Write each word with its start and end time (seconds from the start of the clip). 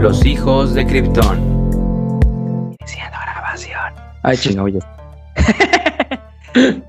Los 0.00 0.24
hijos 0.24 0.74
de 0.74 0.86
Krypton. 0.86 1.38
Iniciando 2.78 3.18
grabación. 3.20 3.92
Ay, 4.22 4.36
chingado 4.40 4.68
ya. 4.68 4.78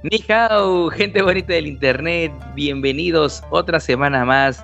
Ni 0.04 0.24
hao, 0.32 0.92
gente 0.92 1.24
bonita 1.24 1.54
del 1.54 1.66
internet. 1.66 2.32
Bienvenidos 2.54 3.44
otra 3.50 3.80
semana 3.80 4.26
más 4.26 4.64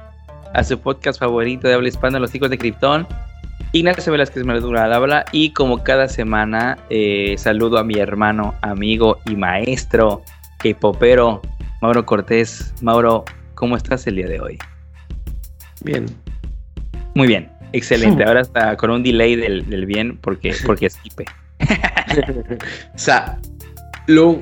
a 0.54 0.64
su 0.64 0.80
podcast 0.80 1.20
favorito 1.20 1.68
de 1.68 1.74
habla 1.74 1.88
hispana, 1.88 2.20
Los 2.20 2.36
hijos 2.36 2.52
de 2.52 2.60
Krypton. 2.60 3.08
Ignacio 3.72 4.12
Velázquez 4.12 4.46
me 4.46 4.60
dura 4.60 4.86
al 4.86 4.94
habla 4.94 5.26
y 5.32 5.50
como 5.50 5.84
cada 5.84 6.08
semana 6.08 6.78
eh, 6.92 7.34
saludo 7.40 7.80
a 7.80 7.84
mi 7.84 7.96
hermano, 7.96 8.54
amigo 8.62 9.18
y 9.26 9.36
maestro, 9.36 10.22
popero 10.80 11.42
Mauro 11.82 12.06
Cortés. 12.06 12.76
Mauro, 12.84 13.26
¿cómo 13.56 13.76
estás 13.76 14.06
el 14.06 14.18
día 14.18 14.28
de 14.28 14.40
hoy? 14.40 14.60
Bien. 15.84 16.06
Muy 17.16 17.28
bien, 17.28 17.50
excelente. 17.78 18.24
Ahora 18.24 18.42
está 18.42 18.76
con 18.78 18.90
un 18.90 19.04
delay 19.04 19.36
del, 19.36 19.86
bien 19.86 20.18
porque, 20.18 20.54
porque 20.66 20.88
es 20.88 21.00
IP. 21.04 21.28
Salud. 22.96 24.38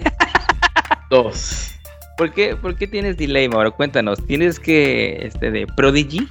Dos. 1.09 1.71
¿Por 2.17 2.31
qué, 2.31 2.55
¿Por 2.55 2.75
qué 2.75 2.87
tienes 2.87 3.17
delay, 3.17 3.49
Mauro? 3.49 3.73
Cuéntanos. 3.75 4.23
¿Tienes 4.25 4.59
que, 4.59 5.25
este, 5.25 5.51
de 5.51 5.67
Prodigy? 5.75 6.27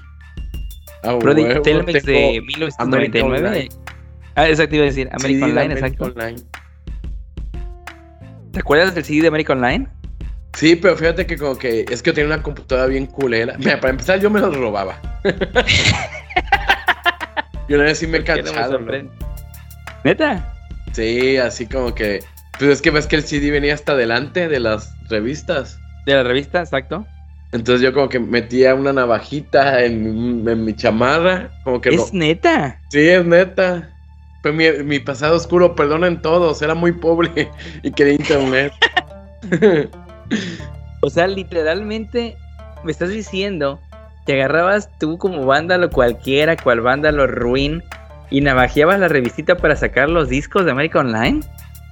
Ah, 1.02 1.18
Prodigy 1.18 1.60
Telmex 1.62 2.04
de 2.04 2.40
1999. 2.46 3.68
Ah, 4.34 4.48
exacto, 4.48 4.76
iba 4.76 4.84
a 4.84 4.86
decir. 4.86 5.08
American 5.12 5.50
Online, 5.50 5.74
exacto. 5.74 6.04
Online. 6.04 6.40
¿Te 8.52 8.60
acuerdas 8.60 8.94
del 8.94 9.04
CD 9.04 9.22
de 9.22 9.28
American 9.28 9.58
Online? 9.58 9.88
Sí, 10.54 10.76
pero 10.76 10.96
fíjate 10.96 11.26
que 11.26 11.36
como 11.36 11.56
que 11.56 11.86
es 11.90 12.02
que 12.02 12.10
yo 12.10 12.14
tenía 12.14 12.34
una 12.34 12.42
computadora 12.42 12.86
bien 12.86 13.06
culera. 13.06 13.56
Mira, 13.58 13.80
para 13.80 13.90
empezar 13.90 14.20
yo 14.20 14.30
me 14.30 14.40
lo 14.40 14.50
robaba. 14.50 15.00
yo 17.72 17.78
una 17.78 17.86
vez 17.86 18.00
sí 18.00 18.06
me 18.06 18.18
he 18.18 18.24
cachado. 18.24 18.78
¿Neta? 20.04 20.54
Sí, 20.92 21.38
así 21.38 21.66
como 21.66 21.94
que... 21.94 22.22
Pues 22.58 22.70
es 22.70 22.82
que 22.82 22.90
ves 22.90 23.06
que 23.06 23.16
el 23.16 23.22
CD 23.22 23.50
venía 23.50 23.72
hasta 23.72 23.92
adelante 23.92 24.46
de 24.46 24.60
las 24.60 24.94
revistas. 25.08 25.78
De 26.04 26.12
la 26.12 26.22
revista, 26.22 26.60
exacto. 26.60 27.06
Entonces 27.50 27.82
yo 27.82 27.94
como 27.94 28.10
que 28.10 28.20
metía 28.20 28.74
una 28.74 28.92
navajita 28.92 29.82
en, 29.84 30.44
mi 30.44 30.76
chamarra, 30.76 31.50
como 31.64 31.80
que... 31.80 31.88
¿Es 31.94 32.12
neta? 32.12 32.78
Sí, 32.90 33.08
es 33.08 33.24
neta. 33.24 33.88
Fue 34.42 34.52
mi, 34.52 34.70
mi 34.84 34.98
pasado 34.98 35.34
oscuro, 35.36 35.74
perdonen 35.74 36.20
todos, 36.20 36.60
era 36.60 36.74
muy 36.74 36.92
pobre 36.92 37.50
y 37.82 37.90
quería 37.90 38.12
internet. 38.12 38.74
o 41.00 41.08
sea, 41.08 41.26
literalmente 41.26 42.36
me 42.84 42.92
estás 42.92 43.08
diciendo 43.08 43.80
que 44.26 44.34
agarrabas 44.34 44.88
tú 44.98 45.18
como 45.18 45.44
vándalo 45.46 45.90
cualquiera, 45.90 46.56
cual 46.56 46.80
vándalo 46.80 47.26
ruin, 47.26 47.82
y 48.30 48.40
navajeabas 48.40 48.98
la 48.98 49.08
revistita 49.08 49.56
para 49.56 49.76
sacar 49.76 50.08
los 50.08 50.28
discos 50.28 50.64
de 50.64 50.70
América 50.70 51.00
Online. 51.00 51.40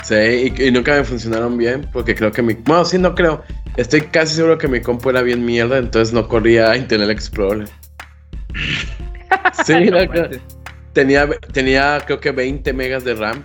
Sí, 0.03 0.53
y, 0.59 0.71
nunca 0.71 0.95
me 0.95 1.05
funcionaron 1.05 1.59
bien, 1.59 1.87
porque 1.93 2.15
creo 2.15 2.33
que 2.33 2.41
mi... 2.41 2.55
Bueno, 2.55 2.85
sí, 2.85 2.99
no 2.99 3.15
creo. 3.15 3.43
Estoy 3.77 4.01
casi 4.03 4.37
seguro 4.37 4.57
que 4.57 4.67
mi 4.67 4.81
compu 4.81 5.11
era 5.11 5.21
bien 5.23 5.45
mierda, 5.45 5.79
entonces 5.79 6.15
no 6.15 6.27
corría 6.27 6.75
Internet 6.77 7.11
Explorer. 7.11 7.69
sí, 9.65 9.91
no, 9.91 9.99
Tenía, 10.93 11.29
tenía 11.53 12.01
creo 12.05 12.19
que 12.19 12.33
20 12.33 12.73
megas 12.73 13.05
de 13.05 13.15
RAM. 13.15 13.45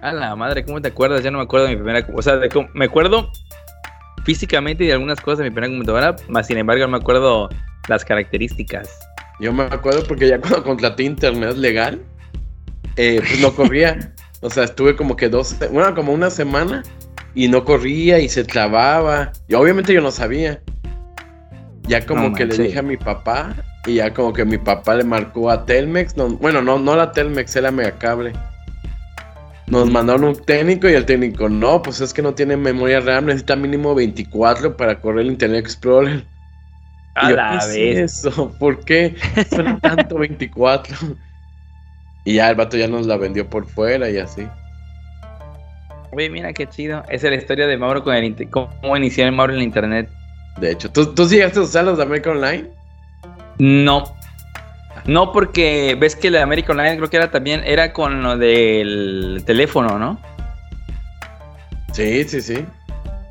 A 0.00 0.12
la 0.12 0.34
madre, 0.36 0.64
¿cómo 0.64 0.80
te 0.80 0.88
acuerdas? 0.88 1.22
Ya 1.22 1.30
no 1.30 1.38
me 1.38 1.44
acuerdo 1.44 1.66
de 1.66 1.72
mi 1.72 1.82
primera. 1.82 2.06
O 2.14 2.22
sea, 2.22 2.40
me 2.72 2.84
acuerdo 2.84 3.30
físicamente 4.28 4.84
de 4.84 4.92
algunas 4.92 5.18
cosas 5.22 5.38
de 5.38 5.44
mi 5.44 5.50
primera 5.52 5.72
computadora, 5.72 6.14
más 6.28 6.46
sin 6.46 6.58
embargo 6.58 6.82
no 6.82 6.90
me 6.90 6.98
acuerdo 6.98 7.48
las 7.88 8.04
características. 8.04 8.90
Yo 9.40 9.54
me 9.54 9.62
acuerdo 9.62 10.04
porque 10.06 10.28
ya 10.28 10.38
cuando 10.38 10.62
contraté 10.62 11.04
internet 11.04 11.56
legal, 11.56 12.02
eh, 12.96 13.22
pues 13.26 13.40
no 13.40 13.54
corría. 13.54 14.12
o 14.42 14.50
sea, 14.50 14.64
estuve 14.64 14.96
como 14.96 15.16
que 15.16 15.30
dos, 15.30 15.56
bueno, 15.72 15.94
como 15.94 16.12
una 16.12 16.28
semana 16.28 16.82
y 17.34 17.48
no 17.48 17.64
corría 17.64 18.18
y 18.18 18.28
se 18.28 18.44
trababa. 18.44 19.32
Y 19.48 19.54
obviamente 19.54 19.94
yo 19.94 20.02
no 20.02 20.10
sabía. 20.10 20.60
Ya 21.84 22.04
como 22.04 22.34
que 22.34 22.44
le 22.44 22.54
dije 22.54 22.80
a 22.80 22.82
mi 22.82 22.98
papá 22.98 23.56
y 23.86 23.94
ya 23.94 24.12
como 24.12 24.34
que 24.34 24.44
mi 24.44 24.58
papá 24.58 24.96
le 24.96 25.04
marcó 25.04 25.48
a 25.48 25.64
Telmex, 25.64 26.16
bueno, 26.38 26.60
no, 26.60 26.78
no 26.78 26.94
la 26.94 27.12
Telmex, 27.12 27.56
era 27.56 27.70
Megacable. 27.70 28.34
Nos 29.70 29.90
mandaron 29.90 30.24
un 30.24 30.36
técnico 30.36 30.88
y 30.88 30.94
el 30.94 31.04
técnico, 31.04 31.48
no, 31.48 31.82
pues 31.82 32.00
es 32.00 32.14
que 32.14 32.22
no 32.22 32.34
tiene 32.34 32.56
memoria 32.56 33.00
RAM, 33.00 33.26
necesita 33.26 33.54
mínimo 33.54 33.94
24 33.94 34.76
para 34.76 35.00
correr 35.00 35.26
el 35.26 35.32
Internet 35.32 35.60
Explorer. 35.60 36.24
A 37.14 37.30
la 37.30 37.66
vez. 37.66 37.76
Eso? 37.76 38.54
¿Por 38.58 38.84
qué 38.84 39.14
suena 39.50 39.78
tanto 39.80 40.18
24? 40.18 40.96
Y 42.24 42.34
ya 42.34 42.50
el 42.50 42.56
vato 42.56 42.76
ya 42.76 42.86
nos 42.88 43.06
la 43.06 43.16
vendió 43.16 43.48
por 43.48 43.66
fuera 43.66 44.10
y 44.10 44.18
así. 44.18 44.46
Oye, 46.12 46.28
mira 46.28 46.52
qué 46.52 46.66
chido. 46.66 47.02
Esa 47.08 47.28
es 47.28 47.32
la 47.32 47.36
historia 47.36 47.66
de 47.66 47.78
Mauro 47.78 48.04
con 48.04 48.14
el 48.14 48.50
cómo 48.50 48.96
inició 48.98 49.24
el 49.24 49.32
Mauro 49.32 49.54
en 49.54 49.60
el 49.60 49.64
internet. 49.64 50.10
De 50.60 50.72
hecho, 50.72 50.90
¿tú, 50.90 51.14
tú 51.14 51.26
llegaste 51.26 51.58
a 51.58 51.62
usar 51.62 51.86
los 51.86 51.96
de 51.96 52.02
American 52.02 52.36
Online? 52.36 52.68
No. 53.58 54.04
No, 55.06 55.32
porque 55.32 55.96
ves 55.98 56.16
que 56.16 56.30
la 56.30 56.42
American 56.42 56.78
Online 56.78 56.96
creo 56.96 57.10
que 57.10 57.16
era 57.16 57.30
también, 57.30 57.62
era 57.64 57.92
con 57.92 58.22
lo 58.22 58.36
del 58.36 59.42
teléfono, 59.46 59.98
¿no? 59.98 60.20
Sí, 61.92 62.24
sí, 62.24 62.40
sí. 62.40 62.64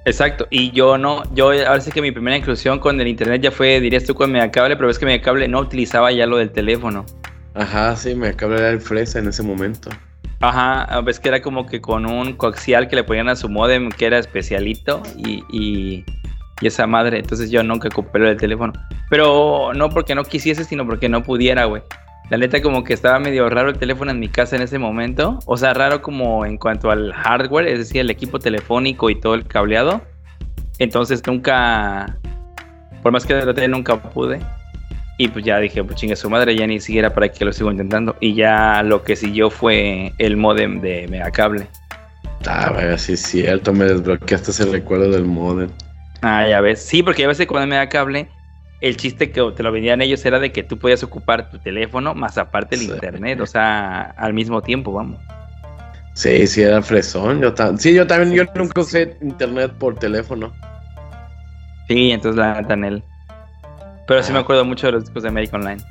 Exacto, 0.05 0.47
y 0.49 0.71
yo 0.71 0.97
no, 0.97 1.23
yo 1.33 1.51
ahora 1.51 1.81
sí 1.81 1.91
que 1.91 2.01
mi 2.01 2.11
primera 2.11 2.37
inclusión 2.37 2.79
con 2.79 2.99
el 3.01 3.07
internet 3.07 3.41
ya 3.41 3.51
fue, 3.51 3.81
dirías 3.81 4.05
tú, 4.05 4.15
con 4.15 4.31
Megacable, 4.31 4.75
pero 4.77 4.87
ves 4.87 4.97
que 4.97 5.05
Megacable 5.05 5.47
no 5.49 5.59
utilizaba 5.59 6.11
ya 6.11 6.25
lo 6.25 6.37
del 6.37 6.51
teléfono. 6.51 7.05
Ajá, 7.53 7.95
sí, 7.95 8.15
Megacable 8.15 8.57
era 8.57 8.69
el 8.69 8.79
fresa 8.79 9.19
en 9.19 9.27
ese 9.27 9.43
momento. 9.43 9.89
Ajá, 10.39 11.01
ves 11.01 11.19
que 11.19 11.29
era 11.29 11.41
como 11.41 11.65
que 11.65 11.81
con 11.81 12.05
un 12.05 12.33
coaxial 12.33 12.87
que 12.87 12.95
le 12.95 13.03
ponían 13.03 13.27
a 13.27 13.35
su 13.35 13.49
modem 13.49 13.89
que 13.89 14.05
era 14.05 14.19
especialito 14.19 15.01
y 15.17 15.43
y 15.51 16.05
esa 16.61 16.87
madre. 16.87 17.19
Entonces 17.19 17.51
yo 17.51 17.63
nunca 17.63 17.87
ocupé 17.89 18.19
el 18.19 18.37
teléfono. 18.37 18.73
Pero 19.09 19.71
no 19.75 19.89
porque 19.89 20.15
no 20.15 20.23
quisiese, 20.23 20.63
sino 20.63 20.85
porque 20.85 21.09
no 21.09 21.23
pudiera, 21.23 21.65
güey. 21.65 21.83
La 22.29 22.37
neta 22.37 22.61
como 22.61 22.83
que 22.83 22.93
estaba 22.93 23.19
medio 23.19 23.49
raro 23.49 23.69
el 23.69 23.77
teléfono 23.77 24.11
en 24.11 24.19
mi 24.19 24.27
casa 24.27 24.55
en 24.55 24.61
ese 24.61 24.79
momento. 24.79 25.39
O 25.45 25.55
sea, 25.55 25.73
raro 25.73 26.01
como 26.01 26.45
en 26.45 26.57
cuanto 26.57 26.91
al 26.91 27.13
hardware, 27.13 27.67
es 27.67 27.79
decir, 27.79 28.01
el 28.01 28.09
equipo 28.09 28.39
telefónico 28.39 29.09
y 29.09 29.15
todo 29.15 29.33
el 29.33 29.45
cableado. 29.45 30.01
Entonces 30.79 31.21
nunca, 31.25 32.17
por 33.01 33.11
más 33.13 33.25
que 33.25 33.33
lo 33.33 33.53
tenga, 33.53 33.69
nunca 33.69 33.95
pude. 33.95 34.39
Y 35.17 35.29
pues 35.29 35.45
ya 35.45 35.57
dije, 35.57 35.83
pues 35.83 35.95
chingue 35.95 36.15
su 36.15 36.29
madre, 36.29 36.55
ya 36.55 36.67
ni 36.67 36.79
siquiera 36.79 37.13
para 37.13 37.29
que 37.29 37.45
lo 37.45 37.53
sigo 37.53 37.71
intentando. 37.71 38.15
Y 38.19 38.35
ya 38.35 38.83
lo 38.83 39.03
que 39.03 39.15
siguió 39.15 39.49
fue 39.49 40.11
el 40.17 40.37
modem 40.37 40.81
de 40.81 41.07
Megacable. 41.07 41.67
Ah, 42.45 42.71
vaya, 42.71 42.97
sí 42.97 43.13
es 43.13 43.21
cierto, 43.21 43.73
me 43.73 43.85
desbloqueaste 43.85 44.51
ese 44.51 44.65
recuerdo 44.65 45.09
del 45.09 45.25
modem. 45.25 45.69
Ah, 46.21 46.47
ya 46.47 46.61
ves. 46.61 46.81
Sí, 46.81 47.03
porque 47.03 47.25
a 47.25 47.27
veces 47.27 47.47
cuando 47.47 47.67
me 47.67 47.75
da 47.75 47.89
cable, 47.89 48.29
el 48.81 48.97
chiste 48.97 49.31
que 49.31 49.41
te 49.55 49.63
lo 49.63 49.71
vendían 49.71 50.01
ellos 50.01 50.25
era 50.25 50.39
de 50.39 50.51
que 50.51 50.63
tú 50.63 50.77
podías 50.77 51.03
ocupar 51.03 51.49
tu 51.49 51.59
teléfono 51.59 52.13
más 52.13 52.37
aparte 52.37 52.75
el 52.75 52.83
internet, 52.83 53.39
o 53.39 53.45
sea, 53.45 54.01
al 54.17 54.33
mismo 54.33 54.61
tiempo, 54.61 54.91
vamos. 54.93 55.19
Sí, 56.13 56.47
sí, 56.47 56.63
era 56.63 56.81
fresón. 56.81 57.41
Yo 57.41 57.53
sí, 57.77 57.93
yo 57.93 58.07
también, 58.07 58.33
yo 58.33 58.43
nunca 58.55 58.81
usé 58.81 59.17
internet 59.21 59.71
por 59.77 59.95
teléfono. 59.95 60.51
Sí, 61.87 62.11
entonces 62.11 62.37
la 62.37 62.61
neta 62.61 62.73
él. 62.73 63.03
Pero 64.07 64.23
sí 64.23 64.31
me 64.31 64.39
ah. 64.39 64.41
acuerdo 64.41 64.65
mucho 64.65 64.87
de 64.87 64.93
los 64.93 65.03
discos 65.05 65.23
de 65.23 65.29
American 65.29 65.61
Online. 65.61 65.83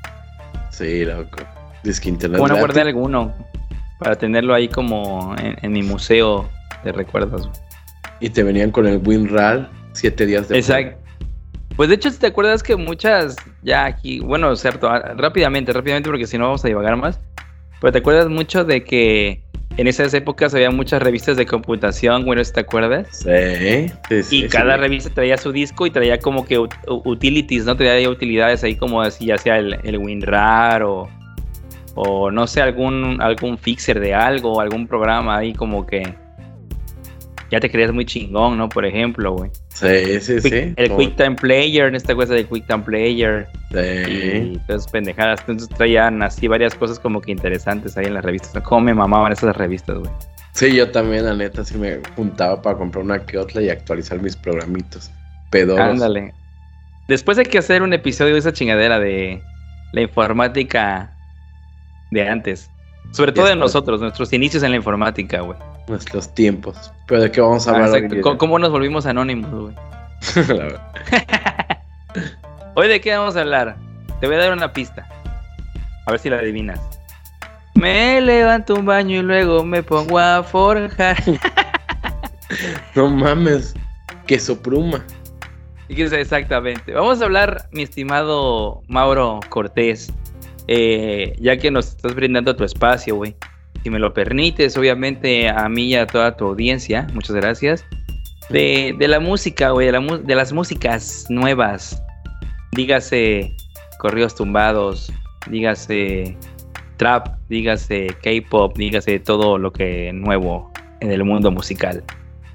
Sí, 0.70 1.04
loco. 1.04 1.38
Disque 1.84 2.08
internet. 2.08 2.40
Bueno, 2.40 2.56
guardé 2.56 2.80
alguno 2.80 3.34
para 3.98 4.16
tenerlo 4.16 4.52
ahí 4.52 4.68
como 4.68 5.34
en, 5.38 5.56
en 5.62 5.72
mi 5.72 5.82
museo 5.82 6.48
de 6.82 6.92
recuerdos. 6.92 7.48
Y 8.20 8.30
te 8.30 8.42
venían 8.42 8.70
con 8.72 8.86
el 8.86 8.98
WinRAR 8.98 9.70
siete 9.96 10.26
días 10.26 10.48
de 10.48 10.58
Exacto. 10.58 10.98
Pues 11.76 11.90
de 11.90 11.96
hecho, 11.96 12.10
si 12.10 12.18
te 12.18 12.28
acuerdas 12.28 12.62
que 12.62 12.74
muchas, 12.74 13.36
ya 13.62 13.84
aquí, 13.84 14.20
bueno, 14.20 14.56
cierto, 14.56 14.88
ah, 14.88 15.14
rápidamente, 15.16 15.72
rápidamente, 15.72 16.08
porque 16.08 16.26
si 16.26 16.38
no 16.38 16.44
vamos 16.44 16.64
a 16.64 16.68
divagar 16.68 16.96
más, 16.96 17.20
pero 17.80 17.92
te 17.92 17.98
acuerdas 17.98 18.28
mucho 18.28 18.64
de 18.64 18.82
que 18.82 19.42
en 19.76 19.86
esas 19.86 20.14
épocas 20.14 20.54
había 20.54 20.70
muchas 20.70 21.02
revistas 21.02 21.36
de 21.36 21.44
computación, 21.44 22.24
bueno, 22.24 22.40
¿te 22.42 22.60
acuerdas? 22.60 23.08
Sí, 23.10 24.22
sí, 24.22 24.44
Y 24.44 24.48
cada 24.48 24.78
revista 24.78 25.10
traía 25.10 25.36
su 25.36 25.52
disco 25.52 25.86
y 25.86 25.90
traía 25.90 26.18
como 26.18 26.46
que 26.46 26.58
utilities, 26.86 27.66
¿no? 27.66 27.76
Traía 27.76 28.08
utilidades 28.08 28.64
ahí 28.64 28.76
como 28.76 29.02
así, 29.02 29.26
ya 29.26 29.36
sea 29.36 29.58
el, 29.58 29.78
el 29.84 29.98
WinRAR 29.98 30.82
o, 30.82 31.10
o 31.94 32.30
no 32.30 32.46
sé, 32.46 32.62
algún, 32.62 33.20
algún 33.20 33.58
fixer 33.58 34.00
de 34.00 34.14
algo, 34.14 34.54
o 34.54 34.60
algún 34.62 34.86
programa 34.86 35.36
ahí 35.36 35.52
como 35.52 35.84
que 35.84 36.14
ya 37.50 37.60
te 37.60 37.70
creías 37.70 37.92
muy 37.92 38.04
chingón, 38.04 38.58
¿no? 38.58 38.68
Por 38.68 38.84
ejemplo, 38.84 39.32
güey. 39.32 39.50
Sí, 39.68 40.20
sí, 40.20 40.40
sí. 40.40 40.74
El 40.76 40.90
QuickTime 40.90 41.36
Player, 41.36 41.86
en 41.86 41.94
esta 41.94 42.14
cosa 42.14 42.34
de 42.34 42.44
QuickTime 42.44 42.82
Player. 42.82 43.46
Sí. 43.70 44.52
Y 44.54 44.58
todas 44.66 44.88
pendejadas. 44.88 45.40
Entonces 45.40 45.68
traían 45.68 46.22
así 46.22 46.48
varias 46.48 46.74
cosas 46.74 46.98
como 46.98 47.20
que 47.20 47.30
interesantes 47.30 47.96
ahí 47.96 48.06
en 48.06 48.14
las 48.14 48.24
revistas. 48.24 48.62
¿Cómo 48.62 48.80
me 48.82 48.94
mamaban 48.94 49.32
esas 49.32 49.56
revistas, 49.56 49.98
güey? 49.98 50.10
Sí, 50.52 50.74
yo 50.74 50.90
también, 50.90 51.26
la 51.26 51.34
neta, 51.34 51.64
sí 51.64 51.76
me 51.76 51.98
juntaba 52.16 52.62
para 52.62 52.78
comprar 52.78 53.04
una 53.04 53.24
que 53.24 53.36
otra 53.36 53.60
y 53.60 53.68
actualizar 53.68 54.20
mis 54.20 54.34
programitos. 54.34 55.10
Pedos. 55.50 55.78
Ándale. 55.78 56.32
Después 57.08 57.38
hay 57.38 57.44
que 57.44 57.58
hacer 57.58 57.82
un 57.82 57.92
episodio 57.92 58.32
de 58.32 58.40
esa 58.40 58.52
chingadera 58.52 58.98
de 58.98 59.40
la 59.92 60.00
informática 60.00 61.14
de 62.10 62.26
antes. 62.26 62.70
Sobre 63.12 63.32
todo 63.32 63.46
de 63.46 63.56
nosotros, 63.56 64.00
nuestros 64.00 64.32
inicios 64.32 64.62
en 64.62 64.70
la 64.70 64.76
informática, 64.76 65.40
güey. 65.40 65.58
Nuestros 65.88 66.34
tiempos. 66.34 66.92
Pero 67.06 67.22
de 67.22 67.30
qué 67.30 67.40
vamos 67.40 67.66
a 67.66 67.70
Ah, 67.72 67.74
hablar 67.84 68.02
exacto. 68.02 68.38
¿Cómo, 68.38 68.58
nos 68.58 68.70
volvimos 68.70 69.06
anónimos, 69.06 69.50
güey? 69.50 69.74
La 70.48 70.64
verdad. 70.64 70.92
Hoy 72.74 72.88
de 72.88 73.00
qué 73.00 73.16
vamos 73.16 73.36
a 73.36 73.40
hablar. 73.40 73.76
Te 74.20 74.26
voy 74.26 74.36
a 74.36 74.40
dar 74.40 74.52
una 74.52 74.72
pista. 74.72 75.08
A 76.06 76.10
ver 76.10 76.20
si 76.20 76.30
la 76.30 76.36
adivinas. 76.38 76.80
Me 77.74 78.20
levanto 78.20 78.74
un 78.74 78.86
baño 78.86 79.18
y 79.18 79.22
luego 79.22 79.64
me 79.64 79.82
pongo 79.82 80.18
a 80.18 80.42
forjar. 80.42 81.16
no 82.94 83.10
mames. 83.10 83.74
Queso 84.26 84.60
sea 86.08 86.20
exactamente. 86.20 86.92
Vamos 86.92 87.20
a 87.20 87.26
hablar, 87.26 87.68
mi 87.72 87.82
estimado 87.82 88.82
Mauro 88.88 89.40
Cortés, 89.48 90.12
eh, 90.68 91.36
ya 91.38 91.56
que 91.58 91.70
nos 91.70 91.88
estás 91.88 92.14
brindando 92.14 92.56
tu 92.56 92.64
espacio, 92.64 93.16
güey. 93.16 93.36
Si 93.86 93.90
me 93.90 94.00
lo 94.00 94.12
permites, 94.12 94.76
obviamente 94.76 95.48
a 95.48 95.68
mí 95.68 95.84
y 95.90 95.94
a 95.94 96.08
toda 96.08 96.36
tu 96.36 96.44
audiencia, 96.46 97.06
muchas 97.14 97.36
gracias. 97.36 97.84
De, 98.50 98.92
de 98.98 99.06
la 99.06 99.20
música, 99.20 99.70
güey, 99.70 99.86
de, 99.86 99.92
la 99.92 100.00
mu- 100.00 100.18
de 100.18 100.34
las 100.34 100.52
músicas 100.52 101.26
nuevas. 101.28 102.02
Dígase 102.72 103.54
corridos 104.00 104.34
tumbados, 104.34 105.12
dígase 105.48 106.36
trap, 106.96 107.28
dígase 107.48 108.08
K-pop, 108.24 108.76
dígase 108.76 109.20
todo 109.20 109.56
lo 109.56 109.72
que 109.72 110.10
nuevo 110.12 110.72
en 110.98 111.12
el 111.12 111.22
mundo 111.22 111.52
musical. 111.52 112.02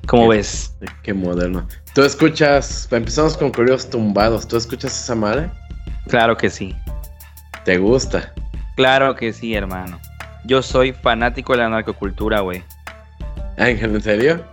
¿Cómo 0.08 0.28
ves? 0.28 0.76
Qué 1.02 1.14
moderno. 1.14 1.66
Tú 1.96 2.04
escuchas. 2.04 2.90
Empezamos 2.92 3.38
con 3.38 3.52
corridos 3.52 3.90
tumbados. 3.90 4.46
¿Tú 4.46 4.58
escuchas 4.58 5.02
esa 5.02 5.16
madre? 5.16 5.50
Claro 6.10 6.36
que 6.36 6.50
sí. 6.50 6.76
¿Te 7.64 7.78
gusta? 7.78 8.34
Claro 8.76 9.16
que 9.16 9.32
sí, 9.32 9.54
hermano. 9.54 9.98
Yo 10.46 10.62
soy 10.62 10.92
fanático 10.94 11.54
de 11.54 11.60
la 11.60 11.70
narcocultura, 11.70 12.40
güey. 12.42 12.64
Ángel, 13.58 13.96
¿en 13.96 14.02
serio? 14.02 14.46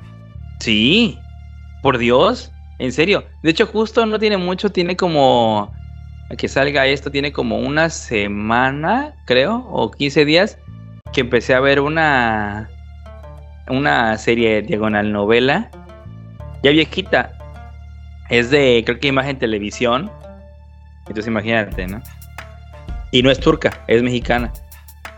Sí, 0.60 1.18
por 1.82 1.98
Dios, 1.98 2.52
en 2.78 2.92
serio. 2.92 3.24
De 3.42 3.50
hecho, 3.50 3.66
justo 3.66 4.04
no 4.06 4.18
tiene 4.18 4.36
mucho, 4.36 4.70
tiene 4.70 4.96
como 4.96 5.72
que 6.36 6.46
salga 6.46 6.86
esto, 6.86 7.10
tiene 7.10 7.32
como 7.32 7.58
una 7.58 7.88
semana, 7.88 9.14
creo, 9.24 9.66
o 9.70 9.90
15 9.90 10.24
días, 10.26 10.58
que 11.12 11.22
empecé 11.22 11.54
a 11.54 11.60
ver 11.60 11.80
una 11.80 12.68
una 13.70 14.16
serie 14.16 14.62
diagonal 14.62 15.12
novela, 15.12 15.70
ya 16.62 16.70
viejita. 16.70 17.32
Es 18.30 18.50
de, 18.50 18.82
creo 18.84 18.98
que 18.98 19.08
imagen 19.08 19.38
televisión. 19.38 20.10
Entonces 21.00 21.26
imagínate, 21.26 21.86
¿no? 21.86 22.02
Y 23.10 23.22
no 23.22 23.30
es 23.30 23.40
turca, 23.40 23.82
es 23.86 24.02
mexicana. 24.02 24.52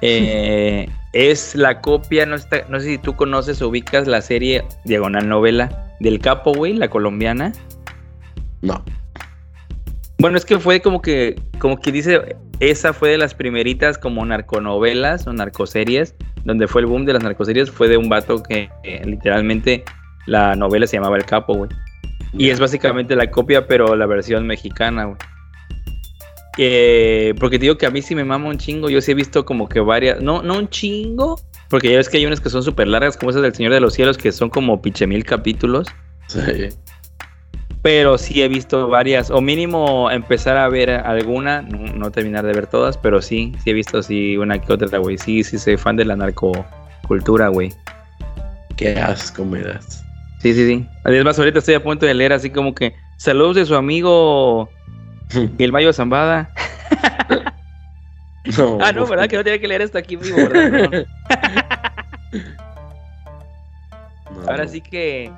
Eh, 0.02 0.88
es 1.12 1.54
la 1.54 1.80
copia, 1.80 2.24
no, 2.26 2.36
está- 2.36 2.64
no 2.68 2.78
sé 2.80 2.86
si 2.86 2.98
tú 2.98 3.14
conoces 3.16 3.60
o 3.62 3.68
ubicas 3.68 4.06
la 4.06 4.20
serie 4.22 4.64
Diagonal 4.84 5.28
Novela 5.28 5.94
del 6.00 6.20
Capo, 6.20 6.52
güey, 6.54 6.74
la 6.74 6.88
colombiana. 6.88 7.52
No. 8.62 8.82
Bueno, 10.18 10.36
es 10.36 10.44
que 10.44 10.58
fue 10.58 10.80
como 10.80 11.00
que, 11.02 11.40
como 11.58 11.78
que 11.78 11.92
dice, 11.92 12.36
esa 12.60 12.92
fue 12.92 13.10
de 13.10 13.18
las 13.18 13.34
primeritas 13.34 13.96
como 13.98 14.24
narconovelas 14.24 15.26
o 15.26 15.32
narcoseries, 15.32 16.14
donde 16.44 16.68
fue 16.68 16.82
el 16.82 16.86
boom 16.86 17.06
de 17.06 17.14
las 17.14 17.22
narcoseries, 17.22 17.70
fue 17.70 17.88
de 17.88 17.96
un 17.96 18.08
vato 18.08 18.42
que 18.42 18.70
eh, 18.84 19.02
literalmente 19.04 19.84
la 20.26 20.54
novela 20.56 20.86
se 20.86 20.96
llamaba 20.96 21.16
El 21.16 21.24
Capo, 21.24 21.54
güey. 21.54 21.70
Y 22.34 22.50
es 22.50 22.60
básicamente 22.60 23.16
la 23.16 23.30
copia, 23.30 23.66
pero 23.66 23.96
la 23.96 24.06
versión 24.06 24.46
mexicana, 24.46 25.04
güey. 25.06 25.16
Porque 27.38 27.58
te 27.58 27.62
digo 27.62 27.78
que 27.78 27.86
a 27.86 27.90
mí 27.90 28.02
sí 28.02 28.14
me 28.14 28.24
mama 28.24 28.48
un 28.48 28.58
chingo. 28.58 28.90
Yo 28.90 29.00
sí 29.00 29.12
he 29.12 29.14
visto 29.14 29.44
como 29.44 29.68
que 29.68 29.80
varias. 29.80 30.20
No, 30.20 30.42
no 30.42 30.58
un 30.58 30.68
chingo. 30.68 31.40
Porque 31.68 31.90
ya 31.90 31.96
ves 31.96 32.08
que 32.08 32.18
hay 32.18 32.26
unas 32.26 32.40
que 32.40 32.50
son 32.50 32.62
súper 32.62 32.88
largas, 32.88 33.16
como 33.16 33.30
esas 33.30 33.42
del 33.42 33.54
Señor 33.54 33.72
de 33.72 33.80
los 33.80 33.94
Cielos, 33.94 34.18
que 34.18 34.32
son 34.32 34.50
como 34.50 34.82
pinche 34.82 35.06
mil 35.06 35.24
capítulos. 35.24 35.88
Sí. 36.26 36.68
Pero 37.82 38.18
sí 38.18 38.42
he 38.42 38.48
visto 38.48 38.88
varias. 38.88 39.30
O 39.30 39.40
mínimo 39.40 40.10
empezar 40.10 40.56
a 40.56 40.68
ver 40.68 40.90
alguna. 40.90 41.62
No, 41.62 41.78
no 41.94 42.10
terminar 42.10 42.44
de 42.44 42.52
ver 42.52 42.66
todas, 42.66 42.98
pero 42.98 43.22
sí, 43.22 43.52
sí 43.64 43.70
he 43.70 43.72
visto 43.72 43.98
así 43.98 44.36
una 44.36 44.58
que 44.60 44.72
otra, 44.72 44.98
güey. 44.98 45.16
Sí, 45.16 45.42
sí 45.44 45.58
soy 45.58 45.76
fan 45.76 45.96
de 45.96 46.04
la 46.04 46.16
narcocultura, 46.16 47.48
güey. 47.48 47.72
Qué 48.76 48.98
asco 48.98 49.44
me 49.44 49.62
das. 49.62 50.04
Sí, 50.42 50.52
sí, 50.54 50.66
sí. 50.66 50.86
Además, 51.04 51.38
ahorita 51.38 51.58
estoy 51.58 51.74
a 51.74 51.82
punto 51.82 52.06
de 52.06 52.14
leer 52.14 52.32
así 52.32 52.50
como 52.50 52.74
que 52.74 52.94
saludos 53.16 53.56
de 53.56 53.66
su 53.66 53.74
amigo 53.74 54.70
el 55.58 55.72
Mayo 55.72 55.92
Zambada. 55.92 56.50
No, 58.56 58.78
Ah, 58.80 58.90
no, 58.90 59.06
¿verdad? 59.06 59.28
Que 59.28 59.36
no 59.36 59.44
tenía 59.44 59.60
que 59.60 59.68
leer 59.68 59.82
esto 59.82 59.98
aquí 59.98 60.16
vivo, 60.16 60.36
¿verdad? 60.36 61.04
No. 64.34 64.48
Ahora 64.50 64.66
sí 64.66 64.80
que 64.80 65.30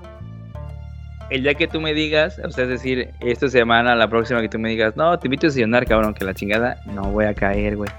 el 1.31 1.43
día 1.43 1.55
que 1.55 1.67
tú 1.67 1.81
me 1.81 1.95
digas, 1.95 2.39
o 2.45 2.51
sea, 2.51 2.65
es 2.65 2.71
decir, 2.71 3.11
esta 3.21 3.49
semana, 3.49 3.97
la 3.97 4.09
próxima 4.09 4.41
que 4.41 4.49
tú 4.49 4.59
me 4.59 4.69
digas, 4.69 4.97
no, 4.97 5.19
te 5.19 5.27
invito 5.27 5.47
a 5.47 5.49
desayunar, 5.49 5.87
cabrón, 5.87 6.15
que 6.15 6.25
la 6.25 6.35
chingada, 6.35 6.81
no 6.87 7.03
voy 7.11 7.25
a 7.25 7.35
caer, 7.35 7.77
güey. 7.77 7.91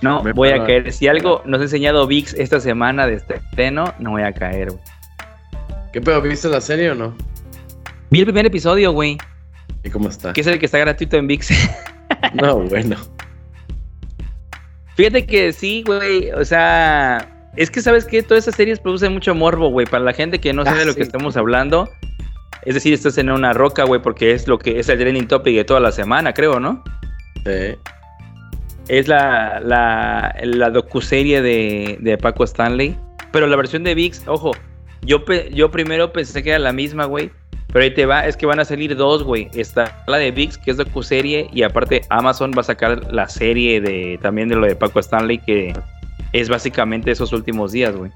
No 0.00 0.22
Me 0.22 0.32
voy 0.32 0.48
a 0.50 0.64
caer. 0.64 0.92
Si 0.92 1.06
algo 1.08 1.42
nos 1.44 1.60
ha 1.60 1.64
enseñado 1.64 2.06
VIX 2.06 2.34
esta 2.34 2.60
semana 2.60 3.06
de 3.06 3.14
este 3.14 3.36
estreno, 3.36 3.92
no 3.98 4.10
voy 4.12 4.22
a 4.22 4.32
caer, 4.32 4.70
güey. 4.70 4.82
¿Qué 5.92 6.00
pedo? 6.00 6.22
¿Viste 6.22 6.48
la 6.48 6.60
serie 6.60 6.90
o 6.92 6.94
no? 6.94 7.14
Vi 8.10 8.20
el 8.20 8.24
primer 8.26 8.46
episodio, 8.46 8.92
güey, 8.92 9.18
¿Y 9.84 9.90
cómo 9.90 10.08
está? 10.08 10.32
que 10.32 10.40
es 10.40 10.46
el 10.46 10.58
que 10.58 10.66
está 10.66 10.78
gratuito 10.78 11.16
en 11.16 11.26
VIX. 11.26 11.50
No, 12.34 12.56
bueno. 12.60 12.96
Fíjate 14.96 15.26
que 15.26 15.52
sí, 15.52 15.84
güey, 15.86 16.30
o 16.32 16.44
sea, 16.44 17.48
es 17.56 17.70
que 17.70 17.80
sabes 17.80 18.04
que 18.04 18.22
todas 18.22 18.44
esas 18.44 18.56
series 18.56 18.80
producen 18.80 19.12
mucho 19.12 19.34
morbo, 19.34 19.68
güey, 19.70 19.86
para 19.86 20.02
la 20.02 20.12
gente 20.12 20.40
que 20.40 20.52
no 20.52 20.64
sabe 20.64 20.78
Ah, 20.78 20.80
de 20.80 20.86
lo 20.86 20.92
sí. 20.92 20.96
que 20.98 21.02
estamos 21.04 21.36
hablando. 21.36 21.88
Es 22.64 22.74
decir, 22.74 22.92
estás 22.92 23.16
en 23.18 23.30
una 23.30 23.52
roca, 23.52 23.84
güey, 23.84 24.02
porque 24.02 24.32
es 24.32 24.48
lo 24.48 24.58
que 24.58 24.80
es 24.80 24.88
el 24.88 24.98
trending 24.98 25.28
topic 25.28 25.54
de 25.54 25.64
toda 25.64 25.78
la 25.80 25.92
semana, 25.92 26.34
creo, 26.34 26.58
¿no? 26.58 26.82
Sí. 27.44 27.76
Es 28.88 29.06
la, 29.06 29.60
la, 29.60 30.34
la 30.42 30.70
docuserie 30.70 31.40
de, 31.42 31.98
de 32.00 32.18
Paco 32.18 32.42
Stanley. 32.44 32.98
Pero 33.30 33.46
la 33.46 33.56
versión 33.56 33.84
de 33.84 33.94
VIX, 33.94 34.26
ojo, 34.26 34.50
yo, 35.02 35.24
yo 35.52 35.70
primero 35.70 36.12
pensé 36.12 36.42
que 36.42 36.50
era 36.50 36.58
la 36.58 36.72
misma, 36.72 37.04
güey. 37.04 37.30
Pero 37.72 37.84
ahí 37.84 37.92
te 37.92 38.06
va, 38.06 38.26
es 38.26 38.36
que 38.36 38.46
van 38.46 38.60
a 38.60 38.64
salir 38.64 38.96
dos, 38.96 39.22
güey. 39.22 39.50
Está 39.52 40.02
la 40.06 40.16
de 40.16 40.30
VIX, 40.30 40.56
que 40.58 40.70
es 40.70 40.76
docuserie, 40.78 41.48
y 41.52 41.62
aparte 41.62 42.02
Amazon 42.08 42.52
va 42.56 42.62
a 42.62 42.64
sacar 42.64 43.12
la 43.12 43.28
serie 43.28 43.80
de 43.80 44.18
también 44.22 44.48
de 44.48 44.56
lo 44.56 44.66
de 44.66 44.74
Paco 44.74 45.00
Stanley, 45.00 45.38
que 45.38 45.74
es 46.32 46.48
básicamente 46.48 47.10
esos 47.10 47.32
últimos 47.32 47.72
días, 47.72 47.94
güey. 47.94 48.10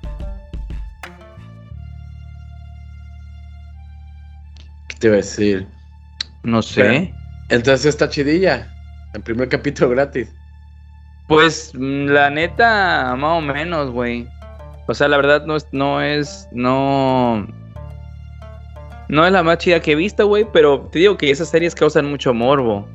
¿Qué 4.88 4.96
te 4.98 5.06
iba 5.08 5.14
a 5.14 5.16
decir? 5.18 5.66
No 6.42 6.62
sé. 6.62 7.12
Entonces 7.50 7.86
está 7.86 8.08
chidilla. 8.08 8.72
El 9.12 9.20
primer 9.20 9.48
capítulo 9.48 9.90
gratis. 9.90 10.32
Pues 11.28 11.72
mm, 11.74 12.06
la 12.06 12.30
neta, 12.30 13.14
más 13.16 13.38
o 13.38 13.40
menos, 13.42 13.90
güey. 13.90 14.26
O 14.88 14.94
sea, 14.94 15.08
la 15.08 15.18
verdad 15.18 15.44
no 15.46 15.56
es, 15.56 15.66
no 15.72 16.02
es, 16.02 16.48
no, 16.52 17.46
no 19.12 19.26
es 19.26 19.32
la 19.32 19.42
más 19.42 19.58
chida 19.58 19.78
que 19.80 19.92
he 19.92 19.94
visto, 19.94 20.26
güey. 20.26 20.46
Pero 20.54 20.88
te 20.90 20.98
digo 20.98 21.18
que 21.18 21.30
esas 21.30 21.50
series 21.50 21.74
causan 21.74 22.06
mucho 22.06 22.32
morbo. 22.32 22.88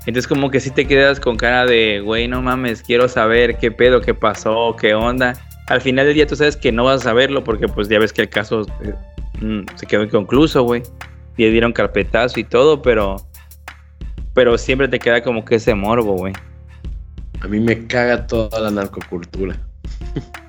Entonces 0.00 0.26
como 0.26 0.50
que 0.50 0.60
sí 0.60 0.70
te 0.70 0.86
quedas 0.86 1.18
con 1.18 1.36
cara 1.36 1.64
de, 1.64 2.00
güey, 2.00 2.28
no 2.28 2.42
mames, 2.42 2.82
quiero 2.82 3.08
saber 3.08 3.56
qué 3.56 3.70
pedo, 3.70 4.02
qué 4.02 4.12
pasó, 4.12 4.76
qué 4.78 4.94
onda. 4.94 5.32
Al 5.68 5.80
final 5.80 6.04
del 6.04 6.14
día 6.14 6.26
tú 6.26 6.36
sabes 6.36 6.56
que 6.58 6.72
no 6.72 6.84
vas 6.84 7.00
a 7.00 7.04
saberlo 7.04 7.42
porque 7.42 7.68
pues 7.68 7.88
ya 7.88 7.98
ves 7.98 8.12
que 8.12 8.22
el 8.22 8.28
caso 8.28 8.66
eh, 8.82 8.94
mm, 9.40 9.62
se 9.76 9.86
quedó 9.86 10.02
inconcluso, 10.02 10.62
güey. 10.62 10.82
Y 11.38 11.48
dieron 11.48 11.72
carpetazo 11.72 12.38
y 12.38 12.44
todo, 12.44 12.82
pero, 12.82 13.16
pero 14.34 14.58
siempre 14.58 14.88
te 14.88 14.98
queda 14.98 15.22
como 15.22 15.42
que 15.42 15.54
ese 15.54 15.74
morbo, 15.74 16.16
güey. 16.16 16.34
A 17.40 17.48
mí 17.48 17.60
me 17.60 17.86
caga 17.86 18.26
toda 18.26 18.60
la 18.60 18.70
narcocultura. 18.70 19.56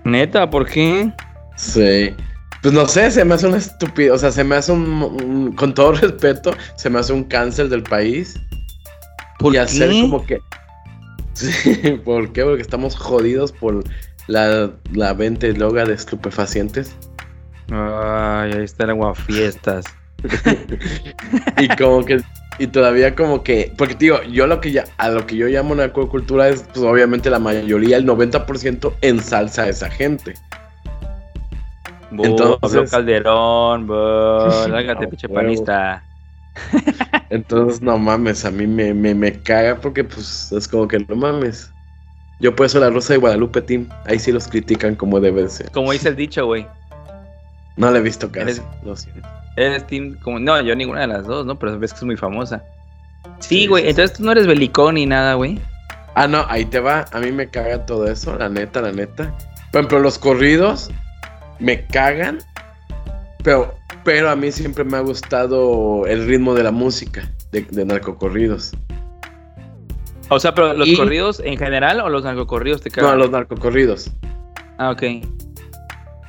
Neta, 0.03 0.49
¿por 0.49 0.67
qué? 0.67 1.13
Sí. 1.55 2.13
Pues 2.63 2.73
no 2.73 2.87
sé, 2.87 3.11
se 3.11 3.23
me 3.25 3.35
hace 3.35 3.45
una 3.47 3.57
estupidez. 3.57 4.11
O 4.13 4.17
sea, 4.17 4.31
se 4.31 4.43
me 4.43 4.55
hace 4.55 4.71
un, 4.71 4.81
un- 5.21 5.53
Con 5.53 5.73
todo 5.73 5.91
respeto, 6.01 6.55
se 6.75 6.89
me 6.89 6.97
hace 6.99 7.13
un 7.13 7.25
cáncer 7.25 7.69
del 7.69 7.83
país. 7.83 8.39
¿Por 9.37 9.53
y 9.53 9.57
hacer 9.57 9.91
como 9.91 10.25
que. 10.25 10.39
Sí, 11.33 11.99
¿por 12.05 12.31
qué? 12.31 12.43
Porque 12.43 12.61
estamos 12.61 12.95
jodidos 12.95 13.51
por 13.51 13.83
la, 14.27 14.69
la 14.93 15.13
venta 15.13 15.47
y 15.47 15.53
droga 15.53 15.83
de 15.83 15.95
estupefacientes. 15.95 16.95
Ay, 17.71 18.53
ahí 18.53 18.63
está 18.63 18.83
el 18.85 18.91
aguafiestas. 18.91 19.85
Y 21.59 21.67
como 21.75 22.05
que. 22.05 22.21
Y 22.59 22.67
todavía 22.67 23.15
como 23.15 23.43
que. 23.43 23.73
Porque 23.77 23.95
digo, 23.95 24.21
yo 24.23 24.45
lo 24.47 24.61
que 24.61 24.71
ya. 24.71 24.85
A 24.97 25.09
lo 25.09 25.25
que 25.25 25.35
yo 25.35 25.47
llamo 25.47 25.73
narcocultura 25.75 26.49
es, 26.49 26.63
pues 26.71 26.85
obviamente 26.85 27.29
la 27.31 27.39
mayoría, 27.39 27.97
el 27.97 28.05
90% 28.05 28.93
ensalza 29.01 29.63
a 29.63 29.69
esa 29.69 29.89
gente. 29.89 30.35
Entonces- 32.21 32.59
Pablo 32.61 32.85
Calderón, 32.89 33.87
bu, 33.87 33.93
lárgate, 34.69 35.07
pinche 35.07 35.27
huevo. 35.27 35.41
panista. 35.41 36.03
Entonces, 37.29 37.81
no 37.81 37.97
mames, 37.97 38.45
a 38.45 38.51
mí 38.51 38.67
me, 38.67 38.93
me, 38.93 39.15
me 39.15 39.41
caga 39.41 39.75
porque, 39.81 40.03
pues, 40.03 40.51
es 40.51 40.67
como 40.67 40.87
que 40.87 40.99
no 40.99 41.15
mames. 41.15 41.71
Yo 42.39 42.55
por 42.55 42.65
eso 42.65 42.79
la 42.79 42.89
Rosa 42.89 43.13
de 43.13 43.19
Guadalupe, 43.19 43.61
Team. 43.61 43.87
Ahí 44.05 44.19
sí 44.19 44.31
los 44.31 44.47
critican 44.47 44.95
como 44.95 45.19
debe 45.19 45.47
ser. 45.49 45.71
Como 45.71 45.91
dice 45.91 46.09
el 46.09 46.15
dicho, 46.15 46.45
güey. 46.45 46.67
No 47.77 47.89
la 47.89 47.99
he 47.99 48.01
visto 48.01 48.29
casi. 48.31 48.41
Eres- 48.43 48.61
lo 48.83 48.95
siento. 48.95 49.27
Eres 49.55 49.85
team 49.87 50.15
como... 50.21 50.39
No, 50.39 50.59
yo 50.61 50.75
ninguna 50.75 51.01
de 51.01 51.07
las 51.07 51.25
dos, 51.25 51.45
¿no? 51.45 51.57
Pero 51.57 51.77
ves 51.79 51.91
que 51.93 51.97
es 51.97 52.03
muy 52.03 52.17
famosa. 52.17 52.63
Sí, 53.39 53.59
Sí, 53.61 53.67
güey. 53.67 53.83
sí, 53.83 53.89
entonces 53.91 54.17
tú 54.17 54.23
no 54.23 54.31
eres 54.31 54.45
belicón 54.47 54.95
ni 54.95 55.05
nada, 55.05 55.35
güey. 55.35 55.59
Ah, 56.15 56.27
no, 56.27 56.45
ahí 56.49 56.65
te 56.65 56.79
va. 56.79 57.05
A 57.11 57.19
mí 57.19 57.31
me 57.31 57.47
caga 57.49 57.85
todo 57.85 58.07
eso, 58.07 58.35
la 58.37 58.49
neta, 58.49 58.81
la 58.81 58.91
neta. 58.91 59.33
Por 59.71 59.79
ejemplo, 59.81 59.99
los 59.99 60.19
corridos 60.19 60.89
me 61.59 61.85
cagan, 61.87 62.39
pero, 63.43 63.75
pero 64.03 64.29
a 64.29 64.35
mí 64.35 64.51
siempre 64.51 64.83
me 64.83 64.97
ha 64.97 65.01
gustado 65.01 66.05
el 66.07 66.25
ritmo 66.27 66.53
de 66.53 66.63
la 66.63 66.71
música, 66.71 67.29
de, 67.51 67.61
de 67.61 67.85
narcocorridos. 67.85 68.71
O 70.29 70.39
sea, 70.39 70.53
pero 70.55 70.73
los 70.73 70.87
Y- 70.87 70.95
corridos 70.97 71.41
en 71.43 71.57
general 71.57 71.99
o 71.99 72.09
los 72.09 72.23
narcocorridos 72.23 72.81
te 72.81 72.89
No, 72.89 72.95
cagan. 72.95 73.19
los 73.19 73.29
narcocorridos. 73.31 74.09
Ah, 74.77 74.91
ok. 74.91 75.03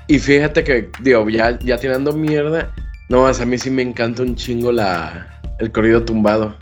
Y 0.08 0.18
fíjate 0.18 0.62
que, 0.64 0.90
digo, 1.00 1.28
ya, 1.30 1.58
ya 1.60 1.78
tirando 1.78 2.12
mierda, 2.12 2.70
no 3.08 3.22
más, 3.22 3.40
a 3.40 3.46
mí 3.46 3.56
sí 3.56 3.70
me 3.70 3.82
encanta 3.82 4.22
un 4.22 4.34
chingo 4.36 4.70
la, 4.72 5.40
el 5.60 5.72
corrido 5.72 6.04
tumbado. 6.04 6.54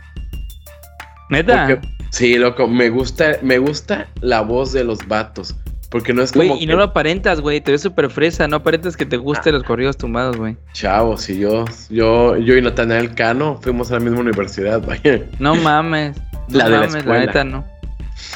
¿Neta? 1.29 1.67
Porque- 1.67 1.87
sí, 2.11 2.35
loco, 2.37 2.67
me 2.67 2.89
gusta, 2.89 3.37
me 3.41 3.57
gusta 3.57 4.07
la 4.21 4.41
voz 4.41 4.71
de 4.71 4.83
los 4.83 5.05
vatos. 5.07 5.55
Porque 5.93 6.11
no 6.11 6.23
es 6.23 6.31
como 6.31 6.47
Güey, 6.47 6.63
y 6.63 6.65
no 6.65 6.75
lo 6.75 6.85
aparentas, 6.85 7.39
güey. 7.39 7.61
Te 7.61 7.71
ves 7.71 7.81
súper 7.81 8.09
fresa. 8.09 8.47
No 8.47 8.55
aparentas 8.55 8.97
que 8.97 9.05
te 9.05 9.15
gusten 9.15 9.53
los 9.53 9.61
corridos 9.61 9.95
tumbados, 9.95 10.35
güey. 10.35 10.57
Chavo, 10.73 11.17
si 11.17 11.37
yo, 11.37 11.65
yo, 11.91 12.35
yo 12.35 12.57
y 12.57 12.61
Natanael 12.63 13.13
Cano 13.13 13.59
fuimos 13.61 13.91
a 13.91 13.93
la 13.93 13.99
misma 13.99 14.21
universidad, 14.21 14.81
vaya. 14.87 15.21
No 15.37 15.53
mames. 15.53 16.17
No 16.47 16.57
La 16.57 16.63
de 16.65 16.69
la 16.71 16.77
mames, 16.77 16.93
la 16.93 16.99
escuela. 16.99 17.25
neta 17.27 17.43
no. 17.43 17.63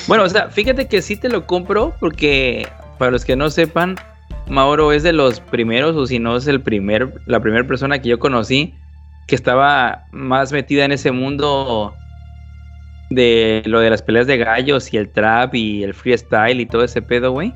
Bueno, 0.07 0.23
o 0.25 0.29
sea, 0.29 0.49
fíjate 0.49 0.87
que 0.87 1.01
sí 1.01 1.17
te 1.17 1.29
lo 1.29 1.47
compro 1.47 1.95
porque, 1.99 2.67
para 2.99 3.09
los 3.09 3.25
que 3.25 3.35
no 3.35 3.49
sepan, 3.49 3.95
Mauro 4.47 4.91
es 4.91 5.01
de 5.01 5.13
los 5.13 5.39
primeros, 5.39 5.95
o 5.95 6.05
si 6.05 6.19
no 6.19 6.37
es 6.37 6.45
el 6.45 6.61
primer, 6.61 7.11
la 7.25 7.39
primera 7.39 7.65
persona 7.65 7.99
que 7.99 8.09
yo 8.09 8.19
conocí 8.19 8.75
que 9.27 9.33
estaba 9.33 10.05
más 10.11 10.51
metida 10.51 10.85
en 10.85 10.91
ese 10.91 11.11
mundo 11.11 11.95
de 13.09 13.61
lo 13.65 13.79
de 13.79 13.89
las 13.89 14.01
peleas 14.01 14.27
de 14.27 14.37
gallos 14.37 14.93
y 14.93 14.97
el 14.97 15.09
trap 15.09 15.55
y 15.55 15.83
el 15.83 15.93
freestyle 15.93 16.59
y 16.59 16.65
todo 16.65 16.83
ese 16.83 17.01
pedo, 17.01 17.31
güey. 17.31 17.53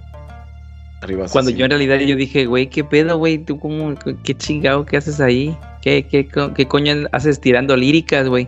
Arriba 1.02 1.26
Cuando 1.32 1.50
yo 1.52 1.66
en 1.66 1.72
realidad 1.72 1.98
yo 2.00 2.16
dije, 2.16 2.46
güey, 2.46 2.68
¿qué 2.68 2.84
pedo, 2.84 3.18
güey? 3.18 3.40
¿Tú 3.40 3.60
cómo, 3.60 3.96
qué 4.24 4.36
chingado, 4.38 4.86
qué 4.86 4.98
haces 4.98 5.20
ahí? 5.20 5.58
¿Qué, 5.82 6.06
qué, 6.08 6.28
co- 6.28 6.54
qué 6.54 6.68
coño 6.68 7.08
haces 7.12 7.42
tirando 7.42 7.76
líricas, 7.76 8.28
güey? 8.28 8.48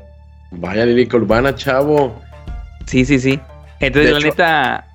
Vaya 0.52 0.86
lírica 0.86 1.18
urbana, 1.18 1.56
chavo. 1.56 2.22
Sí, 2.86 3.06
sí, 3.06 3.18
sí. 3.20 3.40
Entonces, 3.80 4.06
De 4.06 4.12
la 4.12 4.20
hecho- 4.20 4.28
neta, 4.28 4.88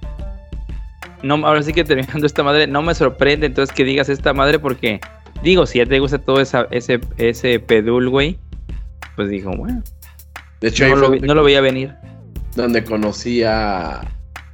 no, 1.24 1.34
ahora 1.46 1.62
sí 1.64 1.72
que 1.72 1.82
terminando 1.82 2.26
esta 2.26 2.44
madre, 2.44 2.68
no 2.68 2.80
me 2.80 2.94
sorprende 2.94 3.46
entonces 3.46 3.74
que 3.74 3.82
digas 3.84 4.08
esta 4.08 4.32
madre 4.32 4.60
porque, 4.60 5.00
digo, 5.42 5.66
si 5.66 5.78
ya 5.78 5.86
te 5.86 5.98
gusta 5.98 6.18
todo 6.18 6.40
esa, 6.40 6.68
ese, 6.70 7.00
ese 7.16 7.58
pedul, 7.58 8.08
güey, 8.08 8.38
pues 9.16 9.28
digo, 9.30 9.50
bueno, 9.56 9.82
De 10.60 10.68
hecho, 10.68 10.88
no 10.88 10.96
lo, 10.96 11.10
vi- 11.10 11.20
no 11.20 11.34
lo 11.34 11.44
veía 11.44 11.60
venir. 11.60 11.94
donde 12.56 12.82
conocí 12.84 13.42
a, 13.44 14.00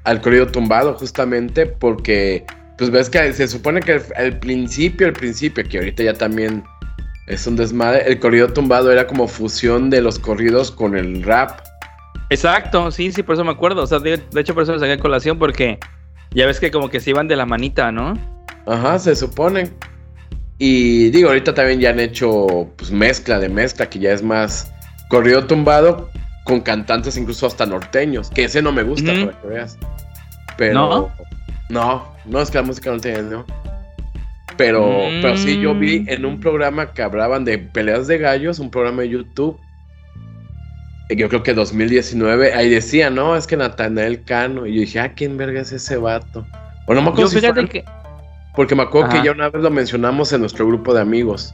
al 0.04 0.20
corrido 0.20 0.46
tumbado, 0.49 0.94
justamente 0.94 1.66
porque, 1.66 2.44
pues 2.76 2.90
ves 2.90 3.08
que 3.08 3.32
se 3.32 3.49
supone 3.49 3.80
que 3.80 4.00
el 4.16 4.38
principio, 4.38 5.06
el 5.06 5.14
principio, 5.14 5.64
que 5.64 5.78
ahorita 5.78 6.02
ya 6.02 6.14
también 6.14 6.62
es 7.26 7.46
un 7.46 7.56
desmadre, 7.56 8.04
el 8.06 8.18
corrido 8.20 8.52
tumbado 8.52 8.92
era 8.92 9.06
como 9.06 9.26
fusión 9.28 9.88
de 9.88 10.02
los 10.02 10.18
corridos 10.18 10.70
con 10.70 10.94
el 10.96 11.23
rap. 11.23 11.61
Exacto, 12.30 12.90
sí, 12.90 13.12
sí, 13.12 13.23
por 13.23 13.34
eso 13.34 13.44
me 13.44 13.50
acuerdo. 13.52 13.82
O 13.82 13.87
sea, 13.87 13.99
de, 13.99 14.18
de 14.18 14.40
hecho, 14.40 14.52
por 14.54 14.62
eso 14.64 14.73
me 14.73 14.78
saqué 14.78 14.99
colación 14.99 15.38
porque 15.38 15.78
ya 16.32 16.46
ves 16.46 16.61
que 16.61 16.70
como 16.70 16.88
que 16.90 17.00
se 17.00 17.11
iban 17.11 17.28
de 17.28 17.37
la 17.37 17.46
manita, 17.46 17.90
¿no? 17.92 18.18
Ajá, 18.66 18.99
se 18.99 19.14
supone. 19.16 19.70
Y 20.58 21.11
digo, 21.11 21.28
ahorita 21.28 21.54
también 21.54 21.80
ya 21.80 21.90
han 21.90 22.00
hecho 22.00 22.70
pues 22.76 22.90
mezcla 22.90 23.38
de 23.38 23.49
mezcla, 23.49 23.88
que 23.88 23.99
ya 23.99 24.12
es 24.12 24.23
más 24.23 24.70
corrido 25.08 25.46
tumbado 25.46 26.11
con 26.44 26.61
cantantes 26.61 27.16
incluso 27.16 27.46
hasta 27.46 27.64
norteños, 27.66 28.30
que 28.30 28.44
ese 28.44 28.61
no 28.62 28.73
me 28.73 28.82
gusta, 28.82 29.12
para 29.12 29.40
que 29.40 29.46
veas. 29.49 29.78
Pero 30.56 30.75
¿No? 30.75 31.12
no, 31.70 32.08
no 32.26 32.40
es 32.40 32.50
que 32.50 32.58
la 32.58 32.64
música 32.64 32.90
norteña, 32.90 33.23
¿no? 33.23 33.44
Pero, 34.56 34.87
pero 35.20 35.37
sí, 35.37 35.58
yo 35.61 35.75
vi 35.75 36.00
Mm. 36.00 36.08
en 36.11 36.25
un 36.26 36.38
programa 36.40 36.92
que 36.92 37.02
hablaban 37.02 37.44
de 37.44 37.58
peleas 37.58 38.06
de 38.06 38.18
gallos, 38.18 38.58
un 38.61 38.70
programa 38.70 39.02
de 39.02 39.08
YouTube. 39.08 39.58
eh, 41.08 41.16
Yo 41.16 41.28
creo 41.28 41.42
que 41.42 41.54
2019, 41.54 42.54
ahí 42.54 42.68
decía, 42.70 43.11
no, 43.11 43.37
es 43.37 43.46
que 43.46 43.56
Natanael 43.56 44.23
Cano. 44.25 44.66
Y 44.66 44.75
yo 44.75 44.80
dije, 44.82 45.00
ah, 45.00 45.12
¿quién 45.14 45.37
verga 45.37 45.61
es 45.61 45.73
ese 45.73 45.96
vato? 45.96 46.46
O 46.87 46.94
no 46.94 47.02
me 47.02 47.08
acuerdo 47.08 47.23
Yo 47.25 47.28
si 47.28 47.40
fíjate 47.40 47.61
fue- 47.62 47.68
que, 47.70 47.84
porque 48.54 48.75
me 48.76 48.82
acuerdo 48.84 49.08
Ajá. 49.08 49.18
que 49.20 49.26
ya 49.26 49.32
una 49.32 49.49
vez 49.49 49.62
lo 49.62 49.70
mencionamos 49.70 50.32
en 50.32 50.40
nuestro 50.40 50.66
grupo 50.66 50.94
de 50.94 51.00
amigos. 51.00 51.52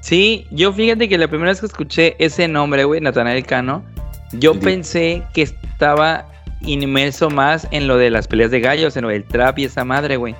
Sí, 0.00 0.46
yo 0.50 0.72
fíjate 0.72 1.08
que 1.08 1.18
la 1.18 1.28
primera 1.28 1.50
vez 1.50 1.60
que 1.60 1.66
escuché 1.66 2.16
ese 2.18 2.48
nombre, 2.48 2.84
güey, 2.84 3.00
Natanael 3.00 3.44
Cano, 3.44 3.84
yo 4.32 4.58
pensé 4.58 5.22
que 5.32 5.42
estaba 5.42 6.26
inmerso 6.60 7.30
más 7.30 7.66
en 7.70 7.86
lo 7.86 7.96
de 7.96 8.10
las 8.10 8.26
peleas 8.26 8.50
de 8.50 8.60
gallos, 8.60 8.96
en 8.96 9.02
lo 9.02 9.08
del 9.08 9.24
trap 9.24 9.58
y 9.58 9.64
esa 9.64 9.84
madre, 9.84 10.16
güey. 10.16 10.34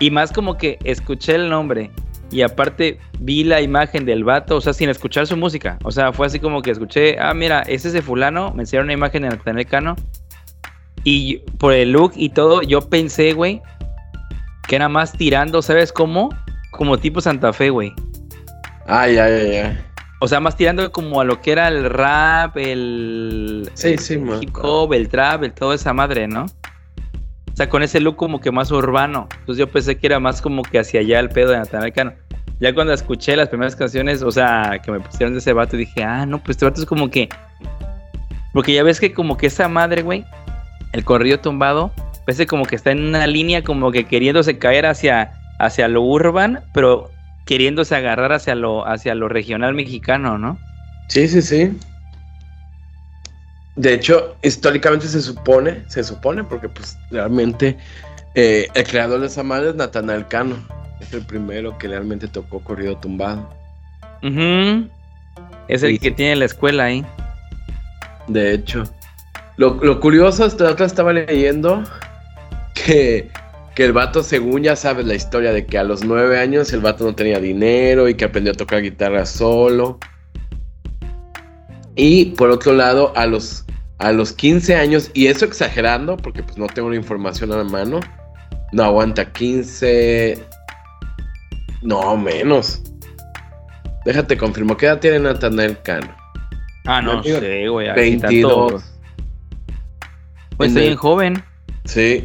Y 0.00 0.10
más 0.10 0.32
como 0.32 0.56
que 0.56 0.78
escuché 0.84 1.34
el 1.34 1.48
nombre 1.48 1.90
y 2.32 2.40
aparte 2.42 2.98
vi 3.20 3.44
la 3.44 3.60
imagen 3.60 4.06
del 4.06 4.24
vato, 4.24 4.56
o 4.56 4.60
sea, 4.60 4.72
sin 4.72 4.88
escuchar 4.88 5.26
su 5.26 5.36
música. 5.36 5.78
O 5.84 5.92
sea, 5.92 6.12
fue 6.12 6.26
así 6.26 6.40
como 6.40 6.62
que 6.62 6.70
escuché, 6.70 7.18
ah, 7.20 7.34
mira, 7.34 7.60
ese 7.60 7.88
es 7.88 7.94
de 7.94 8.02
fulano, 8.02 8.52
me 8.54 8.62
enseñaron 8.62 8.86
una 8.86 8.94
imagen 8.94 9.22
de 9.22 9.28
Natanael 9.28 9.66
Cano. 9.66 9.96
Y 11.04 11.38
por 11.58 11.74
el 11.74 11.92
look 11.92 12.12
y 12.16 12.30
todo, 12.30 12.62
yo 12.62 12.80
pensé, 12.88 13.34
güey, 13.34 13.60
que 14.66 14.76
era 14.76 14.88
más 14.88 15.12
tirando, 15.12 15.60
¿sabes 15.60 15.92
cómo? 15.92 16.30
Como 16.72 16.98
tipo 16.98 17.20
Santa 17.20 17.52
Fe, 17.52 17.70
güey. 17.70 17.94
Ay, 18.86 19.16
ay, 19.18 19.32
ay, 19.32 19.56
ay. 19.56 19.78
O 20.20 20.28
sea, 20.28 20.40
más 20.40 20.56
tirando 20.56 20.90
como 20.92 21.20
a 21.20 21.24
lo 21.24 21.40
que 21.40 21.52
era 21.52 21.68
el 21.68 21.88
rap, 21.88 22.56
el, 22.56 23.70
Sí, 23.74 23.88
el 23.88 23.98
sí, 23.98 24.22
hip 24.40 24.56
hop, 24.60 24.92
el 24.92 25.08
trap, 25.08 25.44
el 25.44 25.52
toda 25.52 25.74
esa 25.74 25.92
madre, 25.92 26.28
¿no? 26.28 26.44
O 26.44 27.56
sea, 27.56 27.68
con 27.68 27.82
ese 27.82 28.00
look 28.00 28.16
como 28.16 28.40
que 28.40 28.50
más 28.50 28.70
urbano. 28.70 29.28
Entonces 29.40 29.58
yo 29.58 29.68
pensé 29.68 29.96
que 29.98 30.06
era 30.06 30.20
más 30.20 30.40
como 30.40 30.62
que 30.62 30.78
hacia 30.78 31.00
allá 31.00 31.20
el 31.20 31.28
pedo 31.28 31.50
de 31.50 31.58
Natanael 31.58 31.92
Cano. 31.92 32.12
Ya 32.60 32.72
cuando 32.72 32.92
escuché 32.92 33.36
las 33.36 33.48
primeras 33.48 33.74
canciones, 33.74 34.22
o 34.22 34.30
sea, 34.30 34.80
que 34.82 34.92
me 34.92 35.00
pusieron 35.00 35.32
de 35.32 35.40
ese 35.40 35.52
vato, 35.52 35.76
dije, 35.76 36.02
ah, 36.04 36.24
no, 36.24 36.38
pues 36.38 36.50
este 36.50 36.64
vato 36.64 36.80
es 36.80 36.86
como 36.86 37.10
que. 37.10 37.28
Porque 38.52 38.72
ya 38.72 38.82
ves 38.84 39.00
que 39.00 39.12
como 39.12 39.36
que 39.36 39.48
esa 39.48 39.68
madre, 39.68 40.02
güey, 40.02 40.24
el 40.92 41.04
corrido 41.04 41.40
tumbado, 41.40 41.90
parece 42.24 42.46
como 42.46 42.64
que 42.64 42.76
está 42.76 42.92
en 42.92 43.04
una 43.04 43.26
línea 43.26 43.64
como 43.64 43.90
que 43.90 44.04
queriéndose 44.04 44.58
caer 44.58 44.86
hacia, 44.86 45.32
hacia 45.62 45.86
lo 45.86 46.02
urban, 46.02 46.60
pero 46.74 47.08
queriéndose 47.46 47.94
agarrar 47.94 48.32
hacia 48.32 48.56
lo, 48.56 48.86
hacia 48.86 49.14
lo 49.14 49.28
regional 49.28 49.74
mexicano, 49.74 50.36
¿no? 50.36 50.58
Sí, 51.08 51.28
sí, 51.28 51.40
sí. 51.40 51.78
De 53.76 53.94
hecho, 53.94 54.36
históricamente 54.42 55.06
se 55.06 55.22
supone, 55.22 55.84
se 55.88 56.02
supone, 56.02 56.42
porque 56.42 56.68
pues 56.68 56.98
realmente 57.10 57.78
eh, 58.34 58.68
el 58.74 58.84
creador 58.84 59.20
de 59.20 59.28
esa 59.28 59.44
madre 59.44 59.70
es 59.70 59.76
Natanael 59.76 60.26
Cano. 60.26 60.56
Es 61.00 61.12
el 61.14 61.24
primero 61.24 61.78
que 61.78 61.88
realmente 61.88 62.26
tocó 62.26 62.62
corrido 62.62 62.96
tumbado. 62.96 63.48
Es 65.68 65.82
el 65.84 65.90
Sí, 65.92 65.98
que 65.98 66.10
tiene 66.10 66.36
la 66.36 66.44
escuela 66.46 66.84
ahí. 66.84 67.04
De 68.26 68.52
hecho, 68.52 68.82
lo, 69.56 69.74
lo 69.82 70.00
curioso 70.00 70.44
es 70.44 70.54
que 70.54 70.64
la 70.64 70.70
otra 70.70 70.86
estaba 70.86 71.12
leyendo 71.12 71.82
que, 72.74 73.30
que 73.74 73.84
el 73.84 73.92
vato, 73.92 74.22
según 74.22 74.62
ya 74.62 74.76
sabes 74.76 75.06
la 75.06 75.14
historia 75.14 75.52
de 75.52 75.64
que 75.66 75.78
a 75.78 75.84
los 75.84 76.04
nueve 76.04 76.38
años 76.38 76.72
el 76.72 76.80
vato 76.80 77.04
no 77.04 77.14
tenía 77.14 77.38
dinero 77.40 78.08
y 78.08 78.14
que 78.14 78.24
aprendió 78.26 78.52
a 78.52 78.56
tocar 78.56 78.82
guitarra 78.82 79.24
solo. 79.26 79.98
Y 81.94 82.26
por 82.36 82.50
otro 82.50 82.72
lado, 82.72 83.12
a 83.16 83.26
los, 83.26 83.64
a 83.98 84.12
los 84.12 84.32
15 84.32 84.76
años, 84.76 85.10
y 85.14 85.26
eso 85.26 85.44
exagerando, 85.44 86.16
porque 86.16 86.42
pues 86.42 86.56
no 86.58 86.66
tengo 86.66 86.90
la 86.90 86.96
información 86.96 87.52
a 87.52 87.56
la 87.58 87.64
mano, 87.64 88.00
no 88.72 88.82
aguanta 88.84 89.30
15, 89.32 90.38
no 91.82 92.16
menos. 92.16 92.82
Déjate 94.04 94.36
confirmo, 94.36 94.76
¿qué 94.76 94.86
edad 94.86 94.98
tiene 95.00 95.18
Natanael 95.20 95.78
Cano? 95.82 96.14
Ah, 96.86 97.00
no 97.00 97.12
Amigo, 97.18 97.38
sé, 97.38 97.68
güey. 97.68 97.88
aquí 97.88 98.16
tanto- 98.16 98.26
22. 98.26 98.84
Pues 100.56 100.74
bien 100.74 100.96
joven. 100.96 101.42
Sí. 101.84 102.24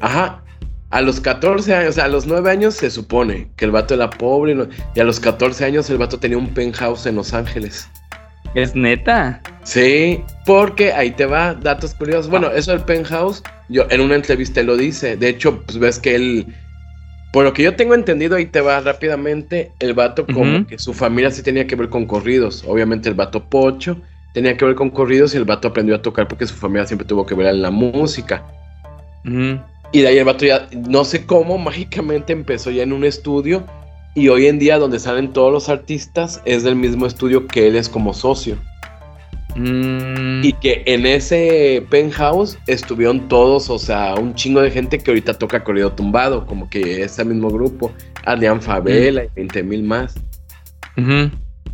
Ajá. 0.00 0.42
A 0.90 1.00
los 1.00 1.20
14 1.20 1.74
años, 1.74 1.90
o 1.90 1.92
sea, 1.92 2.04
a 2.04 2.08
los 2.08 2.26
9 2.26 2.50
años 2.50 2.74
se 2.74 2.90
supone 2.90 3.48
que 3.56 3.64
el 3.64 3.70
vato 3.70 3.94
era 3.94 4.10
pobre 4.10 4.54
y 4.94 5.00
a 5.00 5.04
los 5.04 5.20
14 5.20 5.64
años 5.64 5.88
el 5.88 5.96
vato 5.96 6.18
tenía 6.18 6.36
un 6.36 6.48
penthouse 6.48 7.06
en 7.06 7.16
Los 7.16 7.32
Ángeles. 7.32 7.88
Es 8.54 8.74
neta. 8.74 9.40
Sí, 9.62 10.22
porque 10.44 10.92
ahí 10.92 11.12
te 11.12 11.24
va, 11.24 11.54
datos 11.54 11.94
curiosos. 11.94 12.30
Bueno, 12.30 12.50
eso 12.50 12.72
del 12.72 12.82
penthouse, 12.82 13.42
yo 13.70 13.86
en 13.88 14.02
una 14.02 14.16
entrevista 14.16 14.62
lo 14.62 14.76
dice. 14.76 15.16
De 15.16 15.28
hecho, 15.28 15.62
pues 15.62 15.78
ves 15.78 15.98
que 15.98 16.14
él, 16.14 16.46
por 17.32 17.44
lo 17.44 17.54
que 17.54 17.62
yo 17.62 17.74
tengo 17.74 17.94
entendido, 17.94 18.36
ahí 18.36 18.46
te 18.46 18.60
va 18.60 18.80
rápidamente, 18.80 19.72
el 19.78 19.94
vato 19.94 20.26
como 20.26 20.66
que 20.66 20.78
su 20.78 20.92
familia 20.92 21.30
sí 21.30 21.42
tenía 21.42 21.66
que 21.66 21.76
ver 21.76 21.88
con 21.88 22.04
corridos. 22.04 22.64
Obviamente 22.66 23.08
el 23.08 23.14
vato 23.14 23.48
pocho 23.48 23.96
tenía 24.34 24.56
que 24.56 24.64
ver 24.66 24.74
con 24.74 24.90
corridos 24.90 25.34
y 25.34 25.38
el 25.38 25.44
vato 25.44 25.68
aprendió 25.68 25.94
a 25.94 26.02
tocar 26.02 26.28
porque 26.28 26.46
su 26.46 26.54
familia 26.54 26.86
siempre 26.86 27.06
tuvo 27.06 27.24
que 27.24 27.34
ver 27.34 27.46
en 27.46 27.62
la 27.62 27.70
música. 27.70 28.44
Y 29.24 30.00
de 30.00 30.08
ahí 30.08 30.18
el 30.18 30.24
vato 30.24 30.46
ya, 30.46 30.68
no 30.88 31.04
sé 31.04 31.26
cómo, 31.26 31.58
mágicamente 31.58 32.32
empezó 32.32 32.70
ya 32.70 32.82
en 32.82 32.92
un 32.92 33.04
estudio 33.04 33.64
y 34.14 34.28
hoy 34.28 34.46
en 34.46 34.58
día 34.58 34.78
donde 34.78 34.98
salen 34.98 35.32
todos 35.32 35.52
los 35.52 35.68
artistas 35.68 36.42
es 36.44 36.62
del 36.64 36.76
mismo 36.76 37.06
estudio 37.06 37.46
que 37.46 37.68
él 37.68 37.76
es 37.76 37.88
como 37.88 38.12
socio. 38.12 38.56
Mm. 39.56 40.42
Y 40.42 40.52
que 40.54 40.82
en 40.86 41.06
ese 41.06 41.84
penthouse 41.90 42.58
estuvieron 42.66 43.28
todos, 43.28 43.68
o 43.70 43.78
sea, 43.78 44.14
un 44.14 44.34
chingo 44.34 44.60
de 44.60 44.70
gente 44.70 44.98
que 44.98 45.10
ahorita 45.10 45.34
toca 45.34 45.62
corrido 45.62 45.92
tumbado, 45.92 46.46
como 46.46 46.68
que 46.70 47.02
ese 47.02 47.24
mismo 47.24 47.50
grupo, 47.50 47.92
Adrián 48.24 48.60
Favela 48.62 49.24
y 49.24 49.28
20 49.36 49.62
mil 49.62 49.82
más. 49.82 50.14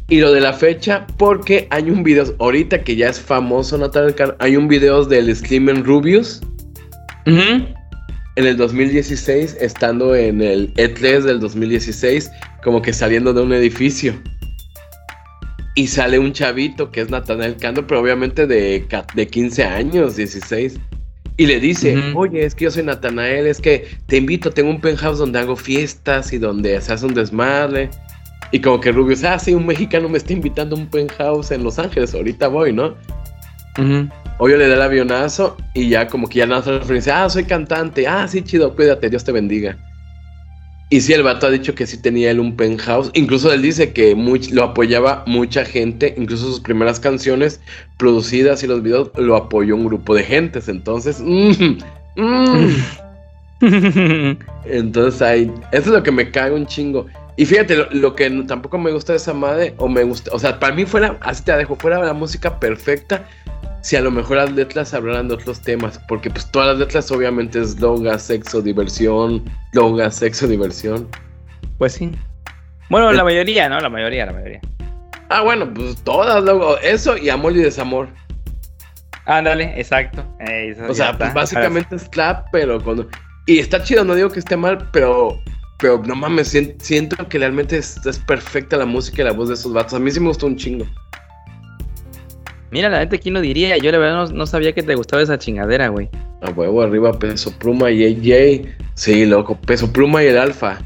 Y 0.08 0.20
lo 0.20 0.32
de 0.32 0.40
la 0.40 0.52
fecha, 0.52 1.06
porque 1.18 1.66
hay 1.70 1.90
un 1.90 2.02
video, 2.02 2.24
ahorita 2.38 2.82
que 2.82 2.96
ya 2.96 3.08
es 3.08 3.20
famoso 3.20 3.76
Natal 3.76 4.14
hay 4.38 4.56
un 4.56 4.68
video 4.68 5.04
del 5.04 5.34
Slim 5.34 5.84
Rubius. 5.84 6.40
En 7.28 8.46
el 8.46 8.56
2016, 8.56 9.56
estando 9.60 10.14
en 10.14 10.40
el 10.40 10.72
E3 10.74 11.22
del 11.22 11.40
2016, 11.40 12.30
como 12.62 12.80
que 12.80 12.92
saliendo 12.92 13.32
de 13.32 13.42
un 13.42 13.52
edificio. 13.52 14.14
Y 15.74 15.86
sale 15.86 16.18
un 16.18 16.32
chavito 16.32 16.90
que 16.90 17.00
es 17.02 17.10
Natanael 17.10 17.56
Cando, 17.56 17.86
pero 17.86 18.00
obviamente 18.00 18.46
de, 18.46 18.86
de 19.14 19.26
15 19.26 19.64
años, 19.64 20.16
16. 20.16 20.78
Y 21.36 21.46
le 21.46 21.60
dice, 21.60 21.96
oye, 22.16 22.44
es 22.44 22.54
que 22.54 22.64
yo 22.64 22.70
soy 22.72 22.82
Natanael, 22.82 23.46
es 23.46 23.60
que 23.60 23.86
te 24.06 24.16
invito, 24.16 24.50
tengo 24.50 24.70
un 24.70 24.80
penthouse 24.80 25.18
donde 25.18 25.38
hago 25.38 25.54
fiestas 25.54 26.32
y 26.32 26.38
donde 26.38 26.80
se 26.80 26.92
hace 26.92 27.06
un 27.06 27.14
desmadre. 27.14 27.90
Y 28.50 28.60
como 28.60 28.80
que 28.80 28.90
Rubio 28.90 29.16
ah, 29.24 29.38
sí, 29.38 29.54
un 29.54 29.66
mexicano 29.66 30.08
me 30.08 30.18
está 30.18 30.32
invitando 30.32 30.74
a 30.74 30.80
un 30.80 30.88
penthouse 30.88 31.52
en 31.52 31.62
Los 31.62 31.78
Ángeles, 31.78 32.14
ahorita 32.14 32.48
voy, 32.48 32.72
¿no? 32.72 32.96
Obvio 34.38 34.56
le 34.56 34.68
da 34.68 34.74
el 34.74 34.82
avionazo 34.82 35.56
y 35.74 35.88
ya 35.88 36.06
como 36.06 36.28
que 36.28 36.38
ya 36.38 36.46
nada 36.46 36.62
se 36.62 36.92
dice, 36.92 37.10
ah, 37.10 37.28
soy 37.28 37.44
cantante, 37.44 38.06
ah, 38.06 38.26
sí, 38.28 38.42
chido, 38.42 38.74
cuídate, 38.74 39.10
Dios 39.10 39.24
te 39.24 39.32
bendiga. 39.32 39.76
Y 40.90 41.02
sí, 41.02 41.12
el 41.12 41.22
vato 41.22 41.46
ha 41.46 41.50
dicho 41.50 41.74
que 41.74 41.86
sí 41.86 42.00
tenía 42.00 42.30
él 42.30 42.40
un 42.40 42.56
penthouse. 42.56 43.10
Incluso 43.12 43.52
él 43.52 43.60
dice 43.60 43.92
que 43.92 44.16
lo 44.50 44.64
apoyaba 44.64 45.22
mucha 45.26 45.64
gente. 45.66 46.14
Incluso 46.16 46.46
sus 46.46 46.60
primeras 46.60 46.98
canciones 46.98 47.60
producidas 47.98 48.62
y 48.62 48.68
los 48.68 48.82
videos 48.82 49.10
lo 49.16 49.36
apoyó 49.36 49.76
un 49.76 49.84
grupo 49.84 50.14
de 50.14 50.22
gentes. 50.22 50.66
Entonces, 50.66 51.20
mm, 51.20 51.78
mm. 52.16 52.76
entonces 54.64 55.20
ahí, 55.20 55.52
eso 55.72 55.82
es 55.82 55.86
lo 55.88 56.02
que 56.02 56.12
me 56.12 56.30
cae 56.30 56.52
un 56.52 56.66
chingo. 56.66 57.06
Y 57.36 57.44
fíjate, 57.46 57.76
lo, 57.92 58.16
que 58.16 58.28
tampoco 58.48 58.78
me 58.78 58.90
gusta 58.90 59.12
de 59.12 59.18
esa 59.18 59.32
madre, 59.32 59.72
o 59.76 59.88
me 59.88 60.02
gusta, 60.02 60.32
o 60.32 60.40
sea, 60.40 60.58
para 60.58 60.74
mí 60.74 60.84
fuera, 60.84 61.16
así 61.20 61.44
te 61.44 61.52
dejo, 61.52 61.76
fuera 61.76 62.02
la 62.02 62.12
música 62.12 62.58
perfecta, 62.58 63.28
si 63.82 63.96
a 63.96 64.00
lo 64.00 64.10
mejor 64.10 64.38
las 64.38 64.52
letras 64.52 64.94
hablaran 64.94 65.28
de 65.28 65.34
otros 65.34 65.60
temas, 65.60 65.98
porque 66.08 66.30
pues 66.30 66.50
todas 66.50 66.68
las 66.68 66.78
letras 66.78 67.10
obviamente 67.10 67.60
es 67.60 67.76
droga, 67.76 68.18
sexo, 68.18 68.60
diversión, 68.60 69.44
droga, 69.72 70.10
sexo, 70.10 70.46
diversión. 70.46 71.08
Pues 71.78 71.94
sí. 71.94 72.10
Bueno, 72.90 73.12
la 73.12 73.24
mayoría, 73.24 73.68
¿no? 73.68 73.80
La 73.80 73.88
mayoría, 73.88 74.26
la 74.26 74.32
mayoría. 74.32 74.60
Ah, 75.28 75.42
bueno, 75.42 75.72
pues 75.72 75.96
todas, 76.04 76.42
luego, 76.42 76.78
eso 76.78 77.16
y 77.16 77.28
amor 77.28 77.52
y 77.52 77.62
desamor. 77.62 78.08
Ándale, 79.26 79.78
exacto. 79.78 80.24
o 80.88 80.94
sea, 80.94 81.16
pues 81.16 81.34
básicamente 81.34 81.96
es 81.96 82.08
clap, 82.08 82.46
pero 82.50 82.82
cuando... 82.82 83.08
Y 83.46 83.58
está 83.58 83.82
chido, 83.82 84.04
no 84.04 84.14
digo 84.14 84.30
que 84.30 84.38
esté 84.38 84.56
mal, 84.56 84.88
pero 84.92 85.38
pero 85.78 86.02
no 86.04 86.16
mames, 86.16 86.56
siento 86.80 87.28
que 87.28 87.38
realmente 87.38 87.78
es, 87.78 88.04
es, 88.04 88.18
perfecta 88.18 88.76
la 88.76 88.84
música 88.84 89.22
y 89.22 89.24
la 89.26 89.32
voz 89.32 89.48
de 89.48 89.54
esos 89.54 89.72
vatos. 89.72 89.94
A 89.94 89.98
mí 90.00 90.10
sí 90.10 90.18
me 90.18 90.28
gustó 90.28 90.46
un 90.46 90.56
chingo. 90.56 90.84
Mira, 92.70 92.88
la 92.88 92.98
gente 93.00 93.16
aquí 93.16 93.30
no 93.30 93.40
diría. 93.40 93.76
Yo 93.78 93.90
la 93.90 93.98
verdad 93.98 94.30
no, 94.30 94.46
sabía 94.46 94.72
que 94.72 94.82
te 94.82 94.94
gustaba 94.94 95.22
esa 95.22 95.38
chingadera, 95.38 95.88
güey. 95.88 96.08
A 96.42 96.50
huevo, 96.50 96.82
arriba 96.82 97.18
Peso 97.18 97.52
Pluma 97.58 97.90
y 97.90 98.04
AJ. 98.04 98.68
Sí, 98.94 99.24
loco. 99.24 99.56
Peso 99.56 99.92
Pluma 99.92 100.22
y 100.22 100.26
el 100.26 100.38
Alfa. 100.38 100.78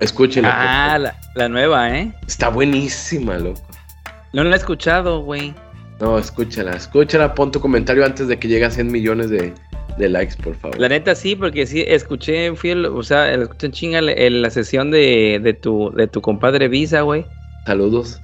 Escúchenla. 0.00 0.50
Ah, 0.52 0.98
la, 0.98 1.16
la, 1.34 1.48
nueva, 1.48 1.98
¿eh? 1.98 2.12
Está 2.26 2.48
buenísima, 2.48 3.38
loco. 3.38 3.60
No 4.32 4.44
la 4.44 4.54
he 4.54 4.58
escuchado, 4.58 5.20
güey. 5.20 5.54
No, 6.00 6.18
escúchala. 6.18 6.72
Escúchala, 6.76 7.34
pon 7.34 7.50
tu 7.50 7.60
comentario 7.60 8.04
antes 8.04 8.28
de 8.28 8.38
que 8.38 8.48
llegue 8.48 8.64
a 8.64 8.70
100 8.70 8.90
millones 8.90 9.30
de, 9.30 9.52
likes, 9.98 10.36
por 10.42 10.54
favor. 10.56 10.78
La 10.78 10.88
neta 10.88 11.14
sí, 11.14 11.36
porque 11.36 11.66
sí, 11.66 11.84
escuché, 11.86 12.54
fui, 12.54 12.72
o 12.72 13.02
sea, 13.02 13.32
escuché 13.32 13.66
en 13.66 13.72
chinga 13.72 14.00
la 14.00 14.50
sesión 14.50 14.90
de, 14.90 15.40
de, 15.42 15.54
tu, 15.54 15.92
de 15.94 16.06
tu 16.08 16.20
compadre 16.20 16.68
Visa, 16.68 17.02
güey. 17.02 17.24
Saludos. 17.66 18.20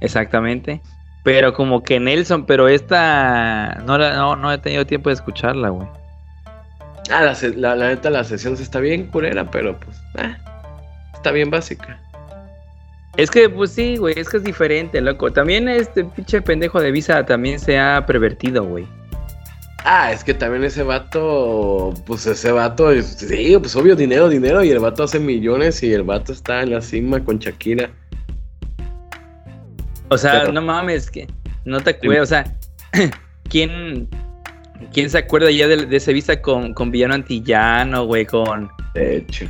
Exactamente. 0.00 0.80
Pero 1.26 1.52
como 1.52 1.82
que 1.82 1.98
Nelson, 1.98 2.46
pero 2.46 2.68
esta 2.68 3.82
no, 3.84 3.98
no, 3.98 4.36
no 4.36 4.52
he 4.52 4.58
tenido 4.58 4.86
tiempo 4.86 5.08
de 5.08 5.14
escucharla, 5.14 5.70
güey. 5.70 5.88
Ah, 7.10 7.34
la, 7.56 7.74
la, 7.74 7.88
neta, 7.88 8.10
la 8.10 8.22
sesión 8.22 8.54
está 8.54 8.78
bien 8.78 9.08
culera, 9.08 9.50
pero 9.50 9.76
pues, 9.76 9.96
eh, 10.18 10.36
está 11.14 11.32
bien 11.32 11.50
básica. 11.50 12.00
Es 13.16 13.28
que, 13.28 13.48
pues 13.48 13.72
sí, 13.72 13.96
güey, 13.96 14.16
es 14.16 14.28
que 14.28 14.36
es 14.36 14.44
diferente, 14.44 15.00
loco. 15.00 15.32
También 15.32 15.68
este 15.68 16.04
pinche 16.04 16.40
pendejo 16.42 16.80
de 16.80 16.92
Visa 16.92 17.26
también 17.26 17.58
se 17.58 17.76
ha 17.76 18.06
pervertido, 18.06 18.62
güey. 18.62 18.86
Ah, 19.82 20.12
es 20.12 20.22
que 20.22 20.32
también 20.32 20.62
ese 20.62 20.84
vato, 20.84 21.92
pues 22.06 22.24
ese 22.28 22.52
vato, 22.52 22.92
sí, 23.02 23.56
pues 23.58 23.74
obvio, 23.74 23.96
dinero, 23.96 24.28
dinero, 24.28 24.62
y 24.62 24.70
el 24.70 24.78
vato 24.78 25.02
hace 25.02 25.18
millones 25.18 25.82
y 25.82 25.92
el 25.92 26.04
vato 26.04 26.32
está 26.32 26.62
en 26.62 26.70
la 26.70 26.80
cima 26.80 27.24
con 27.24 27.40
Shakira. 27.40 27.90
O 30.08 30.18
sea, 30.18 30.44
no 30.52 30.62
mames, 30.62 31.10
que 31.10 31.26
no 31.64 31.80
te 31.80 31.90
acuerdas, 31.90 32.22
o 32.22 32.26
sea, 32.26 32.44
¿quién, 33.48 34.08
¿quién 34.92 35.10
se 35.10 35.18
acuerda 35.18 35.50
ya 35.50 35.66
de, 35.66 35.96
ese 35.96 36.12
vista 36.12 36.40
con, 36.40 36.74
con 36.74 36.90
Villano 36.90 37.14
Antillano, 37.14 38.04
güey? 38.04 38.24
Con. 38.24 38.70
De 38.94 39.18
hecho. 39.18 39.46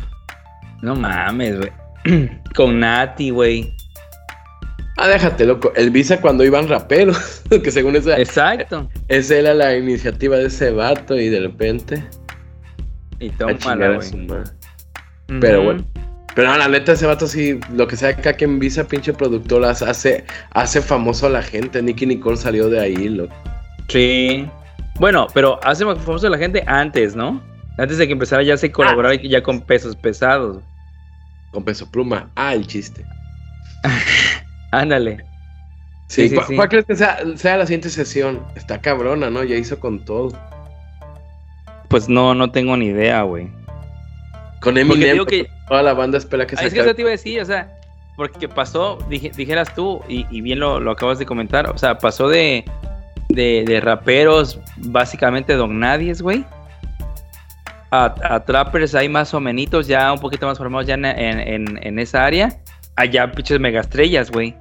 No 0.83 0.95
mames, 0.95 1.59
güey. 1.59 2.31
con 2.55 2.81
Nati, 2.81 3.31
güey. 3.31 3.75
Ah, 4.99 5.09
déjate, 5.09 5.45
loco. 5.45 5.73
El 5.77 5.91
Visa 5.91 6.21
cuando 6.21 6.43
iban 6.43 6.69
raperos. 6.69 7.43
que 7.63 7.71
según 7.71 7.97
esa. 7.97 8.19
Exacto. 8.19 8.89
Esa 9.09 9.37
era 9.37 9.55
la 9.55 9.77
iniciativa 9.77 10.37
de 10.37 10.47
ese 10.47 10.71
vato 10.71 11.17
y 11.17 11.29
de 11.29 11.41
repente. 11.41 12.03
Y 13.19 13.29
tómala, 13.31 13.97
güey. 13.97 14.11
Pero 15.41 15.65
bueno. 15.65 15.85
Pero 16.37 16.51
no, 16.51 16.59
la 16.59 16.69
neta, 16.69 16.93
ese 16.93 17.07
vato 17.07 17.27
sí, 17.27 17.59
lo 17.73 17.89
que 17.89 17.97
sea 17.97 18.15
que 18.15 18.35
quien 18.35 18.59
Visa, 18.59 18.87
pinche 18.87 19.15
productor, 19.15 19.65
hace, 19.65 20.23
hace 20.51 20.83
famoso 20.83 21.27
a 21.27 21.31
la 21.31 21.43
gente. 21.43 21.83
Nicky 21.83 22.05
Nicole 22.05 22.37
salió 22.37 22.69
de 22.69 22.79
ahí, 22.79 23.09
loco. 23.09 23.35
Sí. 23.89 24.47
Bueno, 25.01 25.29
pero 25.33 25.59
hace 25.65 25.87
famoso 25.87 26.27
a 26.27 26.31
la 26.31 26.37
gente 26.37 26.63
antes, 26.67 27.17
¿no? 27.17 27.43
Antes 27.79 27.97
de 27.97 28.07
que 28.07 28.13
empezara 28.13 28.43
ya 28.43 28.59
se 28.59 28.71
colaboraba 28.71 29.15
ah. 29.15 29.19
ya 29.23 29.43
con 29.43 29.63
pesos 29.63 29.97
pesados. 29.97 30.63
Con 31.53 31.65
peso 31.65 31.91
pluma. 31.91 32.29
Ah, 32.35 32.53
el 32.53 32.67
chiste. 32.67 33.03
Ándale. 34.73 35.25
Sí, 36.09 36.31
¿cuál, 36.55 36.69
crees 36.69 36.85
que 36.85 36.97
sea, 36.97 37.19
sea, 37.37 37.57
la 37.57 37.65
siguiente 37.65 37.89
sesión? 37.89 38.45
Está 38.57 38.83
cabrona, 38.83 39.31
¿no? 39.31 39.43
Ya 39.43 39.57
hizo 39.57 39.81
con 39.81 40.05
todo. 40.05 40.39
Pues 41.89 42.11
no, 42.11 42.35
no 42.35 42.51
tengo 42.51 42.77
ni 42.77 42.89
idea, 42.89 43.23
güey. 43.23 43.49
Con 44.61 44.77
Eminem, 44.77 45.25
que... 45.25 45.56
toda 45.69 45.83
la 45.83 45.95
banda 45.95 46.19
espera 46.19 46.47
que 46.47 46.57
se 46.57 46.67
Es 46.67 46.75
que 46.75 46.81
eso 46.81 46.95
te 46.95 47.03
iba 47.03 47.11
a 47.11 47.13
decir, 47.13 47.41
o 47.41 47.45
sea, 47.45 47.77
porque 48.17 48.49
pasó, 48.49 48.99
dijeras 49.09 49.75
tú, 49.75 50.01
y, 50.09 50.41
bien 50.41 50.59
lo, 50.59 50.91
acabas 50.91 51.19
de 51.19 51.27
comentar, 51.27 51.69
o 51.69 51.77
sea, 51.77 51.99
pasó 51.99 52.29
de, 52.29 52.65
de, 53.29 53.81
raperos, 53.83 54.59
básicamente 54.79 55.53
don 55.55 55.79
nadies, 55.79 56.23
güey, 56.23 56.45
a, 57.91 58.43
trappers 58.47 58.95
ahí 58.95 59.09
más 59.09 59.35
o 59.35 59.41
menos, 59.41 59.87
ya 59.87 60.13
un 60.13 60.19
poquito 60.19 60.47
más 60.47 60.59
formados 60.59 60.87
ya 60.87 60.95
en, 60.95 61.05
en, 61.05 61.99
esa 61.99 62.25
área, 62.25 62.59
allá 62.97 63.31
pinches 63.31 63.61
megastrellas, 63.61 64.31
güey. 64.31 64.55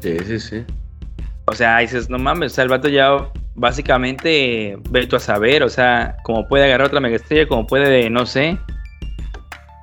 Sí, 0.00 0.16
sí, 0.26 0.38
sí. 0.38 0.64
O 1.46 1.54
sea, 1.54 1.78
dices, 1.78 2.10
no 2.10 2.18
mames, 2.18 2.52
o 2.52 2.54
sea, 2.54 2.64
el 2.64 2.70
vato 2.70 2.88
ya 2.88 3.30
básicamente, 3.54 4.78
ve 4.90 5.06
tú 5.06 5.16
a 5.16 5.20
saber, 5.20 5.62
o 5.62 5.68
sea, 5.68 6.16
como 6.22 6.46
puede 6.46 6.64
agarrar 6.64 6.88
otra 6.88 7.00
megaestrella, 7.00 7.48
como 7.48 7.66
puede, 7.66 8.08
no 8.10 8.26
sé, 8.26 8.58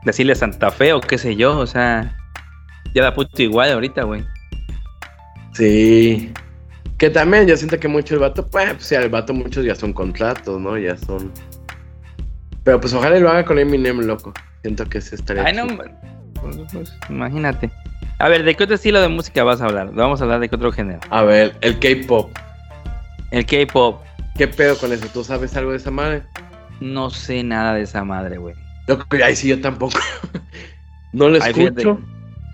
decirle 0.05 0.35
Santa 0.35 0.71
Fe 0.71 0.93
o 0.93 1.01
qué 1.01 1.17
sé 1.17 1.35
yo, 1.35 1.57
o 1.57 1.67
sea, 1.67 2.15
ya 2.93 3.03
da 3.03 3.13
puto 3.13 3.41
igual 3.41 3.71
ahorita, 3.71 4.03
güey. 4.03 4.23
Sí. 5.53 6.31
Que 6.97 7.09
también 7.09 7.47
yo 7.47 7.57
siento 7.57 7.77
que 7.79 7.87
mucho 7.87 8.13
el 8.13 8.21
vato, 8.21 8.47
pues, 8.47 8.73
pues 8.73 8.91
el 8.93 9.09
vato 9.09 9.33
muchos 9.33 9.65
ya 9.65 9.75
son 9.75 9.91
contratos, 9.91 10.61
¿no? 10.61 10.77
Ya 10.77 10.95
son. 10.95 11.31
Pero 12.63 12.79
pues 12.79 12.93
ojalá 12.93 13.19
lo 13.19 13.29
haga 13.29 13.43
con 13.43 13.59
Eminem, 13.59 13.99
loco. 13.99 14.33
Siento 14.61 14.85
que 14.85 15.01
se 15.01 15.15
estaría. 15.15 15.43
Ay, 15.43 15.53
no, 15.53 15.67
pues, 15.67 15.91
pues, 16.71 16.97
imagínate. 17.09 17.69
A 18.19 18.29
ver, 18.29 18.43
¿de 18.43 18.55
qué 18.55 18.63
otro 18.63 18.75
estilo 18.75 19.01
de 19.01 19.09
música 19.09 19.43
vas 19.43 19.61
a 19.61 19.65
hablar? 19.65 19.91
Vamos 19.91 20.21
a 20.21 20.23
hablar 20.23 20.39
de 20.39 20.47
qué 20.47 20.55
otro 20.55 20.71
género. 20.71 20.99
A 21.09 21.23
ver, 21.23 21.55
el 21.61 21.77
K-pop. 21.79 22.31
El 23.31 23.45
K-pop. 23.45 24.01
¿Qué 24.37 24.47
pedo 24.47 24.77
con 24.77 24.93
eso? 24.93 25.07
¿Tú 25.13 25.23
sabes 25.23 25.55
algo 25.57 25.71
de 25.71 25.77
esa 25.77 25.91
madre? 25.91 26.23
No 26.79 27.09
sé 27.09 27.43
nada 27.43 27.73
de 27.73 27.81
esa 27.81 28.03
madre, 28.03 28.37
güey. 28.37 28.55
Ahí 29.23 29.35
sí 29.35 29.47
yo 29.49 29.59
tampoco. 29.61 29.97
no 31.13 31.29
lo 31.29 31.37
escucho. 31.37 31.99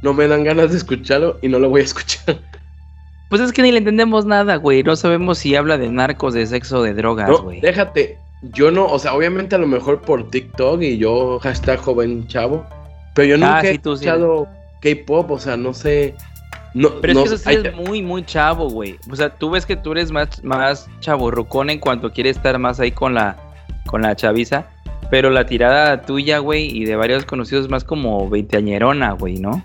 No 0.04 0.14
me 0.14 0.28
dan 0.28 0.44
ganas 0.44 0.72
de 0.72 0.78
escucharlo 0.78 1.38
y 1.42 1.48
no 1.48 1.60
lo 1.60 1.70
voy 1.70 1.82
a 1.82 1.86
escuchar. 1.86 2.40
Pues 3.30 3.40
es 3.42 3.54
que 3.54 3.62
ni 3.62 3.72
le 3.72 3.78
entendemos 3.78 4.26
nada, 4.26 4.58
güey. 4.58 4.84
No 4.84 4.98
sabemos 4.98 5.38
si 5.38 5.56
habla 5.56 5.78
de 5.78 5.88
narcos, 5.88 6.34
de 6.34 6.46
sexo, 6.46 6.84
de 6.84 6.94
drogas, 6.94 7.30
No, 7.30 7.44
güey. 7.44 7.62
déjate. 7.62 8.18
Yo 8.42 8.72
no, 8.72 8.86
o 8.86 9.00
sea, 9.00 9.14
obviamente 9.14 9.56
a 9.56 9.58
lo 9.58 9.68
mejor 9.68 10.02
por 10.02 10.30
TikTok 10.30 10.82
y 10.82 10.98
yo 10.98 11.40
hashtag 11.40 11.80
joven 11.80 12.28
chavo, 12.28 12.66
pero 13.16 13.30
yo 13.30 13.38
nunca 13.38 13.60
Ah, 13.60 13.62
sí, 13.62 13.68
he 13.68 13.70
sí. 13.72 13.76
escuchado 13.78 14.50
K-pop, 14.82 15.32
o 15.32 15.40
sea, 15.40 15.56
no 15.56 15.74
sé. 15.74 16.14
No, 16.74 17.00
Pero 17.00 17.14
no- 17.14 17.20
es 17.24 17.30
que 17.30 17.36
eso 17.36 17.44
sí 17.50 17.50
hay- 17.56 17.68
es 17.68 17.74
muy, 17.74 18.02
muy 18.02 18.26
chavo, 18.26 18.70
güey. 18.70 18.98
O 19.10 19.16
sea, 19.16 19.30
tú 19.30 19.50
ves 19.52 19.66
que 19.66 19.78
tú 19.78 19.94
eres 19.94 20.12
más, 20.12 20.44
más 20.44 20.90
chaborrucón 21.00 21.70
en 21.70 21.80
cuanto 21.80 22.12
quieres 22.12 22.36
estar 22.36 22.60
más 22.60 22.82
ahí 22.82 22.92
con 22.92 23.14
la, 23.14 23.38
con 23.88 24.02
la 24.02 24.14
chaviza. 24.14 24.66
Pero 25.12 25.30
la 25.30 25.46
tirada 25.46 26.02
tuya, 26.02 26.40
güey, 26.40 26.76
y 26.76 26.86
de 26.86 26.96
varios 26.96 27.26
conocidos 27.26 27.70
más 27.70 27.84
como 27.84 28.28
veinteañerona, 28.30 29.12
güey, 29.12 29.38
¿no? 29.38 29.64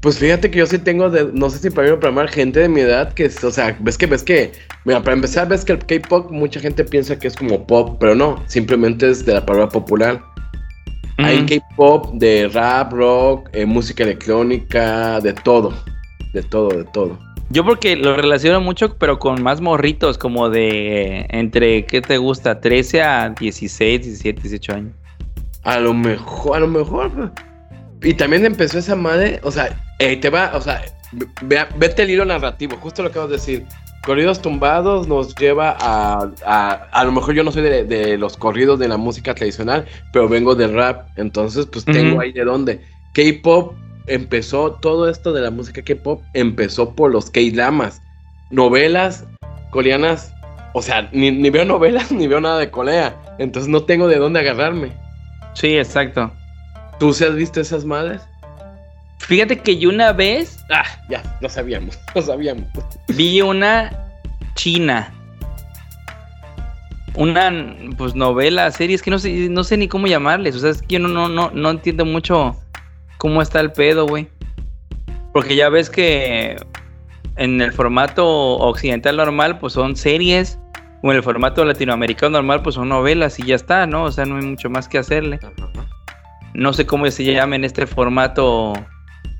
Pues 0.00 0.18
fíjate 0.18 0.50
que 0.50 0.60
yo 0.60 0.66
sí 0.66 0.78
tengo, 0.78 1.10
de, 1.10 1.30
no 1.32 1.50
sé 1.50 1.58
si 1.58 1.70
para 1.70 1.88
mí 1.88 1.94
o 1.94 2.00
para 2.00 2.12
mal, 2.12 2.28
gente 2.28 2.60
de 2.60 2.68
mi 2.68 2.80
edad 2.80 3.12
que, 3.12 3.26
es- 3.26 3.44
o 3.44 3.50
sea, 3.50 3.76
ves 3.80 3.98
que, 3.98 4.06
ves 4.06 4.22
que, 4.22 4.50
mira, 4.84 5.00
para 5.00 5.14
empezar, 5.14 5.48
ves 5.48 5.64
que 5.64 5.72
el 5.72 5.78
K-pop 5.78 6.30
mucha 6.30 6.58
gente 6.58 6.82
piensa 6.84 7.18
que 7.18 7.28
es 7.28 7.36
como 7.36 7.66
pop, 7.66 7.98
pero 8.00 8.14
no, 8.14 8.42
simplemente 8.46 9.10
es 9.10 9.24
de 9.26 9.34
la 9.34 9.44
palabra 9.46 9.68
popular. 9.68 10.20
Hay. 11.18 11.44
K-pop 11.46 12.14
de 12.14 12.48
rap, 12.52 12.92
rock, 12.92 13.48
eh, 13.52 13.64
música 13.66 14.02
electrónica, 14.02 15.20
de 15.20 15.32
todo, 15.34 15.72
de 16.32 16.42
todo, 16.42 16.70
de 16.70 16.84
todo. 16.92 17.18
Yo 17.52 17.64
porque 17.64 17.96
lo 17.96 18.16
relaciono 18.16 18.60
mucho, 18.62 18.96
pero 18.96 19.18
con 19.18 19.42
más 19.42 19.60
morritos, 19.60 20.16
como 20.16 20.48
de 20.48 21.26
entre, 21.28 21.84
¿qué 21.84 22.00
te 22.00 22.16
gusta? 22.16 22.60
13 22.60 23.02
a 23.02 23.28
16, 23.28 24.02
17, 24.02 24.40
18 24.40 24.72
años. 24.72 24.92
A 25.62 25.78
lo 25.78 25.92
mejor, 25.92 26.56
a 26.56 26.60
lo 26.60 26.68
mejor. 26.68 27.30
Y 28.02 28.14
también 28.14 28.46
empezó 28.46 28.78
esa 28.78 28.96
madre, 28.96 29.38
o 29.42 29.50
sea, 29.50 29.78
eh, 29.98 30.16
te 30.16 30.30
va, 30.30 30.52
o 30.54 30.60
sea, 30.62 30.82
ve- 31.42 31.66
vete 31.76 32.02
el 32.04 32.10
hilo 32.10 32.24
narrativo, 32.24 32.76
justo 32.78 33.02
lo 33.02 33.10
que 33.10 33.12
acabas 33.12 33.30
de 33.30 33.36
decir. 33.36 33.66
Corridos 34.04 34.40
tumbados 34.42 35.06
nos 35.06 35.34
lleva 35.36 35.76
a, 35.78 36.28
a, 36.44 36.70
a 36.90 37.04
lo 37.04 37.12
mejor 37.12 37.34
yo 37.34 37.44
no 37.44 37.52
soy 37.52 37.62
de, 37.62 37.84
de 37.84 38.18
los 38.18 38.36
corridos 38.36 38.78
de 38.80 38.88
la 38.88 38.96
música 38.96 39.34
tradicional, 39.34 39.84
pero 40.12 40.28
vengo 40.28 40.54
del 40.56 40.72
rap, 40.74 41.06
entonces 41.16 41.66
pues 41.66 41.84
tengo 41.84 42.20
ahí 42.20 42.32
de 42.32 42.44
dónde. 42.44 42.80
K-pop 43.12 43.74
empezó, 44.06 44.72
todo 44.72 45.08
esto 45.08 45.32
de 45.32 45.40
la 45.42 45.50
música 45.50 45.82
K-pop 45.82 46.22
empezó 46.34 46.94
por 46.94 47.10
los 47.12 47.30
K-dramas, 47.30 48.00
novelas 48.50 49.26
coreanas, 49.70 50.32
o 50.74 50.82
sea, 50.82 51.08
ni, 51.12 51.30
ni 51.30 51.50
veo 51.50 51.64
novelas 51.64 52.12
ni 52.12 52.26
veo 52.26 52.40
nada 52.40 52.58
de 52.58 52.70
Corea, 52.70 53.16
entonces 53.38 53.68
no 53.70 53.82
tengo 53.84 54.08
de 54.08 54.16
dónde 54.16 54.40
agarrarme. 54.40 54.92
Sí, 55.54 55.76
exacto. 55.76 56.32
¿Tú 56.98 57.12
se 57.12 57.26
has 57.26 57.34
visto 57.34 57.60
esas 57.60 57.84
madres? 57.84 58.22
Fíjate 59.18 59.58
que 59.58 59.78
yo 59.78 59.88
una 59.88 60.12
vez 60.12 60.58
Ah, 60.70 60.84
ya, 61.08 61.22
lo 61.40 61.48
sabíamos, 61.48 61.98
lo 62.14 62.22
sabíamos. 62.22 62.66
vi 63.08 63.40
una 63.40 63.90
china. 64.54 65.12
Una 67.14 67.52
pues 67.98 68.14
novela, 68.14 68.70
serie, 68.70 68.96
es 68.96 69.02
que 69.02 69.10
no 69.10 69.18
sé, 69.18 69.48
no 69.50 69.64
sé 69.64 69.76
ni 69.76 69.86
cómo 69.86 70.06
llamarles. 70.06 70.56
O 70.56 70.58
sea, 70.60 70.70
es 70.70 70.80
que 70.80 70.94
yo 70.94 70.98
no, 70.98 71.08
no, 71.08 71.28
no, 71.28 71.50
no 71.50 71.70
entiendo 71.70 72.06
mucho 72.06 72.56
cómo 73.22 73.40
está 73.40 73.60
el 73.60 73.70
pedo, 73.70 74.04
güey. 74.08 74.26
Porque 75.32 75.54
ya 75.54 75.68
ves 75.68 75.88
que 75.88 76.56
en 77.36 77.60
el 77.60 77.72
formato 77.72 78.26
occidental 78.26 79.16
normal, 79.16 79.60
pues 79.60 79.74
son 79.74 79.94
series. 79.94 80.58
O 81.04 81.10
en 81.12 81.18
el 81.18 81.22
formato 81.22 81.64
latinoamericano 81.64 82.32
normal, 82.32 82.64
pues 82.64 82.74
son 82.74 82.88
novelas 82.88 83.38
y 83.38 83.44
ya 83.44 83.54
está, 83.54 83.86
¿no? 83.86 84.02
O 84.02 84.10
sea, 84.10 84.26
no 84.26 84.38
hay 84.38 84.44
mucho 84.44 84.70
más 84.70 84.88
que 84.88 84.98
hacerle. 84.98 85.38
No 86.52 86.72
sé 86.72 86.84
cómo 86.84 87.08
se 87.12 87.22
llama 87.22 87.54
en 87.54 87.62
este 87.62 87.86
formato 87.86 88.72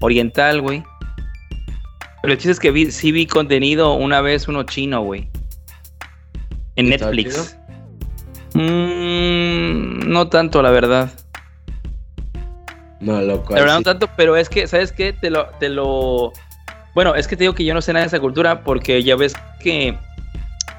oriental, 0.01 0.61
güey. 0.61 0.85
Pero 2.23 2.35
el 2.35 2.39
chiste 2.39 2.53
es 2.53 2.61
que 2.61 2.71
vi, 2.71 2.93
sí 2.93 3.11
vi 3.11 3.27
contenido 3.27 3.95
una 3.95 4.21
vez 4.21 4.47
uno 4.47 4.63
chino, 4.63 5.03
güey. 5.03 5.29
En 6.77 6.87
¿Y 6.87 6.93
estaba 6.93 7.11
Netflix. 7.11 7.59
Mm, 8.55 10.09
no 10.09 10.29
tanto, 10.29 10.63
la 10.63 10.71
verdad. 10.71 11.11
No, 13.03 13.21
loco. 13.21 13.53
La 13.53 13.61
verdad 13.61 13.77
ahí 13.77 13.83
no 13.83 13.91
sí. 13.91 13.99
tanto, 13.99 14.09
pero 14.17 14.37
es 14.37 14.49
que, 14.49 14.67
¿sabes 14.67 14.93
qué? 14.93 15.13
Te 15.13 15.29
lo, 15.29 15.47
te 15.59 15.69
lo... 15.69 16.33
Bueno, 16.95 17.15
es 17.15 17.27
que 17.27 17.37
te 17.37 17.45
digo 17.45 17.55
que 17.55 17.65
yo 17.65 17.75
no 17.75 17.83
sé 17.83 17.93
nada 17.93 18.05
de 18.05 18.09
esa 18.09 18.21
cultura 18.21 18.63
porque 18.63 19.03
ya 19.03 19.17
ves 19.17 19.35
que 19.61 19.97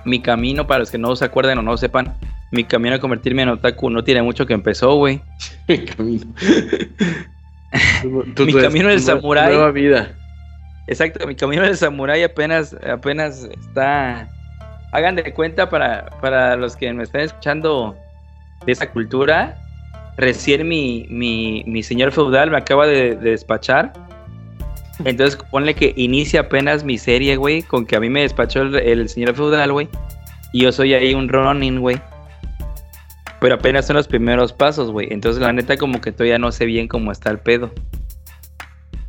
mi 0.06 0.22
camino, 0.22 0.66
para 0.66 0.80
los 0.80 0.92
que 0.92 0.98
no 0.98 1.16
se 1.16 1.26
acuerden 1.26 1.60
o 1.60 1.62
no 1.62 1.76
sepan, 1.76 2.16
mi 2.52 2.64
camino 2.64 2.96
a 2.96 3.00
convertirme 3.00 3.42
en 3.42 3.50
otaku 3.50 3.90
no 3.90 4.04
tiene 4.04 4.22
mucho 4.22 4.46
que 4.46 4.54
empezó, 4.54 4.96
güey. 4.96 5.22
Mi 5.68 5.80
camino. 5.86 6.26
Mi 8.38 8.54
camino 8.54 8.90
del 8.90 9.02
samurái. 9.02 9.54
Nueva 9.54 9.72
vida. 9.72 10.16
Exacto, 10.86 11.26
mi 11.26 11.34
camino 11.34 11.64
del 11.64 11.78
samurái 11.78 12.24
apenas, 12.24 12.76
apenas 12.86 13.46
está. 13.46 14.28
Hagan 14.92 15.16
de 15.16 15.34
cuenta 15.34 15.70
para, 15.70 16.06
para 16.22 16.56
los 16.56 16.76
que 16.76 16.94
me 16.94 17.04
están 17.04 17.22
escuchando 17.22 17.98
de 18.66 18.72
esa 18.72 18.92
cultura. 18.92 19.63
Recién 20.18 20.68
mi, 20.68 21.08
mi, 21.10 21.64
mi 21.66 21.82
señor 21.84 22.12
feudal 22.12 22.52
me 22.52 22.58
acaba 22.58 22.86
de, 22.86 23.16
de 23.16 23.32
despachar. 23.32 23.94
Entonces 25.06 25.40
ponle 25.50 25.74
que 25.74 25.94
inicia 25.98 26.42
apenas 26.42 26.84
mi 26.84 26.98
serie, 26.98 27.36
güey, 27.36 27.64
con 27.64 27.86
que 27.86 27.96
a 27.96 28.00
mí 28.00 28.10
me 28.10 28.22
despachó 28.22 28.62
el, 28.62 28.76
el 28.76 29.10
señor 29.10 29.36
feudal, 29.36 29.72
güey. 29.72 29.90
Y 30.52 30.62
yo 30.64 30.72
soy 30.72 30.94
ahí 30.94 31.14
un 31.14 31.30
running, 31.30 31.80
güey. 31.80 32.00
Pero 33.40 33.56
apenas 33.56 33.88
son 33.88 33.96
los 33.96 34.08
primeros 34.08 34.54
pasos, 34.54 34.92
güey. 34.92 35.08
Entonces 35.12 35.42
la 35.42 35.52
neta 35.52 35.78
como 35.78 36.00
que 36.00 36.12
todavía 36.12 36.38
no 36.38 36.52
sé 36.52 36.66
bien 36.66 36.88
cómo 36.88 37.12
está 37.12 37.32
el 37.32 37.40
pedo. 37.40 37.72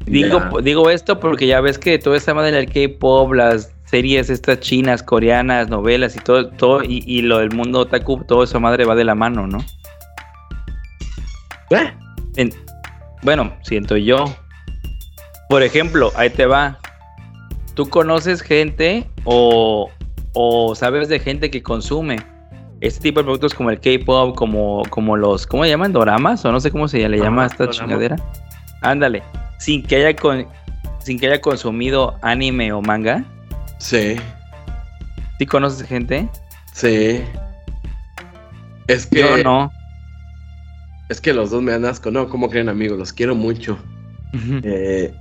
Digo, 0.06 0.60
digo 0.62 0.90
esto 0.90 1.18
porque 1.18 1.46
ya 1.46 1.60
ves 1.60 1.78
que 1.78 1.98
todo 1.98 2.14
esta 2.14 2.34
madre 2.34 2.52
del 2.52 2.66
K-pop, 2.66 3.32
las 3.32 3.72
series 3.84 4.28
estas 4.28 4.60
chinas, 4.60 5.02
coreanas, 5.02 5.68
novelas 5.68 6.16
y 6.16 6.18
todo, 6.18 6.48
todo 6.48 6.82
y, 6.82 7.02
y 7.06 7.22
lo 7.22 7.38
del 7.38 7.52
mundo 7.52 7.80
otaku, 7.80 8.22
todo 8.24 8.42
eso 8.44 8.60
madre 8.60 8.84
va 8.84 8.94
de 8.94 9.04
la 9.04 9.14
mano, 9.14 9.46
¿no? 9.46 9.64
¿Eh? 11.70 11.92
En- 12.36 12.52
bueno, 13.22 13.52
siento 13.62 13.96
yo. 13.96 14.24
Por 15.48 15.62
ejemplo, 15.62 16.12
ahí 16.16 16.30
te 16.30 16.46
va. 16.46 16.78
¿Tú 17.74 17.88
conoces 17.88 18.40
gente 18.42 19.08
o, 19.24 19.90
o 20.32 20.74
sabes 20.74 21.08
de 21.08 21.18
gente 21.18 21.50
que 21.50 21.62
consume 21.62 22.18
este 22.80 23.00
tipo 23.00 23.20
de 23.20 23.24
productos 23.24 23.54
como 23.54 23.70
el 23.70 23.80
K-pop, 23.80 24.34
como, 24.36 24.82
como 24.90 25.16
los, 25.16 25.46
¿cómo 25.46 25.64
se 25.64 25.70
llaman? 25.70 25.92
¿Doramas? 25.92 26.44
O 26.44 26.52
no 26.52 26.60
sé 26.60 26.70
cómo 26.70 26.86
se 26.88 27.08
le 27.08 27.18
llama 27.18 27.44
a 27.44 27.46
esta 27.46 27.64
dorama. 27.64 27.72
chingadera. 27.78 28.16
Ándale. 28.82 29.22
Sin 29.58 29.82
que 29.82 29.96
haya 29.96 30.14
con, 30.14 30.46
sin 30.98 31.18
que 31.18 31.26
haya 31.26 31.40
consumido 31.40 32.16
anime 32.22 32.72
o 32.72 32.82
manga. 32.82 33.24
Sí, 33.78 34.16
¿Sí 35.38 35.46
conoces 35.46 35.86
gente? 35.86 36.28
sí. 36.72 37.22
Es 38.86 39.06
que, 39.06 39.20
Yo 39.20 39.42
no. 39.42 39.72
Es 41.14 41.20
que 41.20 41.32
los 41.32 41.50
dos 41.50 41.62
me 41.62 41.72
dan 41.72 41.84
asco, 41.84 42.10
¿no? 42.10 42.28
¿Cómo 42.28 42.50
creen 42.50 42.68
amigos? 42.68 42.98
Los 42.98 43.12
quiero 43.12 43.34
mucho. 43.34 43.78
Eh, 44.62 45.14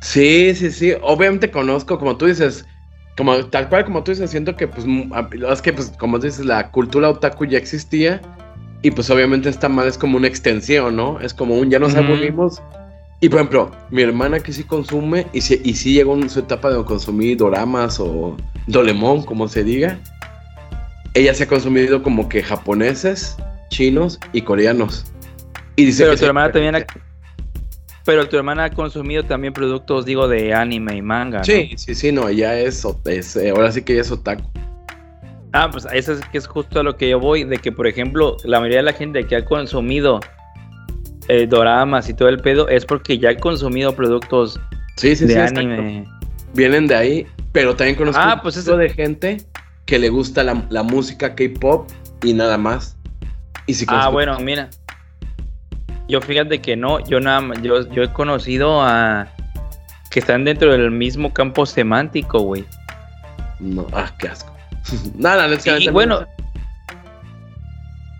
sí, 0.00 0.54
sí, 0.54 0.70
sí. 0.70 0.92
Obviamente 1.02 1.50
conozco, 1.50 1.98
como 1.98 2.16
tú 2.16 2.26
dices, 2.26 2.66
como 3.16 3.36
tal 3.46 3.68
cual 3.68 3.84
como 3.84 4.02
tú 4.02 4.10
dices, 4.10 4.30
siento 4.30 4.56
que 4.56 4.66
pues 4.66 4.84
a- 5.12 5.52
es 5.52 5.62
que 5.62 5.72
pues 5.72 5.92
como 5.98 6.18
tú 6.18 6.26
dices, 6.26 6.44
la 6.44 6.70
cultura 6.70 7.08
otaku 7.10 7.44
ya 7.46 7.58
existía 7.58 8.20
y 8.82 8.90
pues 8.90 9.08
obviamente 9.08 9.48
esta 9.48 9.68
madre 9.68 9.90
es 9.90 9.98
como 9.98 10.16
una 10.16 10.26
extensión, 10.26 10.96
¿no? 10.96 11.20
Es 11.20 11.32
como 11.32 11.54
un 11.56 11.70
ya 11.70 11.78
nos 11.78 11.94
Ujú. 11.94 12.02
aburrimos. 12.02 12.60
Y 13.20 13.28
por 13.28 13.38
ejemplo, 13.38 13.70
mi 13.90 14.02
hermana 14.02 14.40
que 14.40 14.52
sí 14.52 14.64
consume 14.64 15.26
y 15.32 15.40
sí, 15.40 15.60
y 15.64 15.74
sí 15.74 15.94
llegó 15.94 16.14
en 16.14 16.28
su 16.28 16.40
etapa 16.40 16.70
de 16.70 16.84
consumir 16.84 17.36
doramas 17.38 17.98
o 18.00 18.36
dolemon, 18.66 19.22
como 19.22 19.46
se 19.48 19.62
diga. 19.64 19.98
Ella 21.14 21.32
se 21.32 21.44
ha 21.44 21.46
consumido 21.46 22.02
como 22.02 22.28
que 22.28 22.42
japoneses, 22.42 23.36
chinos 23.74 24.18
y 24.32 24.42
coreanos. 24.42 25.04
Y 25.76 25.86
dice 25.86 26.04
Pero 26.04 26.12
que 26.12 26.16
tu 26.16 26.20
se- 26.20 26.26
hermana 26.26 26.52
también 26.52 26.76
ha, 26.76 26.86
pero 28.04 28.28
tu 28.28 28.36
hermana 28.36 28.64
ha 28.64 28.70
consumido 28.70 29.24
también 29.24 29.52
productos, 29.52 30.04
digo, 30.04 30.28
de 30.28 30.54
anime 30.54 30.96
y 30.96 31.02
manga. 31.02 31.38
¿no? 31.38 31.44
Sí, 31.44 31.72
sí, 31.76 31.94
sí, 31.94 32.12
no, 32.12 32.28
ella 32.28 32.58
es, 32.58 32.86
es, 33.06 33.36
eh, 33.36 33.50
ahora 33.50 33.72
sí 33.72 33.82
que 33.82 33.94
ella 33.94 34.02
es 34.02 34.10
otaku. 34.12 34.44
Ah, 35.52 35.68
pues 35.70 35.86
eso 35.92 36.12
es 36.12 36.20
que 36.26 36.38
es 36.38 36.46
justo 36.46 36.80
a 36.80 36.82
lo 36.82 36.96
que 36.96 37.08
yo 37.10 37.18
voy, 37.20 37.44
de 37.44 37.58
que 37.58 37.70
por 37.72 37.86
ejemplo, 37.86 38.36
la 38.44 38.58
mayoría 38.58 38.78
de 38.78 38.82
la 38.84 38.92
gente 38.92 39.24
que 39.26 39.36
ha 39.36 39.44
consumido 39.44 40.20
eh, 41.28 41.46
doramas 41.46 42.08
y 42.08 42.14
todo 42.14 42.28
el 42.28 42.38
pedo 42.38 42.68
es 42.68 42.84
porque 42.84 43.18
ya 43.18 43.30
ha 43.30 43.36
consumido 43.36 43.94
productos 43.94 44.60
Sí, 44.96 45.16
sí, 45.16 45.24
de 45.26 45.34
sí, 45.34 45.38
exacto. 45.40 45.60
anime. 45.60 46.04
Vienen 46.54 46.86
de 46.86 46.94
ahí, 46.94 47.26
pero 47.52 47.74
también 47.74 47.96
conozco 47.96 48.20
Ah, 48.22 48.34
un 48.34 48.40
pues 48.42 48.54
tipo 48.56 48.70
eso- 48.70 48.76
de 48.76 48.90
gente 48.90 49.36
que 49.86 49.98
le 49.98 50.08
gusta 50.08 50.42
la, 50.44 50.66
la 50.70 50.82
música 50.82 51.34
K-pop 51.34 51.88
y 52.22 52.32
nada 52.32 52.58
más. 52.58 52.96
Y 53.66 53.74
si 53.74 53.86
Ah, 53.88 54.08
bueno, 54.08 54.38
mira. 54.40 54.68
Yo 56.08 56.20
fíjate 56.20 56.60
que 56.60 56.76
no, 56.76 57.00
yo 57.00 57.18
nada 57.20 57.40
más- 57.40 57.62
yo, 57.62 57.88
yo 57.90 58.02
he 58.02 58.12
conocido 58.12 58.82
a 58.82 59.28
que 60.10 60.20
están 60.20 60.44
dentro 60.44 60.70
del 60.70 60.90
mismo 60.90 61.32
campo 61.32 61.64
semántico, 61.66 62.40
güey. 62.40 62.64
No, 63.58 63.86
ah, 63.92 64.12
qué 64.18 64.28
asco. 64.28 64.52
nada, 65.16 65.48
no, 65.48 65.54
es 65.54 65.64
que 65.64 65.70
Y 65.76 65.86
mí 65.86 65.88
bueno, 65.88 66.26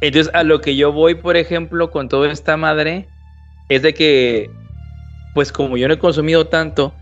entonces 0.00 0.32
a 0.34 0.42
lo 0.42 0.60
que 0.60 0.76
yo 0.76 0.92
voy, 0.92 1.14
por 1.14 1.36
ejemplo, 1.36 1.90
con 1.90 2.08
toda 2.08 2.30
esta 2.30 2.56
madre, 2.56 3.06
es 3.68 3.82
de 3.82 3.94
que, 3.94 4.50
pues 5.34 5.52
como 5.52 5.76
yo 5.76 5.88
no 5.88 5.94
he 5.94 5.98
consumido 5.98 6.46
tanto, 6.46 6.92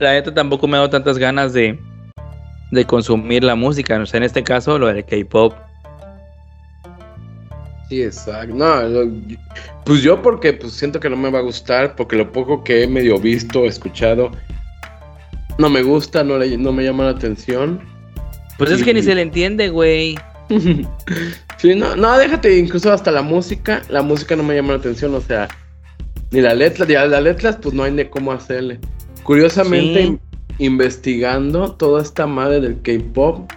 la 0.00 0.12
neta 0.12 0.34
tampoco 0.34 0.66
me 0.66 0.76
ha 0.76 0.80
dado 0.80 0.90
tantas 0.90 1.18
ganas 1.18 1.52
de, 1.52 1.78
de 2.70 2.84
consumir 2.84 3.42
la 3.44 3.54
música. 3.54 3.98
O 3.98 4.06
sea, 4.06 4.18
en 4.18 4.24
este 4.24 4.42
caso, 4.42 4.78
lo 4.78 4.88
del 4.88 5.04
K-pop. 5.04 5.54
Sí, 7.88 8.02
exacto. 8.02 8.54
No, 8.54 9.12
pues 9.84 10.02
yo 10.02 10.22
porque 10.22 10.52
pues 10.52 10.72
siento 10.72 11.00
que 11.00 11.10
no 11.10 11.16
me 11.16 11.30
va 11.30 11.40
a 11.40 11.42
gustar, 11.42 11.94
porque 11.96 12.16
lo 12.16 12.32
poco 12.32 12.64
que 12.64 12.82
he 12.82 12.86
medio 12.86 13.18
visto, 13.18 13.66
escuchado, 13.66 14.30
no 15.58 15.68
me 15.68 15.82
gusta, 15.82 16.24
no, 16.24 16.38
le, 16.38 16.56
no 16.56 16.72
me 16.72 16.82
llama 16.82 17.04
la 17.04 17.10
atención. 17.10 17.80
Pues 18.58 18.70
es 18.70 18.82
que 18.82 18.94
ni 18.94 19.02
se 19.02 19.14
le 19.14 19.22
entiende, 19.22 19.68
güey. 19.68 20.16
sí, 21.58 21.74
no, 21.74 21.96
no, 21.96 22.18
déjate, 22.18 22.58
incluso 22.58 22.92
hasta 22.92 23.10
la 23.10 23.22
música, 23.22 23.82
la 23.88 24.02
música 24.02 24.36
no 24.36 24.42
me 24.42 24.54
llama 24.54 24.72
la 24.72 24.78
atención, 24.78 25.14
o 25.14 25.20
sea, 25.20 25.48
ni 26.30 26.40
la 26.40 26.54
letra, 26.54 26.86
ya 26.86 27.06
las 27.06 27.22
letras, 27.22 27.58
pues 27.60 27.74
no 27.74 27.82
hay 27.82 27.94
de 27.94 28.08
cómo 28.08 28.32
hacerle. 28.32 28.78
Curiosamente, 29.22 30.18
investigando 30.58 31.72
toda 31.72 32.02
esta 32.02 32.26
madre 32.26 32.60
del 32.60 32.80
K-pop, 32.82 33.50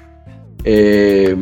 eh, 0.63 1.35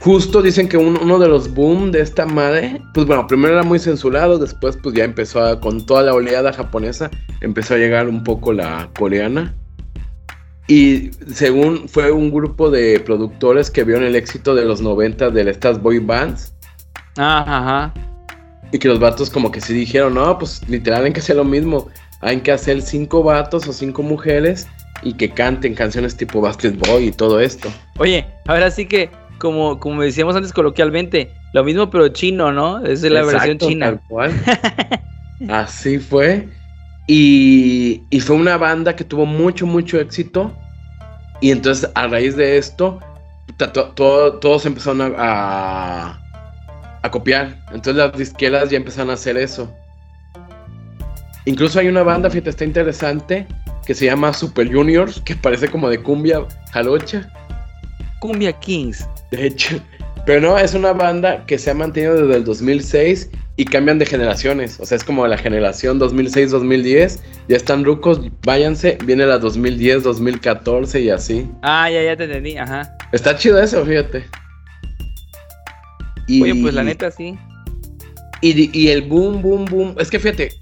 justo 0.00 0.42
dicen 0.42 0.68
que 0.68 0.76
uno 0.76 1.18
de 1.18 1.28
los 1.28 1.52
boom 1.54 1.92
de 1.92 2.00
esta 2.00 2.26
madre, 2.26 2.80
pues 2.94 3.06
bueno, 3.06 3.26
primero 3.26 3.54
era 3.54 3.62
muy 3.62 3.78
censurado, 3.78 4.38
después 4.38 4.76
pues 4.82 4.94
ya 4.94 5.04
empezó 5.04 5.44
a, 5.44 5.60
con 5.60 5.84
toda 5.84 6.02
la 6.02 6.14
oleada 6.14 6.52
japonesa, 6.52 7.10
empezó 7.40 7.74
a 7.74 7.78
llegar 7.78 8.08
un 8.08 8.24
poco 8.24 8.52
la 8.52 8.90
coreana. 8.98 9.54
Y 10.66 11.10
según 11.32 11.88
fue 11.88 12.12
un 12.12 12.30
grupo 12.30 12.70
de 12.70 13.00
productores 13.00 13.70
que 13.70 13.84
vieron 13.84 14.04
el 14.04 14.14
éxito 14.14 14.54
de 14.54 14.64
los 14.64 14.80
90 14.80 15.30
de 15.30 15.50
estas 15.50 15.82
boy 15.82 15.98
bands. 15.98 16.54
Ajá. 17.16 17.92
Y 18.72 18.78
que 18.78 18.86
los 18.86 19.00
vatos 19.00 19.30
como 19.30 19.50
que 19.50 19.60
sí 19.60 19.74
dijeron, 19.74 20.14
no, 20.14 20.38
pues 20.38 20.66
literal 20.68 21.04
hay 21.04 21.12
que 21.12 21.20
hacer 21.20 21.36
lo 21.36 21.44
mismo. 21.44 21.88
Hay 22.20 22.40
que 22.40 22.52
hacer 22.52 22.82
cinco 22.82 23.24
vatos 23.24 23.66
o 23.66 23.72
cinco 23.72 24.02
mujeres 24.02 24.68
y 25.02 25.14
que 25.14 25.30
canten 25.30 25.74
canciones 25.74 26.16
tipo 26.16 26.40
Basketball 26.40 27.02
y 27.02 27.10
todo 27.10 27.40
esto. 27.40 27.68
Oye, 27.98 28.26
ahora 28.46 28.70
sí 28.70 28.86
que, 28.86 29.10
como, 29.40 29.80
como 29.80 30.02
decíamos 30.02 30.36
antes 30.36 30.52
coloquialmente, 30.52 31.32
lo 31.52 31.64
mismo 31.64 31.90
pero 31.90 32.06
chino, 32.08 32.52
¿no? 32.52 32.84
Es 32.84 33.02
la 33.02 33.24
versión 33.24 33.58
china. 33.58 33.86
Tal 33.86 34.00
cual. 34.06 34.32
Así 35.48 35.98
fue. 35.98 36.48
Y, 37.08 38.02
fue 38.20 38.36
una 38.36 38.56
banda 38.56 38.94
que 38.94 39.02
tuvo 39.02 39.26
mucho, 39.26 39.66
mucho 39.66 39.98
éxito. 39.98 40.52
Y 41.40 41.50
entonces 41.50 41.90
a 41.94 42.06
raíz 42.06 42.36
de 42.36 42.58
esto, 42.58 43.00
todos 43.56 44.66
empezaron 44.66 45.14
a, 45.16 46.20
a, 47.02 47.10
copiar. 47.10 47.58
Entonces 47.72 47.96
las 47.96 48.16
disqueras 48.16 48.70
ya 48.70 48.76
empezaron 48.76 49.10
a 49.10 49.14
hacer 49.14 49.36
eso. 49.38 49.74
Incluso 51.46 51.80
hay 51.80 51.88
una 51.88 52.02
banda, 52.02 52.28
fíjate, 52.28 52.50
está 52.50 52.64
interesante, 52.64 53.46
que 53.86 53.94
se 53.94 54.04
llama 54.04 54.34
Super 54.34 54.72
Juniors, 54.72 55.20
que 55.22 55.34
parece 55.34 55.68
como 55.68 55.88
de 55.88 56.00
cumbia 56.00 56.46
jalocha. 56.72 57.28
Cumbia 58.20 58.52
Kings. 58.52 59.06
De 59.30 59.46
hecho. 59.46 59.80
Pero 60.26 60.40
no, 60.40 60.58
es 60.58 60.74
una 60.74 60.92
banda 60.92 61.44
que 61.46 61.58
se 61.58 61.70
ha 61.70 61.74
mantenido 61.74 62.14
desde 62.14 62.36
el 62.36 62.44
2006 62.44 63.30
y 63.56 63.64
cambian 63.64 63.98
de 63.98 64.06
generaciones. 64.06 64.78
O 64.78 64.86
sea, 64.86 64.96
es 64.96 65.04
como 65.04 65.26
la 65.26 65.36
generación 65.36 65.98
2006-2010. 65.98 67.20
Ya 67.48 67.56
están 67.56 67.84
rucos, 67.84 68.20
váyanse. 68.44 68.98
Viene 69.04 69.26
la 69.26 69.38
2010, 69.38 70.02
2014 70.02 71.00
y 71.00 71.10
así. 71.10 71.50
Ah, 71.62 71.90
ya, 71.90 72.02
ya 72.02 72.16
te 72.16 72.24
entendí, 72.24 72.56
ajá. 72.56 72.96
Está 73.12 73.36
chido 73.36 73.60
eso, 73.60 73.84
fíjate. 73.84 74.24
Oye, 76.28 76.54
pues 76.62 76.74
la 76.74 76.84
neta 76.84 77.10
sí. 77.10 77.36
Y, 78.40 78.78
y, 78.78 78.88
el 78.88 79.02
boom, 79.02 79.42
boom, 79.42 79.64
boom. 79.64 79.94
Es 79.98 80.10
que 80.10 80.18
fíjate, 80.18 80.52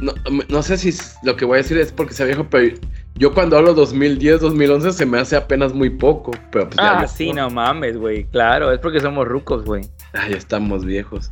no, 0.00 0.14
no, 0.48 0.62
sé 0.62 0.76
si 0.78 0.92
lo 1.22 1.36
que 1.36 1.44
voy 1.44 1.56
a 1.56 1.62
decir 1.62 1.78
es 1.78 1.92
porque 1.92 2.14
sea 2.14 2.26
viejo, 2.26 2.48
pero 2.50 2.74
yo 3.16 3.32
cuando 3.32 3.56
hablo 3.56 3.74
2010, 3.74 4.40
2011 4.40 4.92
se 4.92 5.06
me 5.06 5.18
hace 5.18 5.36
apenas 5.36 5.72
muy 5.72 5.90
poco. 5.90 6.32
Pero 6.50 6.68
pues 6.68 6.78
ah, 6.78 7.06
sí, 7.06 7.32
no 7.32 7.48
mames, 7.50 7.96
güey. 7.96 8.24
Claro, 8.24 8.72
es 8.72 8.78
porque 8.78 9.00
somos 9.00 9.26
rucos, 9.26 9.64
güey. 9.64 9.82
Ah, 10.12 10.28
ya 10.28 10.36
estamos 10.36 10.84
viejos. 10.84 11.30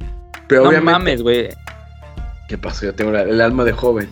Pero 0.49 0.71
no 0.71 0.81
mames, 0.83 1.23
güey. 1.23 1.49
¿Qué 2.49 2.59
pasó? 2.59 2.87
Yo 2.87 2.95
tengo 2.95 3.17
el 3.17 3.41
alma 3.41 3.65
de 3.65 3.73
joven. 3.73 4.09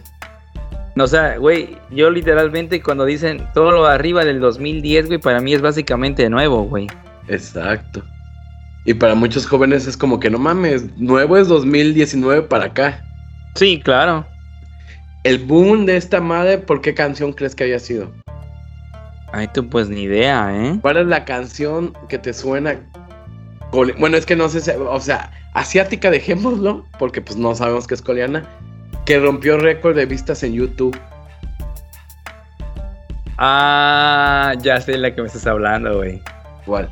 No, 0.94 1.04
o 1.04 1.06
sea, 1.06 1.38
güey, 1.38 1.76
yo 1.90 2.10
literalmente 2.10 2.82
cuando 2.82 3.06
dicen 3.06 3.46
todo 3.54 3.70
lo 3.70 3.86
arriba 3.86 4.24
del 4.24 4.40
2010, 4.40 5.06
güey, 5.06 5.18
para 5.18 5.40
mí 5.40 5.54
es 5.54 5.62
básicamente 5.62 6.28
nuevo, 6.28 6.64
güey. 6.64 6.86
Exacto. 7.28 8.02
Y 8.84 8.94
para 8.94 9.14
muchos 9.14 9.46
jóvenes 9.46 9.86
es 9.86 9.96
como 9.96 10.20
que 10.20 10.28
no 10.28 10.38
mames, 10.38 10.84
nuevo 10.98 11.38
es 11.38 11.48
2019 11.48 12.42
para 12.42 12.66
acá. 12.66 13.02
Sí, 13.54 13.80
claro. 13.82 14.26
El 15.24 15.38
boom 15.38 15.86
de 15.86 15.96
esta 15.96 16.20
madre, 16.20 16.58
¿por 16.58 16.80
qué 16.80 16.94
canción 16.94 17.32
crees 17.32 17.54
que 17.54 17.64
haya 17.64 17.78
sido? 17.78 18.10
Ay, 19.32 19.48
tú 19.54 19.68
pues 19.68 19.88
ni 19.88 20.02
idea, 20.02 20.50
¿eh? 20.52 20.78
¿Cuál 20.82 20.96
es 20.96 21.06
la 21.06 21.24
canción 21.24 21.94
que 22.08 22.18
te 22.18 22.32
suena? 22.32 22.80
Bueno, 23.70 24.16
es 24.16 24.26
que 24.26 24.36
no 24.36 24.48
sé, 24.48 24.76
o 24.76 25.00
sea, 25.00 25.30
asiática, 25.54 26.10
dejémoslo, 26.10 26.84
porque 26.98 27.22
pues 27.22 27.38
no 27.38 27.54
sabemos 27.54 27.86
que 27.86 27.94
es 27.94 28.02
coreana, 28.02 28.46
que 29.06 29.18
rompió 29.18 29.56
récord 29.56 29.96
de 29.96 30.06
vistas 30.06 30.42
en 30.42 30.54
YouTube. 30.54 30.98
Ah, 33.38 34.52
ya 34.60 34.80
sé 34.80 34.98
la 34.98 35.14
que 35.14 35.22
me 35.22 35.28
estás 35.28 35.46
hablando, 35.46 35.96
güey. 35.96 36.20
¿Cuál? 36.66 36.90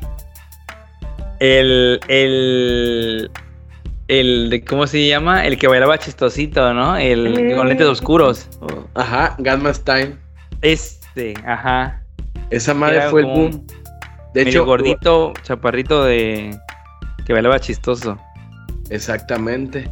El, 1.39 1.99
el, 2.07 3.29
el, 4.11 4.49
de, 4.49 4.61
¿cómo 4.65 4.87
se 4.87 5.07
llama? 5.07 5.45
El 5.45 5.57
que 5.57 5.67
bailaba 5.67 5.97
chistosito, 5.97 6.73
¿no? 6.73 6.97
El 6.97 7.55
con 7.55 7.69
lentes 7.69 7.87
oscuros. 7.87 8.45
Ajá, 8.93 9.35
Gamma 9.39 9.73
Stein. 9.73 10.19
Este, 10.61 11.33
ajá. 11.45 12.03
Esa 12.49 12.73
madre 12.73 13.09
fue 13.09 13.21
el 13.21 13.27
boom. 13.27 13.65
De 14.33 14.41
hecho, 14.41 14.65
gordito, 14.65 15.33
chaparrito 15.43 16.03
de 16.03 16.53
que 17.25 17.31
bailaba 17.31 17.57
chistoso. 17.61 18.19
Exactamente. 18.89 19.89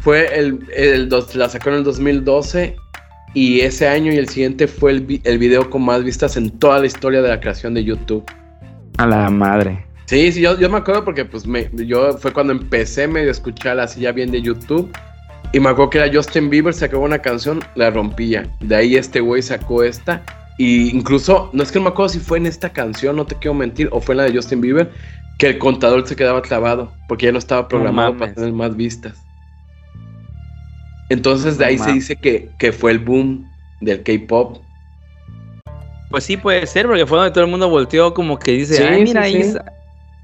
Fue 0.00 0.36
el, 0.36 0.66
el 0.74 1.08
la 1.34 1.48
sacó 1.48 1.68
en 1.68 1.76
el 1.76 1.84
2012 1.84 2.74
y 3.34 3.60
ese 3.60 3.86
año 3.86 4.12
y 4.12 4.16
el 4.16 4.28
siguiente 4.28 4.66
fue 4.66 4.90
el, 4.90 5.20
el 5.22 5.38
video 5.38 5.70
con 5.70 5.82
más 5.82 6.02
vistas 6.02 6.36
en 6.36 6.50
toda 6.58 6.80
la 6.80 6.86
historia 6.86 7.22
de 7.22 7.28
la 7.28 7.38
creación 7.38 7.74
de 7.74 7.84
YouTube. 7.84 8.24
A 8.98 9.06
la 9.06 9.30
madre. 9.30 9.89
Sí, 10.10 10.32
sí, 10.32 10.40
yo, 10.40 10.58
yo 10.58 10.68
me 10.68 10.78
acuerdo 10.78 11.04
porque 11.04 11.24
pues 11.24 11.46
me, 11.46 11.70
yo 11.72 12.18
fue 12.18 12.32
cuando 12.32 12.52
empecé 12.52 13.06
medio 13.06 13.28
a 13.28 13.30
escuchar 13.30 13.78
así 13.78 14.00
ya 14.00 14.10
bien 14.10 14.32
de 14.32 14.42
YouTube. 14.42 14.90
Y 15.52 15.60
me 15.60 15.68
acuerdo 15.68 15.90
que 15.90 15.98
era 15.98 16.12
Justin 16.12 16.50
Bieber, 16.50 16.74
sacó 16.74 16.98
una 16.98 17.20
canción, 17.20 17.60
la 17.76 17.90
rompía. 17.90 18.50
De 18.58 18.74
ahí 18.74 18.96
este 18.96 19.20
güey 19.20 19.40
sacó 19.40 19.84
esta. 19.84 20.20
Y 20.58 20.90
incluso, 20.96 21.48
no 21.52 21.62
es 21.62 21.70
que 21.70 21.78
no 21.78 21.84
me 21.84 21.90
acuerdo 21.90 22.08
si 22.08 22.18
fue 22.18 22.38
en 22.38 22.46
esta 22.46 22.70
canción, 22.70 23.14
no 23.14 23.24
te 23.24 23.36
quiero 23.36 23.54
mentir, 23.54 23.88
o 23.92 24.00
fue 24.00 24.14
en 24.14 24.16
la 24.16 24.24
de 24.24 24.34
Justin 24.34 24.60
Bieber, 24.60 24.90
que 25.38 25.46
el 25.46 25.58
contador 25.58 26.04
se 26.04 26.16
quedaba 26.16 26.42
clavado, 26.42 26.92
porque 27.06 27.26
ya 27.26 27.32
no 27.32 27.38
estaba 27.38 27.68
programado 27.68 28.16
para 28.16 28.34
tener 28.34 28.52
más 28.52 28.74
vistas. 28.74 29.14
Entonces 31.08 31.56
de 31.56 31.66
ahí 31.66 31.78
se 31.78 31.92
dice 31.92 32.16
que, 32.16 32.50
que 32.58 32.72
fue 32.72 32.90
el 32.90 32.98
boom 32.98 33.48
del 33.80 34.02
K-pop. 34.02 34.58
Pues 36.10 36.24
sí 36.24 36.36
puede 36.36 36.66
ser, 36.66 36.86
porque 36.86 37.06
fue 37.06 37.16
donde 37.16 37.30
todo 37.30 37.44
el 37.44 37.50
mundo 37.50 37.70
volteó 37.70 38.12
como 38.12 38.40
que 38.40 38.50
dice, 38.50 38.84
ay, 38.84 39.04
mira, 39.04 39.22
ahí 39.22 39.54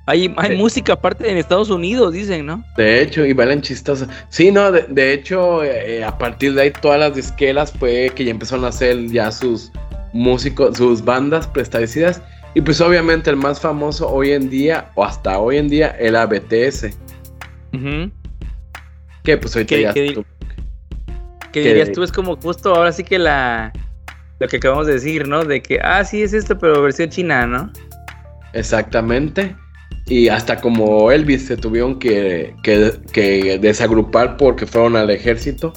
hay, 0.07 0.33
hay 0.37 0.57
música 0.57 0.93
aparte 0.93 1.29
en 1.29 1.37
Estados 1.37 1.69
Unidos, 1.69 2.13
dicen, 2.13 2.47
¿no? 2.47 2.65
De 2.77 3.03
hecho, 3.03 3.27
y 3.27 3.33
bailan 3.33 3.61
chistosa. 3.61 4.07
Sí, 4.29 4.53
no, 4.53 4.71
de, 4.71 5.13
hecho, 5.13 5.65
eh, 5.65 6.05
a 6.05 6.17
partir 6.17 6.55
de 6.55 6.63
ahí 6.63 6.71
todas 6.71 7.01
las 7.01 7.15
disqueras 7.17 7.73
fue 7.73 8.13
que 8.15 8.25
ya 8.25 8.31
empezaron 8.31 8.65
a 8.65 8.69
hacer 8.69 9.07
ya 9.09 9.33
sus 9.33 9.73
músicos, 10.13 10.77
sus 10.77 11.05
bandas 11.05 11.49
preestablecidas. 11.49 12.23
Y 12.55 12.61
pues 12.61 12.81
obviamente 12.81 13.31
el 13.31 13.37
más 13.37 13.61
famoso 13.61 14.09
hoy 14.09 14.31
en 14.31 14.49
día, 14.49 14.91
o 14.95 15.05
hasta 15.05 15.41
hoy 15.41 15.57
en 15.57 15.69
día, 15.69 15.89
el 15.99 16.15
ABTS. 16.15 16.97
Que 19.25 19.37
pues 19.37 19.57
ahorita 19.57 19.77
ya... 19.77 19.93
¿Qué, 19.93 20.25
que 21.53 21.61
dirías 21.61 21.91
tú? 21.91 22.05
Es 22.05 22.13
como 22.13 22.37
justo 22.37 22.75
ahora 22.75 22.93
sí 22.93 23.03
que 23.03 23.19
la... 23.19 23.73
Lo 24.39 24.47
que 24.47 24.59
acabamos 24.59 24.87
de 24.87 24.93
decir, 24.93 25.27
¿no? 25.27 25.45
De 25.45 25.63
que, 25.63 25.81
ah, 25.83 26.05
sí 26.05 26.23
es 26.23 26.33
esto, 26.33 26.57
pero 26.59 26.81
versión 26.81 27.09
china, 27.09 27.47
¿no? 27.47 27.73
Exactamente. 28.53 29.57
Y 30.09 30.29
hasta 30.29 30.61
como 30.61 31.11
Elvis 31.11 31.47
se 31.47 31.57
tuvieron 31.57 31.99
que, 31.99 32.55
que, 32.63 33.59
desagrupar 33.61 34.37
porque 34.37 34.67
fueron 34.67 34.97
al 34.97 35.11
ejército. 35.11 35.73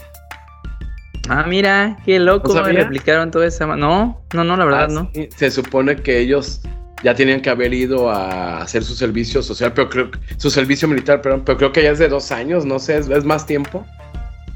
Ah, 1.28 1.46
mira, 1.48 1.98
qué 2.06 2.20
loco, 2.20 2.54
me 2.54 2.74
replicaron 2.74 3.32
toda 3.32 3.48
esa... 3.48 3.66
No, 3.66 4.22
no, 4.34 4.44
no, 4.44 4.58
la 4.58 4.66
verdad, 4.66 4.86
ah, 4.86 4.88
no. 4.88 5.12
Se 5.36 5.50
supone 5.50 5.96
que 5.96 6.20
ellos 6.20 6.62
ya 7.04 7.16
tenían 7.16 7.42
que 7.42 7.50
haber 7.50 7.74
ido 7.74 8.10
a 8.10 8.62
hacer 8.62 8.84
su 8.84 8.96
servicio 8.96 9.42
social, 9.42 9.74
pero 9.74 9.90
creo 9.90 10.12
que... 10.12 10.20
Su 10.38 10.50
servicio 10.50 10.88
militar, 10.88 11.22
perdón, 11.22 11.44
pero 11.46 11.58
creo 11.58 11.72
que 11.72 11.84
ya 11.84 11.92
es 11.92 12.00
de 12.00 12.08
dos 12.08 12.32
años, 12.32 12.66
no 12.66 12.78
sé, 12.78 12.98
es, 12.98 13.26
más 13.26 13.46
tiempo. 13.46 13.86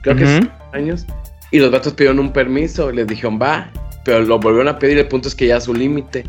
Creo 0.01 0.15
que 0.15 0.23
es 0.23 0.39
dos 0.41 0.49
años. 0.73 1.05
Y 1.51 1.59
los 1.59 1.71
datos 1.71 1.93
pidieron 1.93 2.19
un 2.19 2.31
permiso 2.31 2.91
y 2.91 2.95
les 2.95 3.07
dijeron, 3.07 3.39
va, 3.41 3.71
pero 4.05 4.21
lo 4.21 4.39
volvieron 4.39 4.67
a 4.67 4.77
pedir, 4.77 4.97
el 4.97 5.07
punto 5.07 5.27
es 5.27 5.35
que 5.35 5.47
ya 5.47 5.59
su 5.59 5.73
límite. 5.73 6.25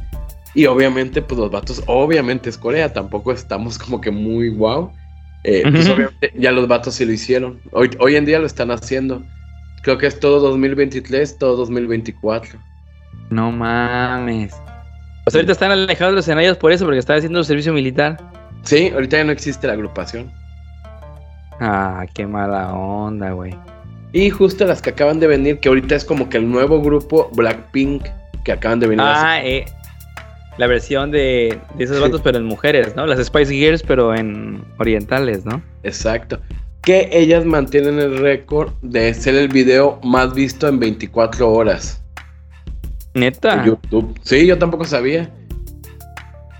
Y 0.55 0.67
obviamente, 0.67 1.21
pues 1.21 1.38
los 1.38 1.51
vatos, 1.51 1.83
obviamente 1.87 2.49
es 2.49 2.57
Corea, 2.57 2.93
tampoco 2.93 3.33
estamos 3.33 3.79
como 3.79 4.01
que 4.01 4.11
muy 4.11 4.51
wow. 4.51 4.93
Eh, 5.43 5.62
pues 5.71 5.88
obviamente 5.88 6.33
ya 6.37 6.53
los 6.53 6.67
vatos 6.69 6.95
sí 6.95 7.05
lo 7.05 7.12
hicieron. 7.12 7.61
Hoy, 7.73 7.90
hoy 7.99 8.17
en 8.17 8.25
día 8.25 8.38
lo 8.38 8.47
están 8.47 8.71
haciendo. 8.71 9.23
Creo 9.83 9.99
que 9.99 10.07
es 10.07 10.19
todo 10.19 10.40
2023, 10.40 11.38
todo 11.38 11.57
2024. 11.57 12.59
No 13.31 13.51
mames. 13.53 14.55
Pues 15.25 15.35
ahorita 15.35 15.53
están 15.53 15.71
alejados 15.71 16.14
los 16.14 16.25
escenarios 16.25 16.57
por 16.57 16.73
eso, 16.73 16.85
porque 16.85 16.99
están 16.99 17.19
haciendo 17.19 17.43
servicio 17.45 17.73
militar. 17.73 18.19
Sí, 18.62 18.90
ahorita 18.95 19.19
ya 19.19 19.25
no 19.25 19.33
existe 19.33 19.67
la 19.67 19.75
agrupación. 19.75 20.33
Ah, 21.61 22.07
qué 22.14 22.27
mala 22.27 22.73
onda, 22.73 23.33
güey. 23.33 23.55
Y 24.12 24.31
justo 24.31 24.64
las 24.64 24.81
que 24.81 24.90
acaban 24.90 25.21
de 25.21 25.27
venir, 25.27 25.59
que 25.61 25.69
ahorita 25.69 25.95
es 25.97 26.05
como 26.05 26.29
que 26.29 26.38
el 26.38 26.51
nuevo 26.51 26.81
grupo 26.81 27.31
Blackpink 27.35 28.05
que 28.45 28.53
acaban 28.53 28.81
de 28.81 28.87
venir. 28.87 29.05
Ah, 29.07 29.40
eh, 29.43 29.64
la 30.59 30.67
versión 30.67 31.11
de, 31.11 31.59
de 31.77 31.85
esos 31.85 32.01
vatos, 32.01 32.21
pero 32.23 32.38
en 32.38 32.45
mujeres, 32.45 32.95
¿no? 32.97 33.07
Las 33.07 33.25
Spice 33.25 33.53
Girls, 33.53 33.83
pero 33.83 34.14
en 34.14 34.64
orientales, 34.79 35.45
¿no? 35.45 35.61
Exacto. 35.83 36.40
Que 36.83 37.09
ellas 37.12 37.45
mantienen 37.45 37.99
el 37.99 38.19
récord 38.19 38.73
de 38.83 39.12
ser 39.14 39.35
el 39.37 39.49
video 39.49 39.99
más 40.05 40.35
visto 40.35 40.69
en 40.69 40.79
24 40.79 41.51
horas. 41.51 42.01
Neta. 43.14 43.55
En 43.55 43.64
YouTube. 43.67 44.19
Sí, 44.23 44.47
yo 44.47 44.59
tampoco 44.59 44.85
sabía. 44.85 45.31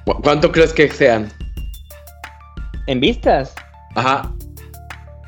¿Cu- 0.07 0.21
¿Cuánto 0.23 0.51
crees 0.51 0.73
que 0.73 0.89
sean? 0.89 1.29
¿En 2.87 3.01
vistas? 3.01 3.55
Ajá. 3.95 4.33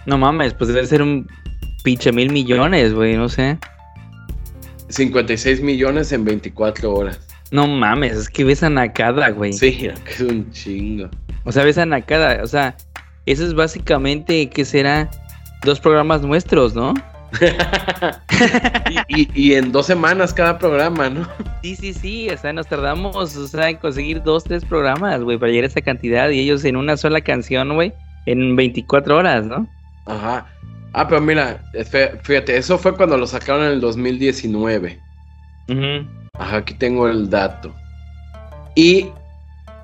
No 0.07 0.19
mames, 0.19 0.55
pues 0.55 0.69
debe 0.73 0.87
ser 0.87 1.03
un 1.03 1.27
pinche 1.85 2.11
mil 2.13 2.31
millones, 2.33 2.95
güey, 2.95 3.17
no 3.17 3.29
sé. 3.29 3.59
56 4.89 5.61
millones 5.63 6.13
en 6.13 6.25
24 6.25 6.93
horas. 6.95 7.21
No 7.57 7.67
mames, 7.67 8.13
es 8.13 8.29
que 8.29 8.45
ves 8.45 8.63
a 8.63 8.69
Nakada, 8.69 9.31
güey. 9.31 9.55
Sí, 9.55 9.73
que 9.79 9.95
es 10.13 10.21
un 10.21 10.51
chingo. 10.53 11.09
O 11.45 11.53
sea, 11.53 11.65
ves 11.65 11.79
a 11.79 11.87
Nakada, 11.87 12.43
o 12.43 12.47
sea, 12.47 12.77
eso 13.25 13.47
es 13.47 13.55
básicamente, 13.55 14.51
¿qué 14.51 14.65
será? 14.67 15.09
Dos 15.65 15.81
programas 15.81 16.21
nuestros, 16.21 16.75
¿no? 16.75 16.93
y, 19.09 19.23
y- 19.23 19.29
y 19.35 19.55
en 19.55 19.73
dos 19.73 19.87
semanas 19.87 20.33
cada 20.35 20.59
programa, 20.59 21.09
¿no? 21.11 21.27
Sí, 21.63 21.77
sí, 21.77 21.93
sí, 21.95 22.29
o 22.31 22.37
sea, 22.37 22.53
nos 22.53 22.67
tardamos, 22.67 23.17
o 23.37 23.49
sea, 23.49 23.71
en 23.71 23.77
conseguir 23.79 24.23
dos, 24.23 24.45
tres 24.45 24.65
programas, 24.65 25.23
güey, 25.23 25.39
para 25.39 25.51
llegar 25.51 25.65
a 25.65 25.69
esa 25.69 25.81
cantidad 25.81 26.29
y 26.31 26.41
ellos 26.41 26.65
en 26.65 26.77
una 26.77 26.97
sola 26.97 27.21
canción, 27.23 27.75
güey, 27.75 27.93
en 28.27 28.55
24 28.55 29.17
horas, 29.17 29.45
¿no? 29.47 29.67
Ajá. 30.07 30.47
Ah, 30.93 31.09
pero 31.09 31.21
mira, 31.21 31.63
fíjate, 32.23 32.57
eso 32.57 32.79
fue 32.79 32.95
cuando 32.95 33.17
lo 33.17 33.27
sacaron 33.27 33.65
en 33.65 33.73
el 33.73 33.81
2019. 33.81 35.01
Ujú. 35.69 36.07
Ajá, 36.39 36.57
aquí 36.59 36.75
tengo 36.75 37.09
el 37.09 37.29
dato. 37.31 37.75
Y 38.75 39.09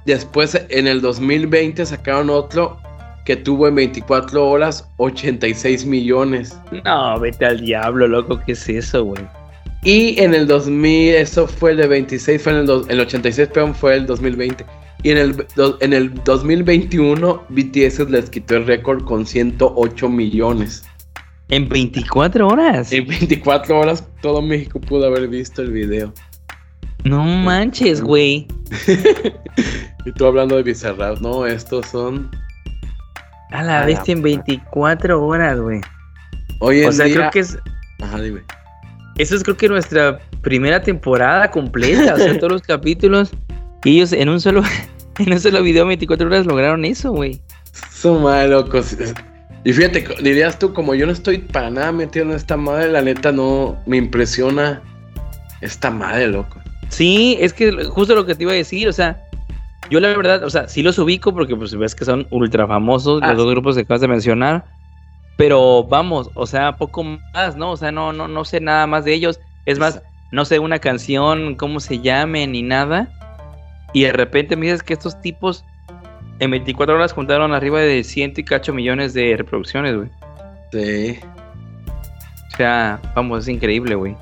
después 0.06 0.60
en 0.68 0.86
el 0.86 1.00
2020 1.00 1.86
sacaron 1.86 2.28
otro 2.30 2.78
que 3.24 3.36
tuvo 3.36 3.68
en 3.68 3.76
24 3.76 4.48
horas 4.48 4.88
86 4.96 5.86
millones. 5.86 6.58
No, 6.84 7.18
vete 7.20 7.46
al 7.46 7.60
diablo, 7.60 8.06
loco, 8.08 8.40
¿qué 8.44 8.52
es 8.52 8.68
eso, 8.68 9.04
güey? 9.04 9.22
Y 9.84 10.20
en 10.20 10.34
el 10.34 10.46
2000, 10.46 11.14
eso 11.14 11.46
fue 11.48 11.72
el 11.72 11.78
de 11.78 11.86
26, 11.88 12.42
fue 12.42 12.52
en 12.52 12.58
el, 12.58 12.66
dos- 12.66 12.88
el 12.88 13.00
86, 13.00 13.48
perdón, 13.52 13.74
fue 13.74 13.94
el 13.96 14.06
2020. 14.06 14.64
Y 15.04 15.10
en 15.10 15.18
el, 15.18 15.46
do- 15.56 15.78
en 15.80 15.92
el 15.92 16.12
2021, 16.24 17.42
BTS 17.48 18.08
les 18.10 18.30
quitó 18.30 18.56
el 18.56 18.66
récord 18.66 19.02
con 19.04 19.26
108 19.26 20.08
millones. 20.08 20.84
En 21.48 21.68
24 21.68 22.46
horas. 22.46 22.92
En 22.92 23.06
24 23.08 23.78
horas, 23.80 24.06
todo 24.22 24.40
México 24.40 24.80
pudo 24.80 25.06
haber 25.06 25.28
visto 25.28 25.60
el 25.60 25.72
video. 25.72 26.12
No 27.04 27.22
manches, 27.24 28.00
güey. 28.00 28.46
Y 30.04 30.10
tú 30.12 30.26
hablando 30.26 30.56
de 30.56 30.64
Bizarrap, 30.64 31.20
no, 31.20 31.46
estos 31.46 31.86
son. 31.86 32.28
A 33.52 33.62
la 33.62 33.86
vez 33.86 34.00
en 34.08 34.20
24 34.20 35.24
horas, 35.24 35.60
güey. 35.60 35.80
Hoy 36.58 36.80
en 36.80 36.88
O 36.88 36.92
sea, 36.92 37.06
día. 37.06 37.14
creo 37.14 37.30
que 37.30 37.38
es. 37.40 37.56
Ajá, 38.00 38.20
dime. 38.20 38.40
Eso 39.18 39.36
es 39.36 39.44
creo 39.44 39.56
que 39.56 39.68
nuestra 39.68 40.18
primera 40.40 40.82
temporada 40.82 41.50
completa, 41.50 42.14
o 42.14 42.16
sea, 42.16 42.36
todos 42.38 42.52
los 42.52 42.62
capítulos. 42.62 43.30
Y 43.84 43.96
ellos 43.96 44.12
en 44.12 44.28
un 44.28 44.40
solo, 44.40 44.62
en 45.18 45.32
un 45.32 45.38
solo 45.38 45.62
video 45.62 45.86
24 45.86 46.26
horas 46.26 46.46
lograron 46.46 46.84
eso, 46.84 47.12
güey. 47.12 47.40
Son 47.92 48.22
mal 48.24 48.50
locos. 48.50 48.96
Y 49.64 49.72
fíjate, 49.72 50.04
dirías 50.22 50.58
tú, 50.58 50.72
como 50.72 50.94
yo 50.94 51.06
no 51.06 51.12
estoy 51.12 51.38
para 51.38 51.70
nada 51.70 51.92
metido 51.92 52.24
en 52.24 52.32
esta 52.32 52.56
madre, 52.56 52.90
la 52.90 53.02
neta 53.02 53.30
no 53.30 53.76
me 53.86 53.96
impresiona 53.96 54.82
esta 55.60 55.90
madre, 55.90 56.26
loco. 56.26 56.60
Sí, 56.88 57.36
es 57.40 57.52
que 57.52 57.84
justo 57.84 58.14
lo 58.14 58.26
que 58.26 58.34
te 58.34 58.42
iba 58.42 58.52
a 58.52 58.56
decir, 58.56 58.88
o 58.88 58.92
sea, 58.92 59.22
yo 59.88 60.00
la 60.00 60.08
verdad, 60.08 60.42
o 60.42 60.50
sea, 60.50 60.68
sí 60.68 60.82
los 60.82 60.98
ubico 60.98 61.32
porque 61.32 61.54
pues 61.54 61.74
ves 61.76 61.94
que 61.94 62.04
son 62.04 62.26
ultra 62.30 62.66
famosos 62.66 63.20
Ah, 63.22 63.28
los 63.28 63.36
dos 63.38 63.46
sí. 63.46 63.50
grupos 63.52 63.74
que 63.76 63.82
acabas 63.82 64.00
de 64.00 64.08
mencionar, 64.08 64.64
pero 65.36 65.84
vamos, 65.84 66.30
o 66.34 66.46
sea, 66.46 66.76
poco 66.76 67.04
más, 67.04 67.56
¿no? 67.56 67.72
O 67.72 67.76
sea, 67.76 67.92
no, 67.92 68.12
no, 68.12 68.28
no 68.28 68.44
sé 68.44 68.60
nada 68.60 68.86
más 68.86 69.04
de 69.04 69.14
ellos. 69.14 69.40
Es 69.64 69.78
más, 69.78 70.02
no 70.32 70.44
sé 70.44 70.58
una 70.58 70.78
canción, 70.80 71.54
cómo 71.54 71.78
se 71.80 72.00
llame, 72.00 72.46
ni 72.46 72.62
nada. 72.62 73.08
Y 73.92 74.02
de 74.02 74.12
repente 74.12 74.56
me 74.56 74.66
dices 74.66 74.82
que 74.82 74.92
estos 74.94 75.20
tipos 75.20 75.64
en 76.42 76.50
24 76.50 76.96
horas 76.96 77.12
juntaron 77.12 77.54
arriba 77.54 77.80
de 77.80 78.02
ciento 78.02 78.40
y 78.40 78.44
cacho 78.44 78.72
millones 78.74 79.14
de 79.14 79.36
reproducciones, 79.36 79.94
güey. 79.96 80.08
Sí. 80.72 81.20
O 82.52 82.56
sea, 82.56 83.00
vamos, 83.14 83.44
es 83.44 83.48
increíble, 83.48 83.94
güey. 83.94 84.16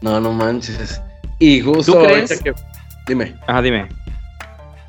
No, 0.00 0.20
no 0.20 0.32
manches. 0.32 1.00
Y 1.38 1.60
justo 1.60 1.92
¿Tú 1.92 1.98
ahorita 1.98 2.26
crees? 2.26 2.42
que. 2.42 2.52
Dime. 3.06 3.36
Ajá, 3.46 3.62
dime. 3.62 3.86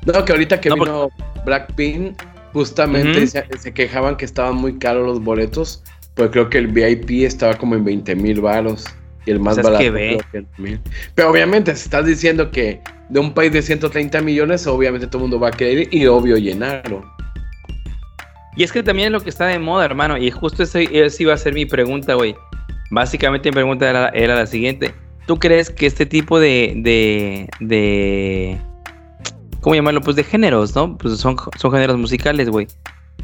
No, 0.04 0.24
que 0.24 0.32
ahorita 0.32 0.60
que 0.60 0.68
No, 0.68 0.74
vino 0.74 1.10
Blackpink, 1.44 2.20
justamente 2.52 3.24
se, 3.28 3.46
se 3.56 3.72
quejaban 3.72 4.16
que 4.16 4.24
estaban 4.24 4.56
muy 4.56 4.76
caros 4.76 5.06
los 5.06 5.22
boletos. 5.22 5.84
Pues 6.14 6.30
creo 6.30 6.50
que 6.50 6.58
el 6.58 6.66
VIP 6.66 7.24
estaba 7.24 7.54
como 7.56 7.76
en 7.76 7.84
20 7.84 8.16
mil 8.16 8.40
varos. 8.40 8.86
Y 9.26 9.30
el 9.30 9.40
más 9.40 9.54
Pues 9.54 9.58
es 9.58 9.64
barato 9.64 9.82
que 9.82 9.90
ve. 9.90 10.46
mil. 10.58 10.80
Pero 11.14 11.30
obviamente, 11.30 11.74
si 11.76 11.84
estás 11.84 12.04
diciendo 12.06 12.50
que 12.50 12.80
de 13.08 13.20
un 13.20 13.32
país 13.32 13.52
de 13.52 13.62
130 13.62 14.20
millones, 14.20 14.66
obviamente 14.66 15.06
todo 15.06 15.18
el 15.18 15.22
mundo 15.22 15.40
va 15.40 15.48
a 15.48 15.52
querer 15.52 15.88
y 15.92 16.06
obvio 16.06 16.36
llenarlo. 16.36 17.04
Y 18.56 18.62
es 18.62 18.72
que 18.72 18.82
también 18.82 19.06
es 19.06 19.12
lo 19.12 19.20
que 19.20 19.30
está 19.30 19.46
de 19.46 19.58
moda, 19.58 19.84
hermano. 19.84 20.16
Y 20.16 20.30
justo 20.30 20.62
ese, 20.62 20.88
esa 20.92 21.22
iba 21.22 21.34
a 21.34 21.36
ser 21.36 21.54
mi 21.54 21.66
pregunta, 21.66 22.14
güey. 22.14 22.36
Básicamente 22.90 23.50
mi 23.50 23.54
pregunta 23.54 23.88
era, 23.90 24.08
era 24.10 24.34
la 24.34 24.46
siguiente. 24.46 24.94
¿Tú 25.26 25.38
crees 25.38 25.70
que 25.70 25.86
este 25.86 26.06
tipo 26.06 26.38
de, 26.38 26.74
de, 26.76 27.48
de... 27.60 28.58
¿Cómo 29.60 29.74
llamarlo? 29.74 30.02
Pues 30.02 30.16
de 30.16 30.22
géneros, 30.22 30.74
¿no? 30.76 30.96
Pues 30.98 31.18
son, 31.18 31.36
son 31.56 31.72
géneros 31.72 31.98
musicales, 31.98 32.48
güey. 32.50 32.68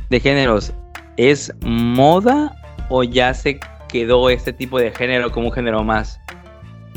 De 0.08 0.18
géneros. 0.18 0.72
¿Es 1.16 1.52
moda 1.60 2.56
o 2.88 3.04
ya 3.04 3.34
se 3.34 3.60
quedó 3.90 4.30
este 4.30 4.52
tipo 4.52 4.78
de 4.78 4.90
género 4.92 5.30
como 5.30 5.48
un 5.48 5.52
género 5.52 5.82
más? 5.84 6.20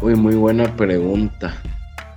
Uy, 0.01 0.15
muy 0.15 0.36
buena 0.36 0.65
pregunta. 0.75 1.56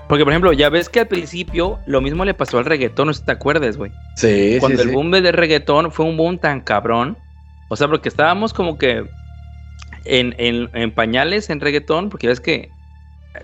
Porque, 0.08 0.24
por 0.24 0.32
ejemplo, 0.32 0.52
ya 0.52 0.68
ves 0.68 0.88
que 0.88 1.00
al 1.00 1.08
principio 1.08 1.80
lo 1.86 2.00
mismo 2.00 2.24
le 2.24 2.34
pasó 2.34 2.58
al 2.58 2.64
reggaetón, 2.64 3.08
no 3.08 3.12
sé 3.12 3.20
si 3.20 3.26
te 3.26 3.32
acuerdas, 3.32 3.76
güey. 3.76 3.90
Sí, 4.16 4.56
cuando 4.60 4.78
sí, 4.78 4.84
el 4.84 4.88
sí. 4.90 4.94
boom 4.94 5.10
del 5.10 5.32
reggaetón 5.32 5.90
fue 5.90 6.06
un 6.06 6.16
boom 6.16 6.38
tan 6.38 6.60
cabrón. 6.60 7.18
O 7.68 7.76
sea, 7.76 7.88
porque 7.88 8.08
estábamos 8.08 8.52
como 8.52 8.78
que 8.78 9.04
en, 10.04 10.34
en- 10.38 10.70
en 10.74 10.92
pañales 10.92 11.50
en 11.50 11.60
reggaetón, 11.60 12.08
porque 12.10 12.28
ves 12.28 12.40
que 12.40 12.70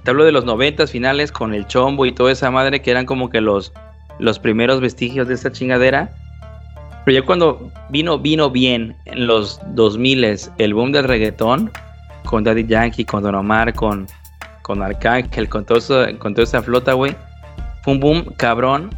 te 0.04 0.10
hablo 0.10 0.24
de 0.24 0.32
los 0.32 0.44
noventas 0.44 0.92
finales 0.92 1.32
con 1.32 1.52
el 1.54 1.66
chombo 1.66 2.06
y 2.06 2.12
toda 2.12 2.30
esa 2.32 2.50
madre 2.50 2.80
que 2.80 2.90
eran 2.92 3.04
como 3.06 3.28
que 3.30 3.40
los, 3.40 3.72
los 4.20 4.38
primeros 4.38 4.80
vestigios 4.80 5.26
de 5.28 5.34
esta 5.34 5.50
chingadera. 5.52 6.12
Pero 7.04 7.18
ya 7.20 7.26
cuando 7.26 7.70
vino, 7.90 8.18
vino 8.18 8.48
bien 8.50 8.96
en 9.06 9.26
los 9.26 9.60
2000 9.74 10.24
el 10.58 10.74
boom 10.74 10.92
del 10.92 11.04
reggaetón, 11.04 11.70
con 12.24 12.44
Daddy 12.44 12.66
Yankee, 12.66 13.04
con 13.04 13.22
Don 13.24 13.34
Omar, 13.34 13.74
con, 13.74 14.06
con 14.62 14.82
Arcángel, 14.82 15.48
con, 15.48 15.64
todo 15.64 15.78
eso- 15.78 16.06
con 16.18 16.34
toda 16.34 16.44
esa 16.44 16.62
flota, 16.62 16.92
güey. 16.92 17.16
Fue 17.82 17.94
un 17.94 18.00
boom 18.00 18.24
cabrón 18.36 18.90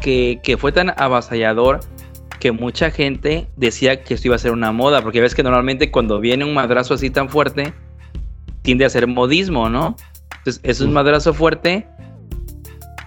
que, 0.00 0.40
que 0.42 0.56
fue 0.56 0.72
tan 0.72 0.90
avasallador 0.96 1.80
que 2.38 2.52
mucha 2.52 2.90
gente 2.90 3.46
decía 3.56 4.02
que 4.02 4.14
esto 4.14 4.28
iba 4.28 4.36
a 4.36 4.38
ser 4.38 4.50
una 4.52 4.72
moda, 4.72 5.00
porque 5.00 5.20
ves 5.20 5.34
que 5.34 5.42
normalmente 5.42 5.90
cuando 5.90 6.18
viene 6.20 6.44
un 6.44 6.54
madrazo 6.54 6.94
así 6.94 7.08
tan 7.08 7.28
fuerte, 7.28 7.72
tiende 8.62 8.84
a 8.84 8.90
ser 8.90 9.06
modismo, 9.06 9.68
¿no? 9.70 9.96
Entonces 10.38 10.60
es 10.64 10.80
un 10.80 10.92
madrazo 10.92 11.32
fuerte, 11.32 11.86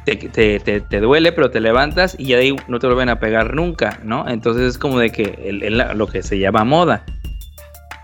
te, 0.06 0.16
te- 0.16 0.60
te- 0.60 0.82
te 0.82 0.99
duele, 0.99 1.32
pero 1.32 1.49
te 1.51 1.60
levantas 1.60 2.16
y 2.20 2.26
ya 2.28 2.38
de 2.38 2.43
ahí 2.43 2.56
no 2.68 2.80
te 2.80 2.88
vuelven 2.88 3.10
a 3.10 3.20
pegar 3.20 3.53
nunca, 3.56 3.99
¿no? 4.03 4.28
Entonces 4.30 4.64
es 4.70 4.78
como 4.78 4.99
de 4.99 5.12
que 5.12 5.38
el- 5.43 5.64
el- 5.64 5.84
lo 5.97 6.08
que 6.08 6.22
se 6.24 6.38
llama 6.39 6.64
moda. 6.64 7.03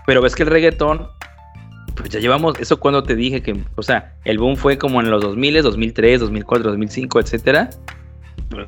Pero 0.06 0.20
ves 0.20 0.34
que 0.34 0.42
el 0.42 0.48
reggaetón, 0.50 1.06
pues 1.94 2.08
ya 2.10 2.18
llevamos, 2.20 2.58
eso 2.58 2.78
cuando 2.80 3.02
te 3.02 3.14
dije 3.14 3.42
que, 3.42 3.56
o 3.76 3.82
sea, 3.82 4.14
el 4.24 4.38
boom 4.38 4.56
fue 4.56 4.78
como 4.78 5.00
en 5.00 5.10
los 5.10 5.22
2000, 5.22 5.62
2003, 5.62 6.20
2004, 6.20 6.70
2005, 6.70 7.20
etcétera. 7.20 7.70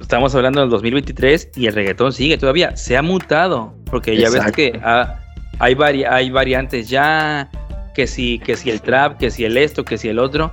Estamos 0.00 0.34
hablando 0.34 0.60
del 0.60 0.70
2023 0.70 1.50
y 1.56 1.66
el 1.66 1.74
reggaetón 1.74 2.12
sigue 2.12 2.38
todavía. 2.38 2.76
Se 2.76 2.96
ha 2.96 3.02
mutado. 3.02 3.74
Porque 3.90 4.16
ya 4.16 4.28
ves 4.30 4.52
que 4.52 4.80
ah, 4.82 5.18
hay, 5.58 5.74
vari- 5.74 6.06
hay 6.08 6.30
variantes 6.30 6.88
ya. 6.88 7.50
Que 7.94 8.06
si, 8.06 8.38
que 8.40 8.56
si 8.56 8.70
el 8.70 8.80
trap, 8.80 9.18
que 9.18 9.30
si 9.30 9.44
el 9.44 9.56
esto, 9.56 9.84
que 9.84 9.98
si 9.98 10.08
el 10.08 10.18
otro. 10.18 10.52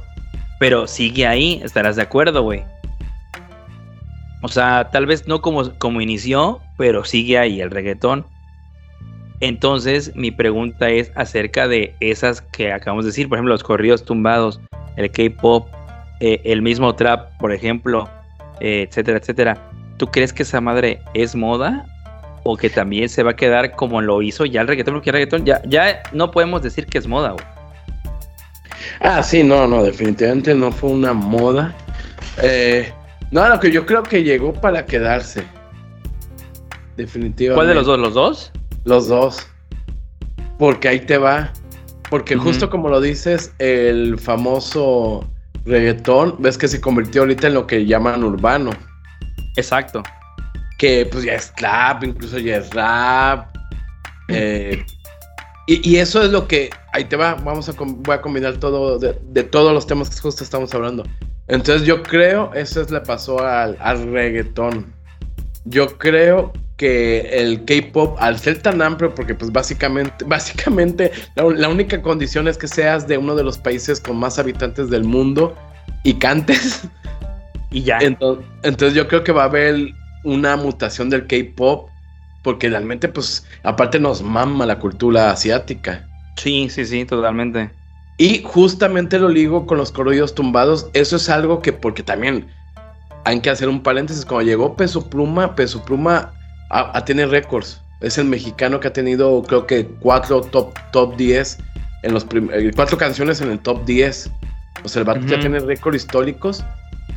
Pero 0.60 0.86
sigue 0.86 1.26
ahí, 1.28 1.62
estarás 1.64 1.96
de 1.96 2.02
acuerdo, 2.04 2.44
güey. 2.44 2.64
O 4.42 4.48
sea, 4.48 4.90
tal 4.92 5.06
vez 5.06 5.28
no 5.28 5.42
como, 5.42 5.72
como 5.78 6.02
inició, 6.02 6.62
pero 6.78 7.04
sigue 7.04 7.38
ahí 7.38 7.62
el 7.62 7.70
reggaetón. 7.70 8.26
Entonces, 9.40 10.16
mi 10.16 10.32
pregunta 10.32 10.90
es 10.90 11.12
acerca 11.16 11.68
de 11.68 11.96
esas 12.00 12.42
que 12.42 12.72
acabamos 12.72 13.06
de 13.06 13.10
decir, 13.10 13.28
por 13.28 13.38
ejemplo, 13.38 13.54
los 13.54 13.64
corridos 13.64 14.06
tumbados, 14.06 14.60
el 14.98 15.12
K-pop, 15.12 15.68
eh, 16.20 16.42
el 16.44 16.62
mismo 16.62 16.94
trap, 16.96 17.36
por 17.40 17.52
ejemplo, 17.52 18.08
eh, 18.60 18.86
etcétera, 18.88 19.18
etcétera. 19.18 19.58
¿Tú 19.98 20.08
crees 20.08 20.32
que 20.32 20.44
esa 20.44 20.62
madre 20.62 21.02
es 21.16 21.36
moda 21.36 21.86
o 22.44 22.58
que 22.58 22.70
también 22.70 23.10
se 23.10 23.24
va 23.24 23.32
a 23.32 23.36
quedar 23.36 23.76
como 23.76 24.02
lo 24.02 24.22
hizo 24.22 24.46
ya 24.46 24.62
el 24.62 24.68
reggaetón? 24.68 24.96
Porque 24.96 25.10
el 25.10 25.14
reggaetón 25.16 25.46
ya, 25.46 25.62
ya 25.66 26.04
no 26.12 26.30
podemos 26.30 26.62
decir 26.62 26.86
que 26.86 27.00
es 27.00 27.08
moda, 27.08 27.32
güey. 27.32 27.46
Ah, 29.00 29.24
sí, 29.24 29.44
no, 29.44 29.68
no, 29.68 29.84
definitivamente 29.84 30.54
no 30.54 30.72
fue 30.72 30.92
una 30.92 31.14
moda. 31.14 31.74
Eh, 32.44 32.92
no, 33.32 33.48
lo 33.48 33.60
que 33.60 33.72
yo 33.72 33.86
creo 33.86 34.04
que 34.04 34.24
llegó 34.24 34.54
para 34.54 34.86
quedarse. 34.86 35.44
Definitivamente. 36.98 37.56
¿Cuál 37.56 37.68
de 37.68 37.76
los 37.76 37.86
dos? 37.86 38.00
¿Los 38.00 38.14
dos? 38.14 38.52
Los 38.84 39.08
dos. 39.08 39.48
Porque 40.60 40.88
ahí 40.88 41.00
te 41.00 41.18
va. 41.18 41.52
Porque 42.10 42.36
justo 42.36 42.70
como 42.70 42.90
lo 42.90 43.00
dices, 43.00 43.54
el 43.60 44.20
famoso 44.20 45.26
reggaetón, 45.66 46.36
ves 46.40 46.58
que 46.58 46.68
se 46.68 46.82
convirtió 46.82 47.22
ahorita 47.22 47.48
en 47.48 47.54
lo 47.54 47.66
que 47.66 47.86
llaman 47.86 48.24
urbano. 48.24 48.72
Exacto. 49.56 50.04
Que 50.78 51.08
pues 51.10 51.24
ya 51.24 51.34
es 51.34 51.54
trap, 51.56 52.04
incluso 52.04 52.38
ya 52.38 52.58
es 52.58 52.70
rap. 52.72 53.56
Eh, 54.28 54.86
y, 55.68 55.98
eso 55.98 56.22
es 56.22 56.32
lo 56.32 56.48
que, 56.48 56.70
ahí 56.92 57.06
te 57.06 57.16
va, 57.16 57.36
vamos 57.36 57.70
a, 57.70 57.74
voy 57.78 58.14
a 58.14 58.22
combinar 58.22 58.58
todo, 58.58 59.00
de, 59.00 59.44
todos 59.44 59.74
los 59.74 59.88
temas 59.88 60.10
que 60.10 60.18
justo 60.20 60.44
estamos 60.44 60.74
hablando. 60.74 61.04
Entonces 61.52 61.86
yo 61.86 62.02
creo, 62.02 62.54
eso 62.54 62.82
es 62.82 62.90
le 62.92 63.02
pasó 63.02 63.46
al, 63.46 63.78
al 63.82 64.10
reggaetón. 64.10 64.86
Yo 65.66 65.98
creo 65.98 66.54
que 66.78 67.42
el 67.42 67.66
K-pop, 67.66 68.16
al 68.20 68.40
ser 68.40 68.62
tan 68.62 68.82
amplio, 68.82 69.14
porque 69.14 69.36
pues 69.36 69.52
básicamente, 69.52 70.24
básicamente 70.26 71.12
la, 71.36 71.68
única 71.68 72.02
condición 72.02 72.48
es 72.48 72.58
que 72.58 72.70
seas 72.70 73.06
de 73.06 73.18
uno 73.18 73.36
de 73.36 73.44
los 73.44 73.58
países 73.58 74.00
con 74.00 74.18
más 74.18 74.40
habitantes 74.40 74.90
del 74.90 75.04
mundo 75.04 75.56
y 76.04 76.14
cantes. 76.16 76.88
Y 77.70 77.84
ya. 77.84 78.00
Entonces, 78.00 78.46
entonces 78.64 78.96
yo 78.96 79.08
creo 79.08 79.24
que 79.24 79.32
va 79.32 79.44
a 79.44 79.46
haber 79.46 79.78
una 80.24 80.56
mutación 80.56 81.10
del 81.10 81.28
K-pop, 81.28 81.90
porque 82.44 82.70
realmente 82.70 83.10
pues 83.10 83.46
aparte 83.64 84.00
nos 84.00 84.22
mama 84.22 84.66
la 84.66 84.80
cultura 84.80 85.32
asiática. 85.32 86.08
Sí, 86.38 86.70
sí, 86.70 86.86
sí, 86.86 87.06
totalmente. 87.06 87.70
Y 88.22 88.44
justamente 88.44 89.18
lo 89.18 89.30
ligo 89.30 89.66
con 89.66 89.80
los 89.80 89.92
corridos 89.92 90.36
tumbados, 90.36 90.92
eso 90.94 91.16
es 91.16 91.28
algo 91.28 91.60
que 91.60 91.74
porque 91.74 92.04
también 92.04 92.46
hay 93.24 93.40
que 93.40 93.50
hacer 93.50 93.68
un 93.68 93.82
paréntesis, 93.82 94.26
cuando 94.26 94.48
llegó 94.48 94.76
Peso 94.76 95.10
Pluma, 95.10 95.56
Peso 95.56 95.84
Pluma 95.84 96.32
a, 96.70 97.04
tener 97.04 97.30
récords. 97.30 97.82
Es 98.00 98.20
el 98.20 98.26
mexicano 98.26 98.80
que 98.80 98.90
ha 98.90 98.94
tenido, 98.94 99.42
creo 99.42 99.66
que, 99.66 99.88
cuatro 99.88 100.42
top, 100.42 100.72
top 100.92 101.18
10 101.18 101.58
en 102.04 102.14
los 102.14 102.28
eh, 102.32 102.70
cuatro 102.76 102.96
canciones 102.96 103.42
en 103.42 103.50
el 103.50 103.58
top 103.58 103.86
10. 103.86 104.30
O 104.84 104.88
sea, 104.88 105.00
el 105.00 105.08
vato 105.08 105.26
ya 105.26 105.40
tiene 105.40 105.58
récords 105.58 105.98
históricos. 105.98 106.64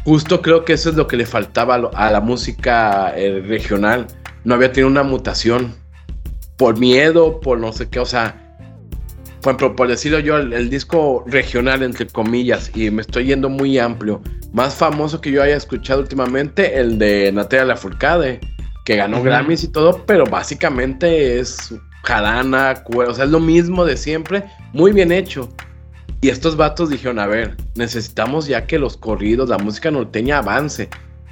Justo 0.06 0.40
creo 0.40 0.64
que 0.64 0.72
eso 0.72 0.88
es 0.88 0.96
lo 0.96 1.06
que 1.06 1.18
le 1.18 1.26
faltaba 1.26 1.74
a 1.74 2.10
la 2.10 2.20
música 2.22 3.12
eh, 3.14 3.42
regional. 3.46 4.06
No 4.44 4.54
había 4.54 4.72
tenido 4.72 4.88
una 4.88 5.02
mutación. 5.02 5.74
Por 6.56 6.78
miedo, 6.78 7.40
por 7.40 7.58
no 7.58 7.74
sé 7.74 7.90
qué, 7.90 8.00
o 8.00 8.06
sea. 8.06 8.40
Por, 9.44 9.76
por 9.76 9.88
decirlo 9.88 10.18
yo, 10.18 10.38
el, 10.38 10.70
disco 10.70 11.22
regional, 11.26 11.82
entre 11.82 12.06
comillas, 12.06 12.72
y 12.74 12.90
me 12.90 13.02
estoy 13.02 13.26
yendo 13.26 13.48
muy 13.48 13.78
amplio. 13.78 14.20
Más 14.52 14.74
famoso 14.74 15.20
que 15.20 15.30
yo 15.30 15.42
haya 15.42 15.56
escuchado 15.56 16.00
últimamente, 16.00 16.80
el 16.80 16.98
de 16.98 17.30
Natalia 17.30 17.66
Lafourcade 17.66 18.40
que 18.84 18.96
ganó 18.96 19.22
Grammys 19.22 19.64
y 19.64 19.68
todo, 19.68 20.04
pero 20.06 20.24
básicamente 20.24 21.38
es 21.38 21.74
jarana, 22.04 22.84
o 22.94 23.14
sea, 23.14 23.24
es 23.24 23.30
lo 23.30 23.40
mismo 23.40 23.84
de 23.84 23.96
siempre, 23.96 24.44
muy 24.72 24.92
bien 24.92 25.10
hecho. 25.10 25.48
Y 26.20 26.28
estos 26.28 26.56
vatos 26.56 26.90
dijeron, 26.90 27.18
a 27.18 27.26
ver, 27.26 27.56
necesitamos 27.74 28.46
ya 28.46 28.66
que 28.66 28.78
los 28.78 28.96
corridos, 28.96 29.48
la 29.48 29.58
música 29.58 29.90
norteña 29.90 30.38
avance. 30.38 30.88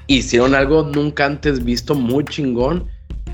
Hicieron 0.06 0.54
algo 0.54 0.82
nunca 0.82 1.26
antes 1.26 1.64
visto, 1.64 1.94
muy 1.94 2.24
chingón. 2.24 2.88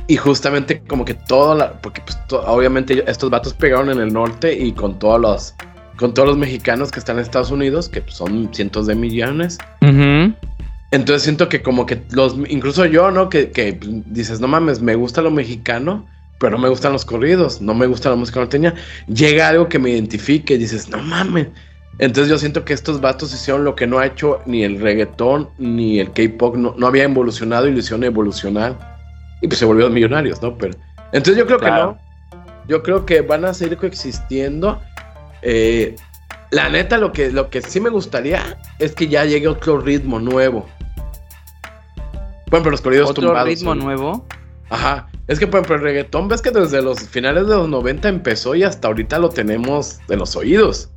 Y 0.08 0.16
justamente 0.16 0.82
como 0.88 1.04
que 1.04 1.14
todo, 1.14 1.54
la, 1.54 1.80
porque 1.80 2.00
pues 2.00 2.18
obviamente 2.30 3.04
estos 3.06 3.30
vatos 3.30 3.54
pegaron 3.54 3.90
en 3.90 4.00
el 4.00 4.12
norte 4.12 4.52
y 4.52 4.72
con 4.72 4.98
todos 4.98 5.20
los, 5.20 5.54
con 5.96 6.14
todos 6.14 6.28
los 6.28 6.38
mexicanos 6.38 6.90
que 6.90 6.98
están 6.98 7.16
en 7.16 7.22
Estados 7.22 7.50
Unidos, 7.50 7.88
que 7.88 8.02
son 8.08 8.52
cientos 8.52 8.86
de 8.86 8.94
millones. 8.94 9.58
Entonces 10.90 11.22
siento 11.22 11.48
que 11.48 11.60
como 11.62 11.84
que 11.84 12.02
los, 12.12 12.36
incluso 12.48 12.86
yo, 12.86 13.10
¿no? 13.10 13.28
Que, 13.28 13.78
dices, 14.06 14.40
no 14.40 14.48
mames, 14.48 14.80
me 14.80 14.94
gusta 14.94 15.20
lo 15.20 15.30
mexicano, 15.30 16.06
pero 16.38 16.52
no 16.52 16.58
me 16.58 16.68
gustan 16.68 16.92
los 16.92 17.04
corridos, 17.04 17.60
no 17.60 17.74
me 17.74 17.86
gusta 17.86 18.08
la 18.08 18.16
música 18.16 18.40
norteña. 18.40 18.74
Llega 19.06 19.48
algo 19.48 19.68
que 19.68 19.78
me 19.78 19.90
identifique 19.90 20.54
y 20.54 20.58
dices, 20.58 20.88
no 20.88 21.02
mames. 21.02 21.48
Entonces 21.98 22.30
yo 22.30 22.38
siento 22.38 22.64
que 22.64 22.72
estos 22.72 23.00
vatos 23.00 23.34
hicieron 23.34 23.64
lo 23.64 23.74
que 23.74 23.86
no 23.86 23.98
ha 23.98 24.06
hecho 24.06 24.40
ni 24.46 24.62
el 24.62 24.80
reggaetón 24.80 25.50
ni 25.58 25.98
el 25.98 26.12
K-pop, 26.12 26.56
no, 26.56 26.86
había 26.86 27.04
evolucionado 27.04 27.68
y 27.68 27.72
lo 27.72 27.80
hicieron 27.80 28.04
evolucionar. 28.04 28.97
Y 29.40 29.48
pues 29.48 29.58
se 29.58 29.64
volvieron 29.64 29.92
millonarios, 29.92 30.42
¿no? 30.42 30.56
Pero, 30.56 30.74
entonces 31.12 31.36
yo 31.36 31.46
creo 31.46 31.58
que 31.58 31.70
no. 31.70 31.98
Yo 32.66 32.82
creo 32.82 33.06
que 33.06 33.22
van 33.22 33.44
a 33.44 33.54
seguir 33.54 33.78
coexistiendo. 33.78 34.80
Eh, 35.42 35.96
la 36.50 36.68
neta, 36.68 36.98
lo 36.98 37.12
que, 37.12 37.30
lo 37.30 37.50
que 37.50 37.62
sí 37.62 37.80
me 37.80 37.90
gustaría 37.90 38.58
es 38.78 38.94
que 38.94 39.08
ya 39.08 39.24
llegue 39.24 39.48
otro 39.48 39.78
ritmo 39.78 40.18
nuevo. 40.18 40.68
Bueno, 42.50 42.70
los 42.70 42.80
corridos 42.80 43.10
¿Otro 43.10 43.44
ritmo 43.44 43.74
nuevo? 43.74 44.26
Ajá. 44.70 45.08
Es 45.26 45.38
que, 45.38 45.46
por 45.46 45.60
ejemplo, 45.60 45.76
el 45.76 45.82
reggaetón, 45.82 46.28
ves 46.28 46.40
que 46.40 46.50
desde 46.50 46.80
los 46.80 47.00
finales 47.00 47.46
de 47.46 47.54
los 47.54 47.68
90 47.68 48.08
empezó 48.08 48.54
y 48.54 48.62
hasta 48.62 48.88
ahorita 48.88 49.18
lo 49.18 49.28
tenemos 49.28 50.00
de 50.08 50.16
los 50.16 50.34
oídos. 50.36 50.90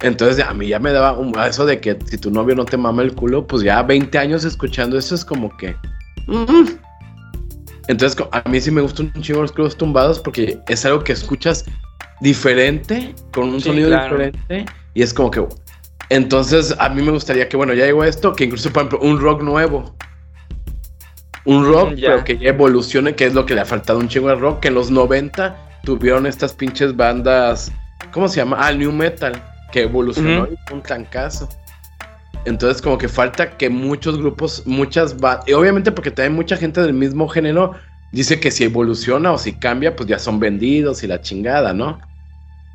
Entonces, 0.00 0.44
a 0.44 0.52
mí 0.52 0.68
ya 0.68 0.80
me 0.80 0.92
daba 0.92 1.12
un, 1.12 1.38
eso 1.38 1.64
de 1.64 1.80
que 1.80 1.96
si 2.06 2.18
tu 2.18 2.30
novio 2.30 2.56
no 2.56 2.64
te 2.64 2.76
mama 2.76 3.02
el 3.02 3.14
culo, 3.14 3.46
pues 3.46 3.62
ya 3.62 3.82
20 3.82 4.18
años 4.18 4.44
escuchando 4.44 4.98
eso 4.98 5.14
es 5.14 5.24
como 5.24 5.56
que. 5.56 5.76
Entonces, 7.88 8.24
a 8.30 8.48
mí 8.48 8.60
sí 8.60 8.70
me 8.70 8.80
gustan 8.80 9.12
un 9.14 9.22
chingo 9.22 9.42
los 9.42 9.52
corridos 9.52 9.76
tumbados 9.76 10.20
porque 10.20 10.60
es 10.68 10.84
algo 10.84 11.02
que 11.02 11.12
escuchas 11.12 11.64
diferente, 12.20 13.14
con 13.32 13.48
un 13.48 13.60
sonido 13.60 13.90
diferente, 13.90 14.66
y 14.94 15.02
es 15.02 15.12
como 15.12 15.30
que. 15.30 15.44
Entonces, 16.10 16.74
a 16.78 16.88
mí 16.88 17.02
me 17.02 17.10
gustaría 17.10 17.48
que, 17.48 17.56
bueno, 17.56 17.74
ya 17.74 17.84
llegó 17.84 18.04
esto, 18.04 18.32
que 18.34 18.44
incluso, 18.44 18.72
por 18.72 18.84
ejemplo, 18.84 19.00
un 19.00 19.20
rock 19.20 19.42
nuevo 19.42 19.94
un 21.48 21.64
rock, 21.64 21.94
pero 21.98 22.24
que 22.24 22.36
ya 22.36 22.50
evolucione, 22.50 23.14
que 23.14 23.24
es 23.24 23.32
lo 23.32 23.46
que 23.46 23.54
le 23.54 23.62
ha 23.62 23.64
faltado 23.64 23.98
un 23.98 24.08
chingo 24.08 24.28
de 24.28 24.34
rock, 24.34 24.60
que 24.60 24.68
en 24.68 24.74
los 24.74 24.90
90 24.90 25.56
tuvieron 25.82 26.26
estas 26.26 26.52
pinches 26.52 26.94
bandas, 26.94 27.72
¿cómo 28.12 28.28
se 28.28 28.36
llama? 28.36 28.58
Ah, 28.60 28.70
New 28.70 28.92
Metal, 28.92 29.32
que 29.72 29.84
evolucionó 29.84 30.46
y 30.46 30.72
un 30.72 30.82
trancazo. 30.82 31.48
Entonces 32.48 32.82
como 32.82 32.98
que 32.98 33.08
falta 33.08 33.56
que 33.56 33.68
muchos 33.70 34.18
grupos, 34.18 34.62
muchas 34.66 35.16
y 35.46 35.52
obviamente 35.52 35.92
porque 35.92 36.10
también 36.10 36.34
mucha 36.34 36.56
gente 36.56 36.80
del 36.80 36.94
mismo 36.94 37.28
género 37.28 37.74
dice 38.12 38.40
que 38.40 38.50
si 38.50 38.64
evoluciona 38.64 39.32
o 39.32 39.38
si 39.38 39.52
cambia, 39.52 39.94
pues 39.94 40.08
ya 40.08 40.18
son 40.18 40.40
vendidos 40.40 41.02
y 41.02 41.06
la 41.06 41.20
chingada, 41.20 41.72
¿no? 41.72 41.98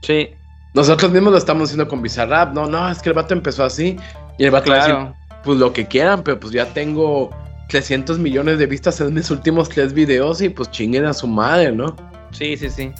Sí. 0.02 0.30
Nosotros 0.74 1.12
mismos 1.12 1.34
lo 1.34 1.38
estamos 1.38 1.70
haciendo 1.70 1.88
con 1.88 2.02
Bizarrap, 2.02 2.54
no, 2.54 2.68
no, 2.68 2.90
es 2.90 3.00
que 3.00 3.10
el 3.10 3.16
vato 3.16 3.34
empezó 3.34 3.64
así 3.64 3.98
y 4.38 4.46
el 4.46 4.52
vato 4.52 4.66
claro. 4.66 5.16
pues 5.44 5.58
lo 5.58 5.74
que 5.74 5.86
quieran, 5.86 6.24
pero 6.24 6.40
pues 6.40 6.54
ya 6.54 6.66
tengo 6.74 7.30
300 7.70 8.20
millones 8.20 8.60
de 8.60 8.66
vistas 8.66 9.00
en 9.02 9.14
mis 9.14 9.30
últimos 9.32 9.70
tres 9.70 9.94
videos 9.94 10.42
y 10.42 10.50
pues 10.50 10.70
chinguen 10.72 11.06
a 11.06 11.14
su 11.14 11.28
madre, 11.28 11.72
¿no? 11.72 11.96
Sí, 12.32 12.58
sí, 12.58 12.70
sí. 12.70 12.92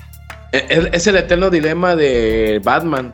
E, 0.52 0.90
es, 0.94 1.08
el 1.08 1.16
eterno 1.16 1.50
dilema 1.50 1.96
de 1.96 2.62
Batman. 2.64 3.14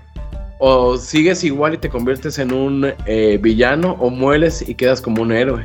O 0.59 0.97
sigues 0.97 1.43
igual 1.43 1.73
y 1.73 1.77
te 1.77 1.89
conviertes 1.89 2.37
en 2.37 2.53
un 2.53 2.93
eh, 3.05 3.39
villano 3.41 3.95
o 3.99 4.09
mueres 4.09 4.67
y 4.67 4.75
quedas 4.75 5.01
como 5.01 5.21
un 5.21 5.31
héroe. 5.31 5.63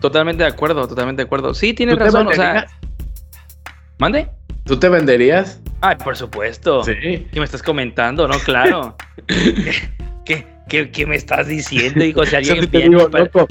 Totalmente 0.00 0.42
de 0.42 0.48
acuerdo, 0.48 0.88
totalmente 0.88 1.22
de 1.22 1.26
acuerdo. 1.26 1.54
Sí, 1.54 1.74
tienes 1.74 1.98
razón, 1.98 2.26
o 2.26 2.32
sea... 2.32 2.66
¿Mande? 3.98 4.28
¿Tú 4.64 4.78
te 4.78 4.88
venderías? 4.88 5.60
Ay, 5.80 5.96
por 5.96 6.16
supuesto. 6.16 6.84
Sí. 6.84 7.26
¿Qué 7.32 7.38
me 7.38 7.44
estás 7.44 7.62
comentando? 7.62 8.26
No, 8.26 8.38
claro. 8.40 8.96
¿Qué? 10.24 10.46
¿Qué, 10.68 11.06
me 11.06 11.14
estás 11.14 11.46
diciendo, 11.46 12.04
hijo? 12.04 12.26
Si 12.26 12.34
alguien 12.34 12.68
viene, 12.72 12.98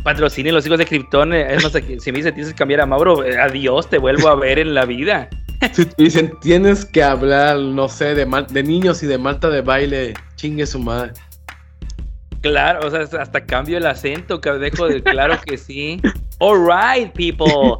patrocine 0.03 0.51
los 0.51 0.65
hijos 0.65 0.78
de 0.78 0.86
Krypton, 0.86 1.34
es 1.34 1.63
más, 1.63 1.71
si 1.71 2.11
me 2.11 2.17
dicen 2.17 2.34
tienes 2.34 2.51
que 2.51 2.57
cambiar 2.57 2.82
a 2.82 2.86
Mauro, 2.86 3.23
eh, 3.23 3.39
adiós, 3.39 3.89
te 3.89 3.97
vuelvo 3.97 4.28
a 4.28 4.36
ver 4.36 4.59
en 4.59 4.73
la 4.73 4.86
vida. 4.86 5.30
Si 5.73 5.85
te 5.85 6.03
dicen 6.03 6.33
tienes 6.41 6.85
que 6.85 7.03
hablar, 7.03 7.57
no 7.57 7.87
sé, 7.87 8.15
de, 8.15 8.25
de 8.49 8.63
niños 8.63 9.03
y 9.03 9.07
de 9.07 9.17
Malta 9.17 9.49
de 9.49 9.61
baile, 9.61 10.13
chingue 10.35 10.65
su 10.65 10.79
madre. 10.79 11.13
Claro, 12.41 12.85
o 12.85 12.91
sea, 12.91 13.01
hasta 13.19 13.45
cambio 13.45 13.77
el 13.77 13.87
acento, 13.87 14.39
que 14.39 14.51
dejo 14.51 14.87
de 14.87 15.01
claro 15.01 15.39
que 15.43 15.57
sí. 15.57 15.99
Alright, 16.39 17.11
people. 17.13 17.79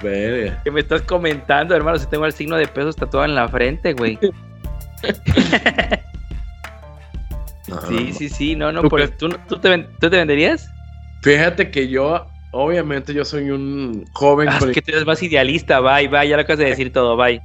¿Qué 0.00 0.70
me 0.70 0.80
estás 0.80 1.02
comentando, 1.02 1.74
hermano? 1.74 1.98
Si 1.98 2.06
tengo 2.06 2.26
el 2.26 2.32
signo 2.32 2.56
de 2.56 2.68
peso 2.68 2.92
tatuado 2.92 3.26
en 3.26 3.34
la 3.34 3.48
frente, 3.48 3.94
güey. 3.94 4.18
sí, 7.88 8.12
sí, 8.12 8.28
sí, 8.28 8.54
no, 8.54 8.70
no, 8.70 8.82
¿Tú, 8.82 9.30
¿tú, 9.48 9.58
te, 9.58 9.78
¿tú 9.78 10.10
te 10.10 10.16
venderías? 10.16 10.70
Fíjate 11.22 11.70
que 11.70 11.88
yo 11.88 12.26
obviamente 12.54 13.12
yo 13.12 13.24
soy 13.24 13.50
un 13.50 14.04
joven. 14.12 14.48
Ah, 14.48 14.58
es 14.60 14.66
que 14.66 14.80
tú 14.80 14.92
eres 14.92 15.04
más 15.04 15.22
idealista, 15.22 15.80
bye, 15.80 16.08
bye, 16.08 16.28
ya 16.28 16.36
lo 16.36 16.42
acabas 16.42 16.58
de 16.60 16.66
decir 16.66 16.92
todo, 16.92 17.16
bye. 17.16 17.42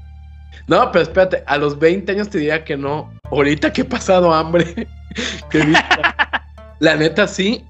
No, 0.68 0.92
pero 0.92 1.04
espérate, 1.04 1.44
a 1.48 1.58
los 1.58 1.78
20 1.80 2.12
años 2.12 2.30
te 2.30 2.38
diría 2.38 2.64
que 2.64 2.78
no. 2.78 3.12
Ahorita 3.32 3.74
que 3.74 3.82
he 3.82 3.86
pasado 3.86 4.34
hambre, 4.34 4.88
que 5.50 5.64
la 6.80 6.96
neta 6.96 7.28
sí, 7.28 7.66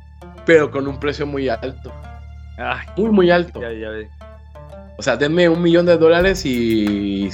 pero 0.46 0.70
con 0.70 0.88
un 0.88 1.00
precio 1.00 1.26
muy 1.26 1.50
alto. 1.50 1.92
Ay, 2.58 2.86
Muy, 2.98 3.10
muy 3.12 3.32
alto. 3.32 3.62
ya, 3.62 3.72
ya 3.72 3.90
ves. 3.90 4.10
O 4.98 5.02
sea, 5.02 5.16
denme 5.16 5.48
un 5.48 5.62
millón 5.62 5.86
de 5.86 5.98
dólares 5.98 6.46
y, 6.46 7.30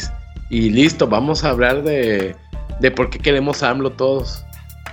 y 0.51 0.69
listo, 0.69 1.07
vamos 1.07 1.43
a 1.43 1.49
hablar 1.49 1.81
de, 1.81 2.35
de 2.79 2.91
por 2.91 3.09
qué 3.09 3.17
queremos 3.17 3.63
a 3.63 3.71
AMLO 3.71 3.89
todos. 3.91 4.44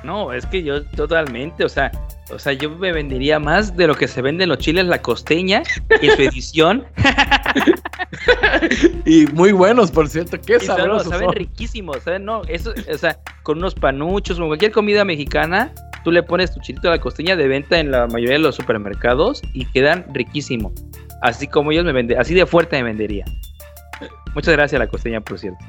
No, 0.05 0.33
es 0.33 0.47
que 0.47 0.63
yo 0.63 0.85
totalmente, 0.85 1.65
o 1.65 1.69
sea, 1.69 1.91
o 2.33 2.39
sea, 2.39 2.55
yo 2.55 2.71
me 2.71 2.93
vendería 2.93 3.39
más 3.39 3.77
de 3.77 3.87
lo 3.87 3.95
que 3.95 4.09
se 4.09 4.23
venden 4.23 4.49
los 4.49 4.59
chiles 4.59 4.87
la 4.87 5.01
costeña 5.01 5.63
en 5.91 6.17
su 6.17 6.23
edición. 6.23 6.87
y 9.05 9.27
muy 9.27 9.53
buenos, 9.53 9.91
por 9.91 10.09
cierto, 10.09 10.41
qué 10.41 10.57
Y 10.57 10.61
saben, 10.61 10.85
sabrosos. 10.85 11.11
saben 11.11 11.27
son. 11.27 11.35
riquísimos, 11.35 12.03
¿saben? 12.03 12.25
No, 12.25 12.43
eso, 12.45 12.73
o 12.91 12.99
sea, 12.99 13.19
con 13.43 13.59
unos 13.59 13.75
panuchos, 13.75 14.39
con 14.39 14.49
cualquier 14.49 14.73
comida 14.73 15.05
mexicana, 15.05 15.73
tú 16.05 16.11
le 16.11 16.23
pones 16.23 16.53
tu 16.53 16.61
chilito 16.61 16.89
a 16.89 16.93
la 16.93 17.01
costeña 17.01 17.37
de 17.37 17.49
venta 17.49 17.79
en 17.79 17.91
la 17.91 18.07
mayoría 18.07 18.35
de 18.35 18.41
los 18.41 18.57
supermercados 18.57 19.43
y 19.53 19.67
quedan 19.67 20.07
riquísimos. 20.13 20.73
Así 21.21 21.47
como 21.47 21.71
ellos 21.71 21.85
me 21.85 21.93
venden, 21.93 22.19
así 22.19 22.35
de 22.35 22.47
fuerte 22.47 22.77
me 22.77 22.85
vendería. 22.85 23.25
Muchas 24.35 24.55
gracias 24.55 24.81
a 24.81 24.85
la 24.85 24.91
costeña, 24.91 25.21
por 25.21 25.39
cierto. 25.39 25.65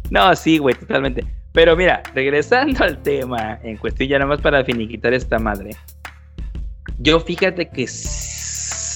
no, 0.09 0.35
sí, 0.35 0.57
güey, 0.57 0.75
totalmente. 0.75 1.25
Pero 1.53 1.75
mira, 1.75 2.03
regresando 2.13 2.83
al 2.83 3.01
tema 3.01 3.59
en 3.63 3.77
cuestión, 3.77 4.09
ya 4.09 4.19
nada 4.19 4.29
más 4.29 4.41
para 4.41 4.63
finiquitar 4.63 5.13
esta 5.13 5.39
madre. 5.39 5.71
Yo 6.99 7.19
fíjate 7.19 7.69
que 7.69 7.87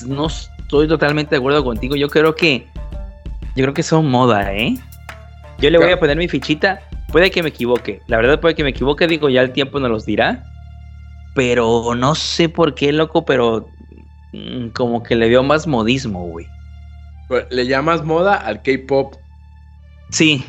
no 0.08 0.28
estoy 0.28 0.88
totalmente 0.88 1.32
de 1.32 1.38
acuerdo 1.38 1.64
contigo. 1.64 1.96
Yo 1.96 2.08
creo 2.08 2.36
que. 2.36 2.68
Yo 3.56 3.64
creo 3.64 3.74
que 3.74 3.84
son 3.84 4.10
moda, 4.10 4.54
¿eh? 4.54 4.76
Yo 5.60 5.70
le 5.70 5.78
voy 5.78 5.92
a 5.92 6.00
poner 6.00 6.18
mi 6.18 6.28
fichita. 6.28 6.82
Puede 7.12 7.30
que 7.30 7.44
me 7.44 7.50
equivoque. 7.50 8.02
La 8.08 8.18
verdad 8.18 8.40
puede 8.40 8.56
que 8.56 8.64
me 8.64 8.70
equivoque. 8.70 9.08
Digo, 9.08 9.30
ya 9.30 9.42
el 9.42 9.52
tiempo 9.52 9.80
nos 9.80 9.90
los 9.90 10.06
dirá. 10.06 10.44
Pero 11.36 11.94
no 11.96 12.16
sé 12.16 12.48
por 12.50 12.76
qué, 12.76 12.92
loco, 12.94 13.26
pero. 13.26 13.68
mm, 14.34 14.68
Como 14.70 15.04
que 15.04 15.16
le 15.16 15.30
veo 15.30 15.44
más 15.44 15.68
modismo, 15.68 16.26
güey. 16.28 16.48
Pues, 17.28 17.46
Le 17.50 17.68
llamas 17.68 18.04
moda 18.04 18.36
al 18.36 18.62
K-pop. 18.62 19.16
Sí. 20.10 20.46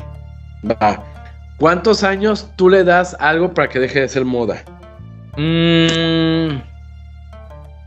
Va. 0.69 1.03
¿Cuántos 1.57 2.03
años 2.03 2.49
tú 2.55 2.69
le 2.69 2.83
das 2.83 3.15
algo 3.19 3.53
para 3.53 3.69
que 3.69 3.79
deje 3.79 4.01
de 4.01 4.09
ser 4.09 4.25
moda? 4.25 4.63
Mm. 5.37 6.61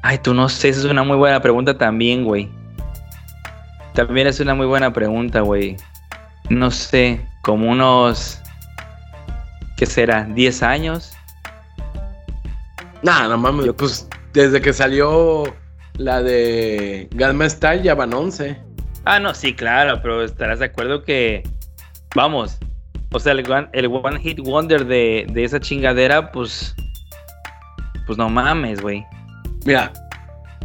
Ay, 0.02 0.18
tú 0.18 0.34
no 0.34 0.48
sé, 0.48 0.68
esa 0.68 0.80
es 0.80 0.86
una 0.86 1.02
muy 1.02 1.16
buena 1.16 1.40
pregunta 1.40 1.76
también, 1.76 2.24
güey. 2.24 2.48
También 3.94 4.26
es 4.26 4.38
una 4.40 4.54
muy 4.54 4.66
buena 4.66 4.92
pregunta, 4.92 5.40
güey. 5.40 5.76
No 6.48 6.70
sé, 6.70 7.26
como 7.42 7.70
unos... 7.70 8.40
¿Qué 9.76 9.84
será? 9.86 10.26
¿10 10.28 10.62
años? 10.62 11.12
Nah, 13.02 13.26
no 13.28 13.36
mames. 13.36 13.66
Yo- 13.66 13.76
Pues 13.76 14.08
desde 14.32 14.60
que 14.60 14.72
salió 14.72 15.44
la 15.94 16.22
de 16.22 17.08
Gamma 17.12 17.48
Style 17.48 17.82
ya 17.82 17.94
van 17.94 18.12
11. 18.14 18.58
Ah, 19.04 19.18
no, 19.18 19.34
sí, 19.34 19.54
claro, 19.54 20.00
pero 20.02 20.22
estarás 20.22 20.58
de 20.60 20.66
acuerdo 20.66 21.02
que... 21.02 21.42
Vamos. 22.14 22.58
O 23.16 23.20
sea, 23.20 23.32
el 23.32 23.50
one, 23.50 23.68
el 23.72 23.86
one 23.86 24.20
hit 24.20 24.38
wonder 24.40 24.84
de, 24.86 25.26
de 25.32 25.44
esa 25.44 25.58
chingadera, 25.58 26.30
pues... 26.32 26.74
Pues 28.06 28.18
no 28.18 28.28
mames, 28.28 28.80
güey. 28.82 29.04
Mira, 29.64 29.92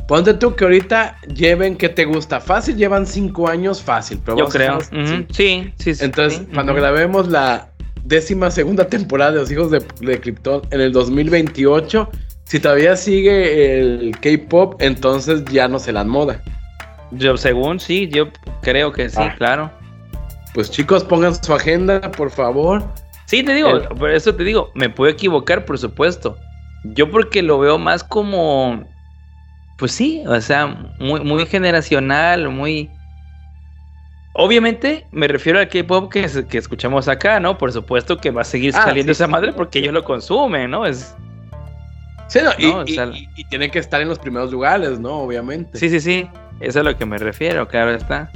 ponte 0.08 0.34
tú 0.34 0.54
que 0.54 0.66
ahorita 0.66 1.18
lleven 1.34 1.76
que 1.76 1.90
te 1.90 2.06
gusta. 2.06 2.40
Fácil, 2.40 2.76
llevan 2.76 3.08
5 3.08 3.48
años 3.48 3.82
fácil. 3.82 4.20
Pero 4.24 4.38
Yo 4.38 4.46
creo. 4.48 4.80
Sí, 4.82 5.26
sí, 5.78 5.96
sí. 5.96 6.04
Entonces, 6.06 6.40
sí, 6.40 6.48
cuando 6.54 6.74
grabemos 6.76 7.30
la 7.30 7.70
décima 8.04 8.52
segunda 8.52 8.86
temporada 8.88 9.32
de 9.32 9.38
Los 9.40 9.52
Hijos 9.52 9.72
de, 9.72 9.84
de 10.02 10.20
Krypton 10.20 10.62
en 10.72 10.82
el 10.82 10.92
2028, 10.92 12.10
si 12.44 12.60
todavía 12.60 12.96
sigue 12.96 13.80
el 13.80 14.16
K-pop, 14.20 14.76
entonces 14.82 15.46
ya 15.46 15.68
no 15.68 15.80
se 15.80 15.94
la 15.94 16.04
moda. 16.04 16.44
Yo, 17.12 17.38
según, 17.38 17.80
sí, 17.80 18.08
yo 18.10 18.28
creo 18.62 18.92
que 18.92 19.10
sí, 19.10 19.18
Ah. 19.20 19.34
claro. 19.38 19.72
Pues 20.54 20.70
chicos, 20.70 21.04
pongan 21.04 21.34
su 21.36 21.54
agenda, 21.54 22.02
por 22.12 22.30
favor. 22.32 22.84
Sí, 23.26 23.44
te 23.44 23.54
digo, 23.54 23.70
El- 23.78 23.88
por 23.88 24.10
eso 24.12 24.36
te 24.36 24.44
digo, 24.44 24.72
me 24.76 24.90
puedo 24.90 25.10
equivocar, 25.12 25.64
por 25.66 25.78
supuesto. 25.78 26.38
Yo 26.84 27.10
porque 27.10 27.42
lo 27.42 27.60
veo 27.60 27.78
más 27.78 28.04
como, 28.04 28.84
pues 29.78 29.92
sí, 29.94 30.24
o 30.28 30.42
sea, 30.42 30.68
muy, 31.00 31.22
muy 31.22 31.46
generacional, 31.46 32.50
muy... 32.50 32.90
Obviamente 34.34 35.06
me 35.12 35.28
refiero 35.28 35.60
al 35.60 35.68
K-pop 35.68 36.12
que, 36.12 36.24
es- 36.24 36.44
que 36.50 36.58
escuchamos 36.58 37.08
acá, 37.08 37.40
¿no? 37.40 37.58
Por 37.58 37.72
supuesto 37.72 38.18
que 38.18 38.32
va 38.32 38.42
a 38.42 38.46
seguir 38.46 38.74
Ah, 38.76 38.84
saliendo 38.84 39.14
sí, 39.14 39.18
esa 39.18 39.28
madre 39.28 39.52
porque 39.54 39.80
ellos 39.80 39.94
lo 39.94 40.04
consumen, 40.04 40.72
¿no? 40.72 40.86
Es, 40.86 41.16
Sí, 42.28 42.40
no, 42.42 42.52
y, 42.58 42.72
No, 42.72 42.78
o 42.80 42.84
y- 42.86 42.94
sea- 42.96 43.08
y- 43.08 43.28
y 43.36 43.44
tiene 43.50 43.70
que 43.70 43.80
estar 43.80 44.02
en 44.02 44.08
los 44.08 44.18
primeros 44.18 44.52
lugares, 44.54 45.02
¿no? 45.02 45.16
Obviamente. 45.20 45.78
sí, 45.78 45.90
sí, 45.90 46.00
sí, 46.00 46.30
eso 46.62 46.70
es 46.70 46.76
a 46.78 46.84
lo 46.84 46.98
que 46.98 47.06
me 47.06 47.18
refiero, 47.18 47.68
claro 47.68 47.92
está. 47.92 48.32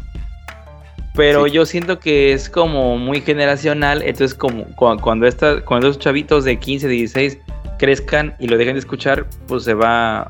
Pero 1.15 1.45
Sí. 1.45 1.51
yo 1.51 1.65
siento 1.65 1.99
que 1.99 2.33
es 2.33 2.49
como 2.49 2.97
muy 2.97 3.21
generacional, 3.21 4.01
entonces 4.01 4.33
como 4.33 4.65
cu- 4.75 4.97
cuando, 5.01 5.25
esta, 5.27 5.61
cuando 5.61 5.87
esos 5.87 5.99
chavitos 5.99 6.43
de 6.43 6.57
15, 6.59 6.87
16 6.87 7.37
crezcan 7.79 8.35
y 8.39 8.47
lo 8.47 8.57
dejen 8.57 8.73
de 8.73 8.79
escuchar, 8.79 9.25
pues 9.47 9.63
se 9.63 9.73
va 9.73 10.29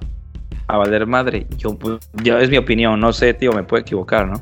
a 0.67 0.77
valer 0.77 1.05
madre. 1.07 1.47
Yo, 1.57 1.77
pues, 1.77 1.97
yo 2.23 2.38
es 2.39 2.49
mi 2.49 2.57
opinión, 2.57 2.99
no 2.99 3.13
sé, 3.13 3.33
tío, 3.33 3.51
me 3.51 3.63
puedo 3.63 3.81
equivocar, 3.81 4.27
¿no? 4.27 4.41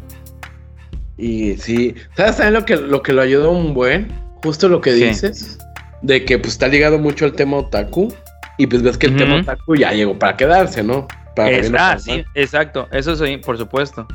Y 1.17 1.53
sí, 1.57 1.95
¿sabes 2.15 2.37
también 2.37 2.53
lo 2.55 2.65
que 2.65 2.75
lo, 2.75 3.01
que 3.03 3.13
lo 3.13 3.21
ayudó 3.21 3.51
un 3.51 3.73
buen? 3.73 4.11
Justo 4.43 4.67
lo 4.67 4.81
que 4.81 4.91
dices, 4.93 5.57
de 6.01 6.25
que 6.25 6.37
pues 6.39 6.53
está 6.53 6.67
ligado 6.67 6.97
mucho 6.99 7.25
al 7.25 7.33
tema 7.33 7.57
otaku. 7.57 8.13
Y 8.57 8.67
pues 8.67 8.81
ves 8.83 8.97
que 8.97 9.07
el 9.07 9.15
tema 9.15 9.35
otaku 9.37 9.75
ya 9.75 9.91
llegó 9.93 10.17
para 10.19 10.37
quedarse, 10.37 10.83
¿no? 10.83 11.07
Para 11.35 11.49
Es- 11.51 11.71
ah, 11.77 11.97
sí, 11.97 12.23
exacto, 12.35 12.87
eso 12.91 13.15
sí, 13.15 13.37
por 13.37 13.57
supuesto. 13.57 14.05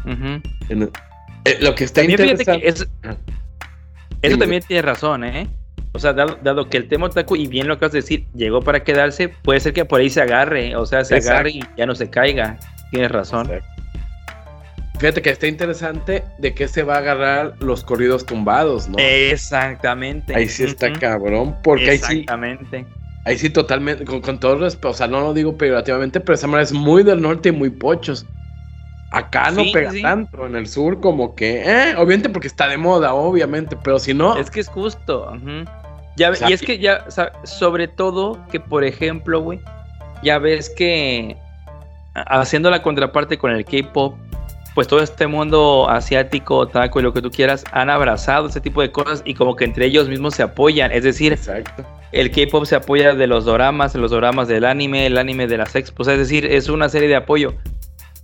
En- 0.69 0.91
eh, 1.51 1.59
lo 1.61 1.75
que 1.75 1.85
está 1.85 2.01
También 2.03 2.21
interesante. 2.21 2.63
que 2.63 2.69
es- 2.69 2.89
Ah. 3.03 3.17
Eso 4.23 4.37
también 4.37 4.63
tiene 4.67 4.83
razón, 4.83 5.23
¿eh? 5.25 5.47
O 5.93 5.99
sea, 6.01 6.13
dado, 6.13 6.39
dado 6.43 6.69
que 6.69 6.77
el 6.77 6.89
tema 6.89 7.07
otaku, 7.07 7.37
y 7.37 7.47
bien 7.47 7.67
lo 7.69 7.75
acabas 7.75 7.93
de 7.93 8.01
decir, 8.01 8.27
llegó 8.35 8.61
para 8.63 8.83
quedarse, 8.85 9.29
puede 9.29 9.61
ser 9.61 9.73
que 9.73 9.85
por 9.85 10.01
ahí 10.01 10.11
se 10.11 10.21
agarre, 10.21 10.75
o 10.77 10.85
sea, 10.87 11.05
se 11.05 11.15
Exacto. 11.17 11.35
agarre 11.35 11.51
y 11.53 11.61
ya 11.77 11.87
no 11.87 11.95
se 11.95 12.11
caiga. 12.11 12.59
Tienes 12.91 13.11
razón. 13.13 13.49
Fíjate 14.99 15.23
que 15.23 15.31
está 15.31 15.47
interesante 15.47 16.25
de 16.39 16.55
que 16.55 16.67
se 16.67 16.83
va 16.83 16.97
a 16.97 16.99
agarrar 16.99 17.55
los 17.61 17.85
corridos 17.85 18.27
tumbados, 18.27 18.89
¿no? 18.89 18.97
Exactamente. 18.99 20.35
ahí 20.35 20.49
sí 20.49 20.65
está 20.65 20.93
cabrón, 20.93 21.57
porque 21.63 21.91
ahí 21.91 21.99
sí, 21.99 22.05
Exactamente. 22.21 22.85
ahí 23.25 23.39
sí 23.39 23.49
totalmente, 23.51 24.05
con, 24.05 24.21
con 24.21 24.41
todo 24.41 24.57
respeto, 24.59 24.89
o 24.91 24.95
sea, 24.95 25.07
no 25.07 25.21
lo 25.21 25.33
digo 25.35 25.57
peyorativamente, 25.57 26.19
pero 26.19 26.35
esa 26.35 26.49
manera 26.49 26.65
es 26.65 26.73
muy 26.73 27.05
del 27.05 27.23
norte 27.23 27.51
y 27.51 27.53
muy 27.53 27.71
pochos. 27.71 28.27
Acá 29.11 29.51
no 29.51 29.63
Sí, 29.63 29.71
pega 29.73 29.91
sí. 29.91 30.03
tanto, 30.03 30.47
en 30.47 30.55
el 30.55 30.67
sur 30.69 31.01
como 31.01 31.35
que, 31.35 31.63
eh, 31.65 31.95
obviamente 31.97 32.29
porque 32.29 32.47
está 32.47 32.69
de 32.69 32.77
moda, 32.77 33.15
obviamente, 33.15 33.77
pero 33.83 33.99
si 33.99 34.13
no, 34.13 34.37
Es 34.37 34.51
que 34.51 34.61
es 34.61 34.69
justo. 34.69 35.33
Ya, 36.17 36.31
O 36.31 36.35
sea, 36.35 36.51
y 36.51 36.53
es 36.53 36.61
que 36.63 36.79
ya, 36.79 37.05
sobre 37.45 37.89
todo 37.89 38.39
que, 38.51 38.61
por 38.61 38.85
ejemplo, 38.85 39.41
güey, 39.41 39.61
ya 40.23 40.39
ves 40.39 40.69
que 40.69 41.37
haciendo 42.15 42.71
la 42.71 42.83
contraparte 42.83 43.39
con 43.39 43.53
el 43.53 43.65
K-pop, 43.65 44.15
pues 44.75 44.87
todo 44.87 45.01
este 45.01 45.27
mundo 45.27 45.89
asiático, 45.89 46.69
taco 46.69 47.01
y 47.01 47.03
lo 47.03 47.13
que 47.13 47.23
tú 47.23 47.31
quieras, 47.31 47.65
han 47.73 47.91
abrazado 47.91 48.49
ese 48.49 48.61
tipo 48.61 48.81
de 48.83 48.91
cosas 48.93 49.23
y 49.25 49.35
como 49.35 49.57
que 49.57 49.65
entre 49.65 49.87
ellos 49.87 50.09
mismos 50.09 50.35
se 50.35 50.43
apoyan. 50.43 50.93
Es 50.93 51.03
decir, 51.05 51.33
exacto. 51.33 51.85
el 52.13 52.31
K-pop 52.31 52.65
se 52.65 52.77
apoya 52.77 53.15
de 53.15 53.27
los 53.27 53.45
doramas, 53.45 53.93
de 53.93 53.99
los 54.01 54.11
doramas 54.11 54.49
del 54.49 54.65
anime, 54.65 55.07
el 55.07 55.19
anime 55.19 55.47
de 55.47 55.57
las 55.59 55.75
expos, 55.75 56.09
es 56.09 56.19
decir, 56.19 56.45
es 56.47 56.69
una 56.69 56.89
serie 56.89 57.09
de 57.09 57.17
apoyo. 57.17 57.55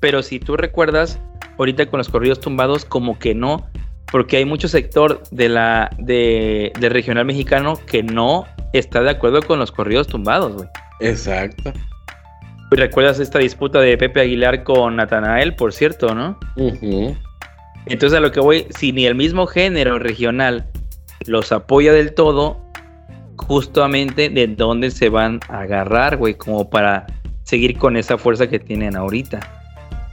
Pero 0.05 0.22
si 0.22 0.38
tú 0.38 0.59
recuerdas, 0.59 1.18
ahorita 1.57 1.86
con 1.86 1.96
los 1.96 2.11
corridos 2.11 2.38
tumbados, 2.38 2.84
como 2.84 3.18
que 3.18 3.34
no, 3.34 3.66
porque 4.12 4.36
hay 4.36 4.44
mucho 4.44 4.68
sector 4.68 5.22
de 5.30 5.48
la 5.48 5.88
de, 5.98 6.74
del 6.78 6.90
regional 6.90 7.24
mexicano 7.24 7.78
que 7.86 8.02
no 8.02 8.44
está 8.74 9.00
de 9.00 9.09
acuerdo 9.09 9.40
con 9.40 9.59
los 9.59 9.72
corridos 9.72 10.07
tumbados, 10.07 10.57
güey. 10.57 10.68
Exacto. 11.00 11.72
Y 12.70 12.76
¿Recuerdas 12.76 13.18
esta 13.18 13.38
disputa 13.38 13.80
de 13.80 13.96
Pepe 13.96 14.20
Aguilar 14.20 14.62
con 14.62 14.96
Natanael, 14.96 15.55
por 15.55 15.72
cierto, 15.72 16.14
no? 16.14 16.38
Entonces 17.86 18.18
a 18.18 18.20
lo 18.20 18.30
que 18.30 18.40
voy, 18.40 18.66
si 18.78 18.92
ni 18.92 19.07
el 19.07 19.14
mismo 19.14 19.46
género 19.46 19.98
regional 19.98 20.66
los 21.24 21.50
apoya 21.50 21.94
del 21.94 22.12
todo, 22.12 22.61
justamente 23.38 24.28
de 24.28 24.48
dónde 24.48 24.90
se 24.90 25.09
van 25.09 25.40
a 25.48 25.61
agarrar, 25.61 26.18
güey, 26.18 26.34
como 26.34 26.68
para 26.68 27.07
seguir 27.44 27.78
con 27.78 27.96
esa 27.96 28.18
fuerza 28.18 28.46
que 28.48 28.59
tienen 28.59 28.96
ahorita. 28.96 29.63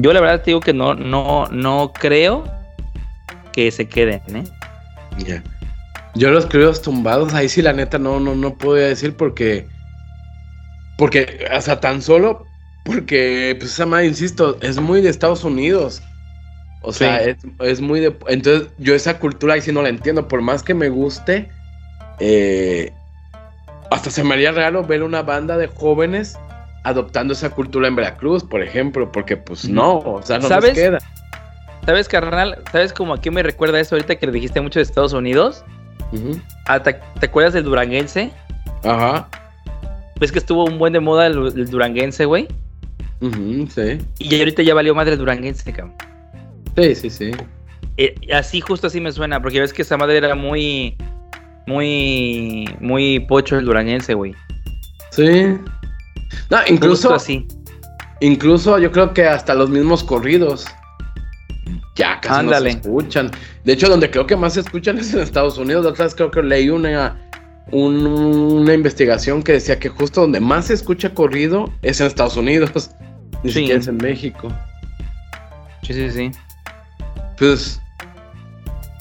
Yo 0.01 0.13
la 0.13 0.21
verdad 0.21 0.41
te 0.41 0.51
digo 0.51 0.59
que 0.59 0.73
no, 0.73 0.95
no, 0.95 1.47
no 1.51 1.93
creo 1.93 2.43
que 3.53 3.69
se 3.71 3.87
queden, 3.87 4.21
¿eh? 4.35 4.43
Ya. 5.17 5.43
Yo 6.15 6.31
los 6.31 6.45
corridos 6.45 6.81
tumbados, 6.81 7.33
ahí 7.33 7.47
sí 7.47 7.61
la 7.61 7.73
neta 7.73 7.99
no, 7.99 8.19
no, 8.19 8.35
no 8.35 8.57
puedo 8.57 8.75
decir 8.75 9.15
porque. 9.15 9.67
Porque, 10.97 11.47
o 11.55 11.61
sea, 11.61 11.79
tan 11.79 12.01
solo 12.01 12.45
porque, 12.83 13.55
pues 13.59 13.73
esa 13.73 13.85
madre, 13.85 14.07
insisto, 14.07 14.57
es 14.61 14.79
muy 14.79 15.01
de 15.01 15.09
Estados 15.09 15.43
Unidos. 15.43 16.01
O 16.81 16.91
sea, 16.91 17.21
es, 17.21 17.37
es, 17.59 17.79
muy 17.79 17.99
de... 17.99 18.15
Entonces, 18.27 18.69
yo 18.79 18.95
esa 18.95 19.19
cultura 19.19 19.53
ahí 19.53 19.61
sí 19.61 19.71
no 19.71 19.83
la 19.83 19.89
entiendo. 19.89 20.27
Por 20.27 20.41
más 20.41 20.63
que 20.63 20.73
me 20.73 20.89
guste, 20.89 21.47
eh, 22.19 22.91
hasta 23.91 24.09
se 24.09 24.23
me 24.23 24.33
haría 24.33 24.51
raro 24.51 24.83
ver 24.83 25.03
una 25.03 25.21
banda 25.21 25.57
de 25.57 25.67
jóvenes 25.67 26.39
adoptando 26.83 27.33
esa 27.33 27.49
cultura 27.49 27.87
en 27.87 27.95
Veracruz, 27.95 28.43
por 28.43 28.61
ejemplo, 28.61 29.11
porque 29.11 29.37
pues 29.37 29.67
no, 29.69 29.99
o 29.99 30.21
sea, 30.23 30.39
no 30.39 30.47
¿Sabes? 30.47 30.71
nos 30.71 30.79
queda. 30.79 30.97
¿Sabes, 31.85 32.07
carnal? 32.07 32.59
¿Sabes 32.71 32.93
como 32.93 33.13
a 33.13 33.21
qué 33.21 33.31
me 33.31 33.41
recuerda 33.41 33.79
eso 33.79 33.95
ahorita 33.95 34.15
que 34.15 34.27
le 34.27 34.31
dijiste 34.33 34.61
mucho 34.61 34.79
de 34.79 34.83
Estados 34.83 35.13
Unidos? 35.13 35.63
Ah, 36.67 36.81
¿te, 36.81 36.99
te 37.19 37.25
acuerdas 37.25 37.53
del 37.53 37.63
duranguense? 37.63 38.31
Ajá. 38.83 39.27
¿Ves 40.19 40.31
que 40.31 40.39
estuvo 40.39 40.65
un 40.65 40.77
buen 40.77 40.93
de 40.93 40.99
moda 40.99 41.25
el, 41.27 41.37
el 41.37 41.69
duranguense, 41.69 42.25
güey? 42.25 42.47
Ujú, 43.21 43.67
sí. 43.73 43.99
Y 44.19 44.39
ahorita 44.39 44.61
ya 44.61 44.73
valió 44.73 44.93
madre 44.93 45.13
el 45.13 45.19
duranguense, 45.19 45.71
cabrón. 45.71 45.95
Sí, 46.75 46.95
sí, 46.95 47.09
sí. 47.09 47.31
Eh, 47.97 48.15
así, 48.33 48.61
justo 48.61 48.87
así 48.87 49.01
me 49.01 49.11
suena, 49.11 49.41
porque 49.41 49.59
ves 49.59 49.73
que 49.73 49.81
esa 49.81 49.97
madre 49.97 50.17
era 50.17 50.35
muy, 50.35 50.97
muy, 51.67 52.65
muy 52.79 53.19
pocho 53.21 53.57
el 53.57 53.65
duranguense, 53.65 54.13
güey. 54.13 54.35
Sí. 55.11 55.57
No, 56.49 56.57
incluso, 56.67 57.09
Justo 57.09 57.15
así. 57.15 57.47
incluso 58.19 58.77
yo 58.79 58.91
creo 58.91 59.13
que 59.13 59.25
hasta 59.25 59.53
los 59.53 59.69
mismos 59.69 60.03
corridos. 60.03 60.65
Ya 61.95 62.19
casi 62.21 62.39
Ándale. 62.39 62.69
no 62.75 62.81
se 62.81 62.87
escuchan. 62.87 63.31
De 63.63 63.73
hecho, 63.73 63.87
donde 63.89 64.09
creo 64.09 64.25
que 64.25 64.35
más 64.35 64.53
se 64.53 64.61
escuchan 64.61 64.97
es 64.97 65.13
en 65.13 65.19
Estados 65.21 65.57
Unidos. 65.57 65.83
La 65.85 65.91
otra 65.91 66.05
vez 66.05 66.15
creo 66.15 66.31
que 66.31 66.41
leí 66.41 66.69
una, 66.69 67.17
un- 67.71 68.05
una 68.07 68.73
investigación 68.73 69.43
que 69.43 69.53
decía 69.53 69.77
que 69.79 69.89
justo 69.89 70.21
donde 70.21 70.39
más 70.39 70.65
se 70.67 70.73
escucha 70.73 71.13
corrido 71.13 71.71
es 71.81 71.99
en 72.01 72.07
Estados 72.07 72.37
Unidos. 72.37 72.91
Ni 73.43 73.51
Sí. 73.51 73.59
siquiera 73.59 73.79
es 73.79 73.87
en 73.87 73.97
México. 73.97 74.49
Sí, 75.83 75.93
sí, 75.93 76.09
sí. 76.11 76.31
Pues. 77.37 77.81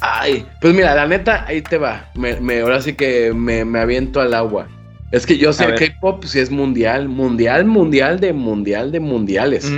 Ay, 0.03 0.47
pues 0.63 0.73
mira, 0.75 0.95
la 0.95 1.07
neta, 1.07 1.45
ahí 1.47 1.61
te 1.61 1.77
va. 1.77 2.07
Me, 2.15 2.41
me- 2.41 2.61
ahora 2.61 2.81
sí 2.81 2.95
que 2.95 3.33
me, 3.35 3.65
me 3.67 3.81
aviento 3.81 4.21
al 4.21 4.33
agua. 4.35 4.67
Es 5.11 5.27
que 5.27 5.37
yo 5.37 5.53
sé 5.53 5.65
el. 5.65 5.75
K-pop 5.75 6.25
sí 6.25 6.39
es 6.39 6.51
mundial, 6.51 7.09
mundial, 7.09 7.65
mundial 7.65 8.21
de 8.21 8.33
mundial 8.33 8.93
de 8.93 9.01
mundiales. 9.01 9.71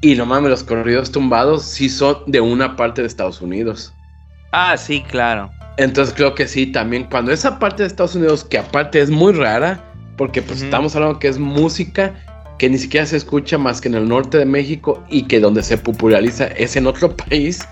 Y 0.00 0.14
no 0.16 0.26
mames, 0.26 0.50
los 0.50 0.64
corridos 0.64 1.10
tumbados 1.12 1.64
sí 1.64 1.88
son 1.88 2.18
de 2.26 2.40
una 2.40 2.76
parte 2.76 3.00
de 3.00 3.06
Estados 3.06 3.40
Unidos. 3.40 3.94
Ah, 4.52 4.76
sí, 4.76 5.02
claro. 5.08 5.50
Entonces 5.76 6.14
creo 6.14 6.34
que 6.34 6.46
sí, 6.46 6.66
también 6.66 7.04
cuando 7.04 7.32
esa 7.32 7.58
parte 7.58 7.82
de 7.82 7.86
Estados 7.88 8.14
Unidos, 8.14 8.44
que 8.44 8.58
aparte 8.58 9.00
es 9.00 9.10
muy 9.10 9.32
rara, 9.32 9.82
porque 10.16 10.42
pues 10.42 10.62
estamos 10.62 10.94
hablando 10.94 11.18
que 11.18 11.28
es 11.28 11.38
música 11.38 12.14
que 12.58 12.68
ni 12.68 12.78
siquiera 12.78 13.06
se 13.06 13.16
escucha 13.16 13.58
más 13.58 13.80
que 13.80 13.88
en 13.88 13.94
el 13.94 14.08
norte 14.08 14.38
de 14.38 14.44
México 14.44 15.02
y 15.08 15.22
que 15.22 15.40
donde 15.40 15.62
se 15.62 15.76
populariza 15.76 16.46
es 16.46 16.76
en 16.76 16.86
otro 16.86 17.16
país, 17.16 17.66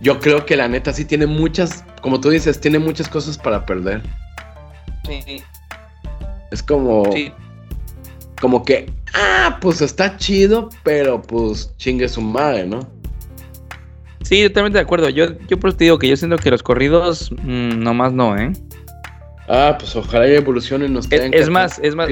yo 0.00 0.20
creo 0.20 0.46
que 0.46 0.56
la 0.56 0.68
neta 0.68 0.92
sí 0.92 1.04
tiene 1.04 1.26
muchas, 1.26 1.84
como 2.02 2.20
tú 2.20 2.30
dices, 2.30 2.60
tiene 2.60 2.78
muchas 2.78 3.08
cosas 3.08 3.36
para 3.36 3.66
perder. 3.66 4.02
Sí, 5.04 5.42
Es 6.50 6.62
como, 6.62 7.10
sí. 7.12 7.32
como 8.40 8.64
que, 8.64 8.90
ah, 9.14 9.58
pues 9.60 9.80
está 9.80 10.16
chido, 10.16 10.70
pero 10.82 11.20
pues 11.20 11.74
chingue 11.76 12.08
su 12.08 12.20
madre, 12.20 12.66
¿no? 12.66 12.80
Sí, 14.22 14.42
totalmente 14.48 14.78
de 14.78 14.82
acuerdo. 14.82 15.08
Yo, 15.08 15.38
yo 15.48 15.58
por 15.58 15.70
eso 15.70 15.78
te 15.78 15.84
digo 15.84 15.98
que 15.98 16.08
yo 16.08 16.16
siento 16.16 16.36
que 16.36 16.50
los 16.50 16.62
corridos, 16.62 17.30
mm, 17.32 17.80
nomás 17.80 18.12
no, 18.12 18.36
¿eh? 18.36 18.52
Ah, 19.48 19.76
pues 19.78 19.96
ojalá 19.96 20.28
y 20.28 20.34
evolucionen 20.34 20.90
y 20.90 20.94
nos 20.94 21.10
Es, 21.10 21.30
es 21.32 21.48
más, 21.48 21.78
es 21.78 21.94
más, 21.94 22.10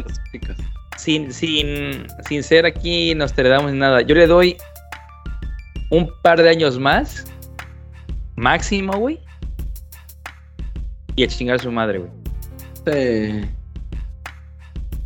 sin, 0.97 1.31
sin, 1.33 2.07
sin 2.27 2.43
ser 2.43 2.65
aquí 2.65 3.15
Nostradamus 3.15 3.73
ni 3.73 3.79
nada, 3.79 4.01
yo 4.01 4.15
le 4.15 4.27
doy 4.27 4.57
un 5.91 6.11
par 6.23 6.43
de 6.43 6.49
años 6.49 6.79
más, 6.79 7.27
máximo, 8.37 8.97
güey. 8.97 9.21
Y 11.15 11.25
a 11.25 11.29
chingar 11.29 11.57
a 11.57 11.59
su 11.59 11.71
madre, 11.71 11.99
güey. 11.99 12.11
Sí. 12.87 13.49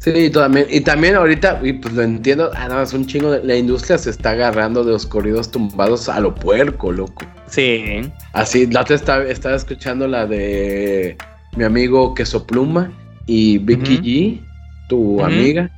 Sí, 0.01 0.30
también, 0.30 0.66
y 0.70 0.80
también 0.80 1.14
ahorita, 1.14 1.61
y 1.62 1.74
pues 1.74 1.92
lo 1.92 2.01
entiendo, 2.01 2.51
ah, 2.57 2.68
no, 2.68 2.80
es 2.80 2.94
un 2.94 3.07
chingo, 3.07 3.32
de- 3.32 3.44
la 3.44 3.55
industria 3.55 3.98
se 3.98 4.09
está 4.09 4.30
agarrando 4.30 4.82
de 4.82 4.92
los 4.92 5.05
corridos 5.05 5.51
tumbados 5.51 6.09
a 6.09 6.18
lo 6.20 6.34
puerco, 6.34 6.90
loco. 6.90 7.26
Sí. 7.46 8.11
Así, 8.32 8.66
la 8.66 8.80
otra 8.80 8.96
estaba, 8.96 9.24
estaba 9.24 9.57
escuchando 9.57 10.09
la 10.09 10.26
de 10.26 11.18
mi 11.55 11.64
amigo 11.64 12.14
Queso 12.14 12.46
Pluma 12.46 12.90
y 13.26 13.59
Vicky. 13.59 13.98
G, 13.98 14.40
tu 14.88 15.22
amiga. 15.22 15.70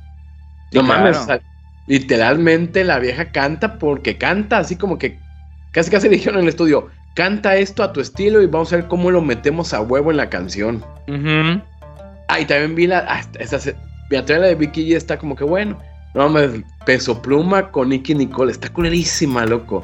Sí, 0.71 0.77
no 0.77 0.83
mames, 0.83 1.17
claro. 1.17 1.41
literalmente 1.87 2.85
la 2.85 2.99
vieja 2.99 3.31
canta 3.31 3.77
porque 3.77 4.17
canta, 4.17 4.59
así 4.59 4.77
como 4.77 4.97
que 4.97 5.19
casi 5.71 5.91
casi 5.91 6.07
le 6.07 6.15
dijeron 6.15 6.37
en 6.39 6.43
el 6.43 6.49
estudio, 6.49 6.87
canta 7.13 7.57
esto 7.57 7.83
a 7.83 7.91
tu 7.91 7.99
estilo 7.99 8.41
y 8.41 8.47
vamos 8.47 8.71
a 8.71 8.77
ver 8.77 8.87
cómo 8.87 9.11
lo 9.11 9.21
metemos 9.21 9.73
a 9.73 9.81
huevo 9.81 10.11
en 10.11 10.17
la 10.17 10.29
canción. 10.29 10.77
Ujú. 11.09 11.61
Ah, 12.29 12.39
y 12.39 12.45
también 12.45 12.73
vi 12.73 12.87
la. 12.87 13.05
Ah, 13.07 13.21
esta, 13.37 13.59
mi 14.09 14.17
la 14.17 14.23
de 14.23 14.55
Vicky 14.55 14.89
G 14.89 14.95
está 14.95 15.17
como 15.17 15.35
que 15.35 15.43
bueno. 15.43 15.77
No 16.13 16.29
mames, 16.29 16.61
peso 16.85 17.19
pluma 17.21 17.71
con 17.71 17.89
Nicky 17.89 18.13
Nicole. 18.13 18.51
Está 18.51 18.69
culerísima, 18.69 19.45
loco. 19.45 19.83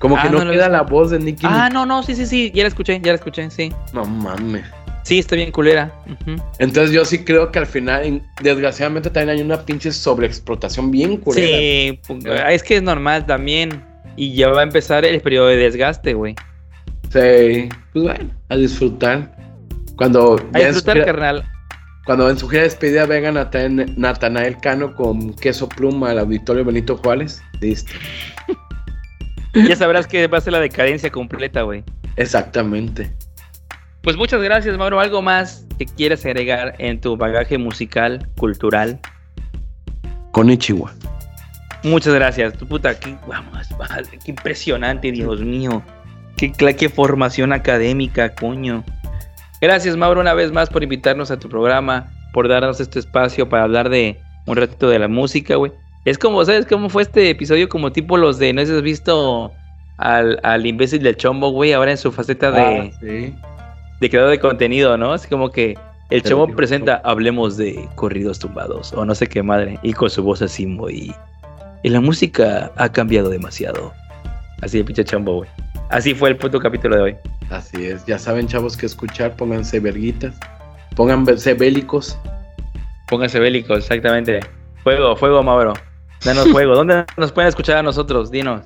Como 0.00 0.16
Ah, 0.16 0.22
que 0.22 0.30
no, 0.30 0.44
no 0.44 0.50
queda 0.50 0.68
la 0.68 0.82
voz 0.82 1.10
de 1.10 1.18
Nicky 1.20 1.46
Ah, 1.46 1.68
Nicole. 1.68 1.74
no, 1.74 1.86
no, 1.86 2.02
sí, 2.02 2.14
sí, 2.16 2.26
sí. 2.26 2.50
Ya 2.54 2.62
la 2.64 2.68
escuché, 2.68 2.98
ya 3.00 3.12
la 3.12 3.16
escuché, 3.16 3.48
sí. 3.50 3.72
No 3.92 4.04
mames. 4.04 4.64
Sí, 5.04 5.18
está 5.18 5.36
bien 5.36 5.50
culera. 5.52 5.92
Entonces 6.58 6.92
yo 6.92 7.04
sí 7.04 7.24
creo 7.24 7.50
que 7.52 7.58
al 7.58 7.66
final, 7.66 8.04
en- 8.04 8.22
desgraciadamente, 8.42 9.10
también 9.10 9.38
hay 9.38 9.42
una 9.44 9.58
pinche 9.64 9.92
sobreexplotación 9.92 10.90
bien 10.90 11.16
culera. 11.18 11.46
Sí, 11.56 12.00
es 12.50 12.62
que 12.62 12.76
es 12.76 12.82
normal 12.82 13.24
también. 13.26 13.82
Y 14.16 14.34
ya 14.34 14.48
va 14.48 14.60
a 14.60 14.64
empezar 14.64 15.04
el 15.04 15.20
periodo 15.20 15.46
de 15.46 15.56
desgaste, 15.56 16.14
güey. 16.14 16.34
Sí. 17.12 17.68
Pues 17.92 18.04
bueno, 18.04 18.30
a 18.48 18.56
disfrutar. 18.56 19.34
Cuando, 19.96 20.36
A 20.52 20.58
disfrutar, 20.58 21.04
carnal. 21.04 21.44
Cuando 22.10 22.28
en 22.28 22.36
su 22.36 22.48
gira 22.48 22.62
de 22.62 22.68
despedida 22.70 23.06
vengan 23.06 23.36
a 23.36 23.50
traer 23.50 23.70
Natanael 23.96 24.56
Cano 24.58 24.96
con 24.96 25.32
queso 25.34 25.68
pluma 25.68 26.10
al 26.10 26.18
auditorio 26.18 26.64
Benito 26.64 26.96
Juárez. 26.96 27.40
Listo. 27.60 27.92
Ya 29.54 29.76
sabrás 29.76 30.08
que 30.08 30.26
va 30.26 30.38
a 30.38 30.40
ser 30.40 30.52
la 30.54 30.58
decadencia 30.58 31.08
completa, 31.10 31.62
güey. 31.62 31.84
Exactamente. 32.16 33.12
Pues 34.02 34.16
muchas 34.16 34.42
gracias, 34.42 34.76
Mauro. 34.76 34.98
¿Algo 34.98 35.22
más 35.22 35.64
que 35.78 35.86
quieras 35.86 36.26
agregar 36.26 36.74
en 36.78 37.00
tu 37.00 37.16
bagaje 37.16 37.58
musical, 37.58 38.28
cultural? 38.36 38.98
Con 40.32 40.50
Ichiwa. 40.50 40.92
Muchas 41.84 42.12
gracias. 42.14 42.54
Tu 42.58 42.66
puta, 42.66 42.98
qué, 42.98 43.16
vamos, 43.28 43.68
qué 44.24 44.30
impresionante, 44.32 45.12
Dios 45.12 45.40
mío. 45.42 45.80
Qué, 46.36 46.50
cla- 46.52 46.74
qué 46.74 46.88
formación 46.88 47.52
académica, 47.52 48.34
coño. 48.34 48.84
Gracias, 49.60 49.96
Mauro, 49.96 50.20
una 50.20 50.34
vez 50.34 50.52
más 50.52 50.70
por 50.70 50.82
invitarnos 50.82 51.30
a 51.30 51.38
tu 51.38 51.48
programa, 51.48 52.10
por 52.32 52.48
darnos 52.48 52.80
este 52.80 52.98
espacio 52.98 53.48
para 53.48 53.64
hablar 53.64 53.90
de 53.90 54.18
un 54.46 54.56
ratito 54.56 54.88
de 54.88 54.98
la 54.98 55.08
música, 55.08 55.56
güey. 55.56 55.72
Es 56.06 56.16
como, 56.18 56.42
¿sabes 56.44 56.64
cómo 56.66 56.88
fue 56.88 57.02
este 57.02 57.28
episodio? 57.28 57.68
Como 57.68 57.92
tipo 57.92 58.16
los 58.16 58.38
de, 58.38 58.52
¿no 58.54 58.62
has 58.62 58.82
visto 58.82 59.52
al, 59.98 60.40
al 60.42 60.64
imbécil 60.64 61.02
del 61.02 61.16
chombo, 61.16 61.50
güey? 61.50 61.74
Ahora 61.74 61.90
en 61.90 61.98
su 61.98 62.10
faceta 62.10 62.50
de, 62.50 62.60
Ah, 62.62 62.90
sí. 63.00 63.34
de 64.00 64.10
creador 64.10 64.30
de 64.30 64.40
contenido, 64.40 64.96
¿no? 64.96 65.12
Así 65.12 65.28
como 65.28 65.50
que 65.50 65.76
el 66.08 66.22
chombo 66.22 66.48
presenta, 66.56 67.02
hablemos 67.04 67.58
de 67.58 67.86
corridos 67.96 68.38
tumbados, 68.38 68.94
o 68.94 69.04
no 69.04 69.14
sé 69.14 69.26
qué 69.26 69.42
madre, 69.42 69.78
y 69.82 69.92
con 69.92 70.08
su 70.08 70.22
voz 70.22 70.40
así 70.42 70.66
muy... 70.66 71.14
Y 71.82 71.88
la 71.90 72.00
música 72.00 72.72
ha 72.76 72.90
cambiado 72.90 73.28
demasiado. 73.28 73.92
Así 74.62 74.78
de 74.78 74.84
pinche 74.84 75.04
chombo, 75.04 75.34
güey. 75.36 75.50
Así 75.90 76.14
fue 76.14 76.30
el 76.30 76.36
puto 76.36 76.58
capítulo 76.60 76.96
de 76.96 77.02
hoy. 77.02 77.16
Así 77.50 77.84
es. 77.84 78.06
Ya 78.06 78.18
saben, 78.18 78.46
chavos, 78.46 78.76
que 78.76 78.86
escuchar. 78.86 79.36
Pónganse 79.36 79.80
verguitas. 79.80 80.38
Pónganse 80.96 81.54
bélicos. 81.54 82.16
Pónganse 83.08 83.40
bélicos, 83.40 83.78
exactamente. 83.78 84.40
Fuego, 84.84 85.16
fuego, 85.16 85.42
Mauro. 85.42 85.74
Danos 86.24 86.48
fuego. 86.52 86.74
¿Dónde 86.74 87.04
nos 87.16 87.32
pueden 87.32 87.48
escuchar 87.48 87.78
a 87.78 87.82
nosotros? 87.82 88.30
Dinos. 88.30 88.62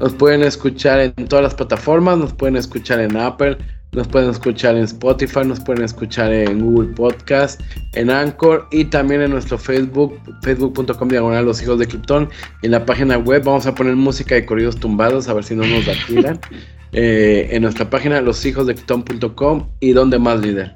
Nos 0.00 0.12
pueden 0.14 0.42
escuchar 0.42 1.00
en 1.00 1.12
todas 1.28 1.44
las 1.44 1.54
plataformas. 1.54 2.18
Nos 2.18 2.32
pueden 2.32 2.56
escuchar 2.56 3.00
en 3.00 3.16
Apple. 3.16 3.56
Nos 3.92 4.06
pueden 4.08 4.30
escuchar 4.30 4.76
en 4.76 4.82
Spotify. 4.82 5.44
Nos 5.44 5.60
pueden 5.60 5.84
escuchar 5.84 6.32
en 6.32 6.60
Google 6.60 6.92
Podcast. 6.94 7.60
En 7.94 8.10
Anchor. 8.10 8.66
Y 8.72 8.84
también 8.86 9.22
en 9.22 9.30
nuestro 9.30 9.58
Facebook. 9.58 10.20
Facebook.com 10.42 11.08
diagonal 11.08 11.44
los 11.44 11.62
hijos 11.62 11.78
de 11.78 11.86
Krypton. 11.86 12.28
En 12.62 12.72
la 12.72 12.84
página 12.84 13.16
web 13.16 13.44
vamos 13.44 13.66
a 13.66 13.74
poner 13.74 13.94
música 13.94 14.34
de 14.34 14.44
corridos 14.44 14.76
tumbados. 14.76 15.28
A 15.28 15.34
ver 15.34 15.44
si 15.44 15.54
no 15.54 15.64
nos 15.64 15.86
la 15.86 15.94
tiran. 16.06 16.40
Eh, 16.92 17.48
en 17.52 17.62
nuestra 17.62 17.88
página 17.88 18.20
loshijosdekrypton.com. 18.20 19.68
Y 19.80 19.92
donde 19.92 20.18
más 20.18 20.40
líder. 20.40 20.74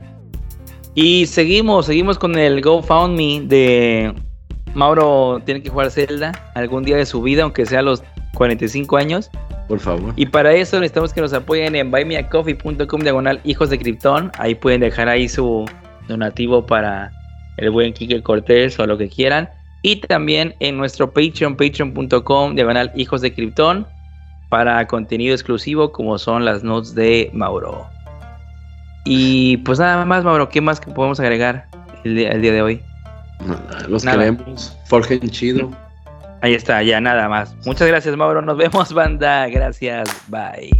Y 0.94 1.26
seguimos, 1.26 1.86
seguimos 1.86 2.18
con 2.18 2.38
el 2.38 2.60
GoFundMe 2.60 3.42
de 3.46 4.14
Mauro 4.74 5.40
tiene 5.44 5.62
que 5.62 5.70
jugar 5.70 5.90
Zelda 5.90 6.32
algún 6.54 6.82
día 6.84 6.96
de 6.96 7.06
su 7.06 7.22
vida, 7.22 7.42
aunque 7.42 7.66
sea 7.66 7.80
a 7.80 7.82
los 7.82 8.02
45 8.34 8.96
años. 8.96 9.30
Por 9.68 9.80
favor. 9.80 10.12
Y 10.16 10.26
para 10.26 10.52
eso 10.52 10.78
necesitamos 10.80 11.12
que 11.12 11.20
nos 11.20 11.32
apoyen 11.32 11.76
en 11.76 11.90
buymeacoffee.com 11.90 13.00
diagonal 13.00 13.40
hijos 13.44 13.70
de 13.70 13.78
Krypton. 13.78 14.30
Ahí 14.38 14.54
pueden 14.54 14.80
dejar 14.80 15.08
ahí 15.08 15.28
su 15.28 15.64
donativo 16.08 16.66
para 16.66 17.10
el 17.56 17.70
buen 17.70 17.92
Quique 17.92 18.22
Cortés 18.22 18.78
o 18.78 18.86
lo 18.86 18.98
que 18.98 19.08
quieran. 19.08 19.48
Y 19.82 19.96
también 19.96 20.54
en 20.60 20.76
nuestro 20.76 21.12
Patreon, 21.12 21.56
patreon.com, 21.56 22.54
diagonal 22.54 22.92
hijos 22.94 23.20
de 23.20 23.32
Krypton, 23.32 23.86
para 24.52 24.86
contenido 24.86 25.32
exclusivo 25.32 25.92
como 25.92 26.18
son 26.18 26.44
las 26.44 26.62
notes 26.62 26.94
de 26.94 27.30
Mauro. 27.32 27.86
Y 29.06 29.56
pues 29.56 29.78
nada 29.78 30.04
más, 30.04 30.24
Mauro, 30.24 30.50
¿qué 30.50 30.60
más 30.60 30.78
podemos 30.78 31.18
agregar 31.20 31.68
el 32.04 32.16
día, 32.16 32.34
de 32.34 32.60
hoy? 32.60 32.82
Los 33.88 34.04
queremos, 34.04 34.76
forjen 34.88 35.20
chido. 35.30 35.70
Ahí 36.42 36.52
está, 36.52 36.82
ya 36.82 37.00
nada 37.00 37.30
más. 37.30 37.56
Muchas 37.64 37.88
gracias, 37.88 38.14
Mauro. 38.14 38.42
Nos 38.42 38.58
vemos, 38.58 38.92
banda. 38.92 39.48
Gracias. 39.48 40.10
Bye. 40.28 40.70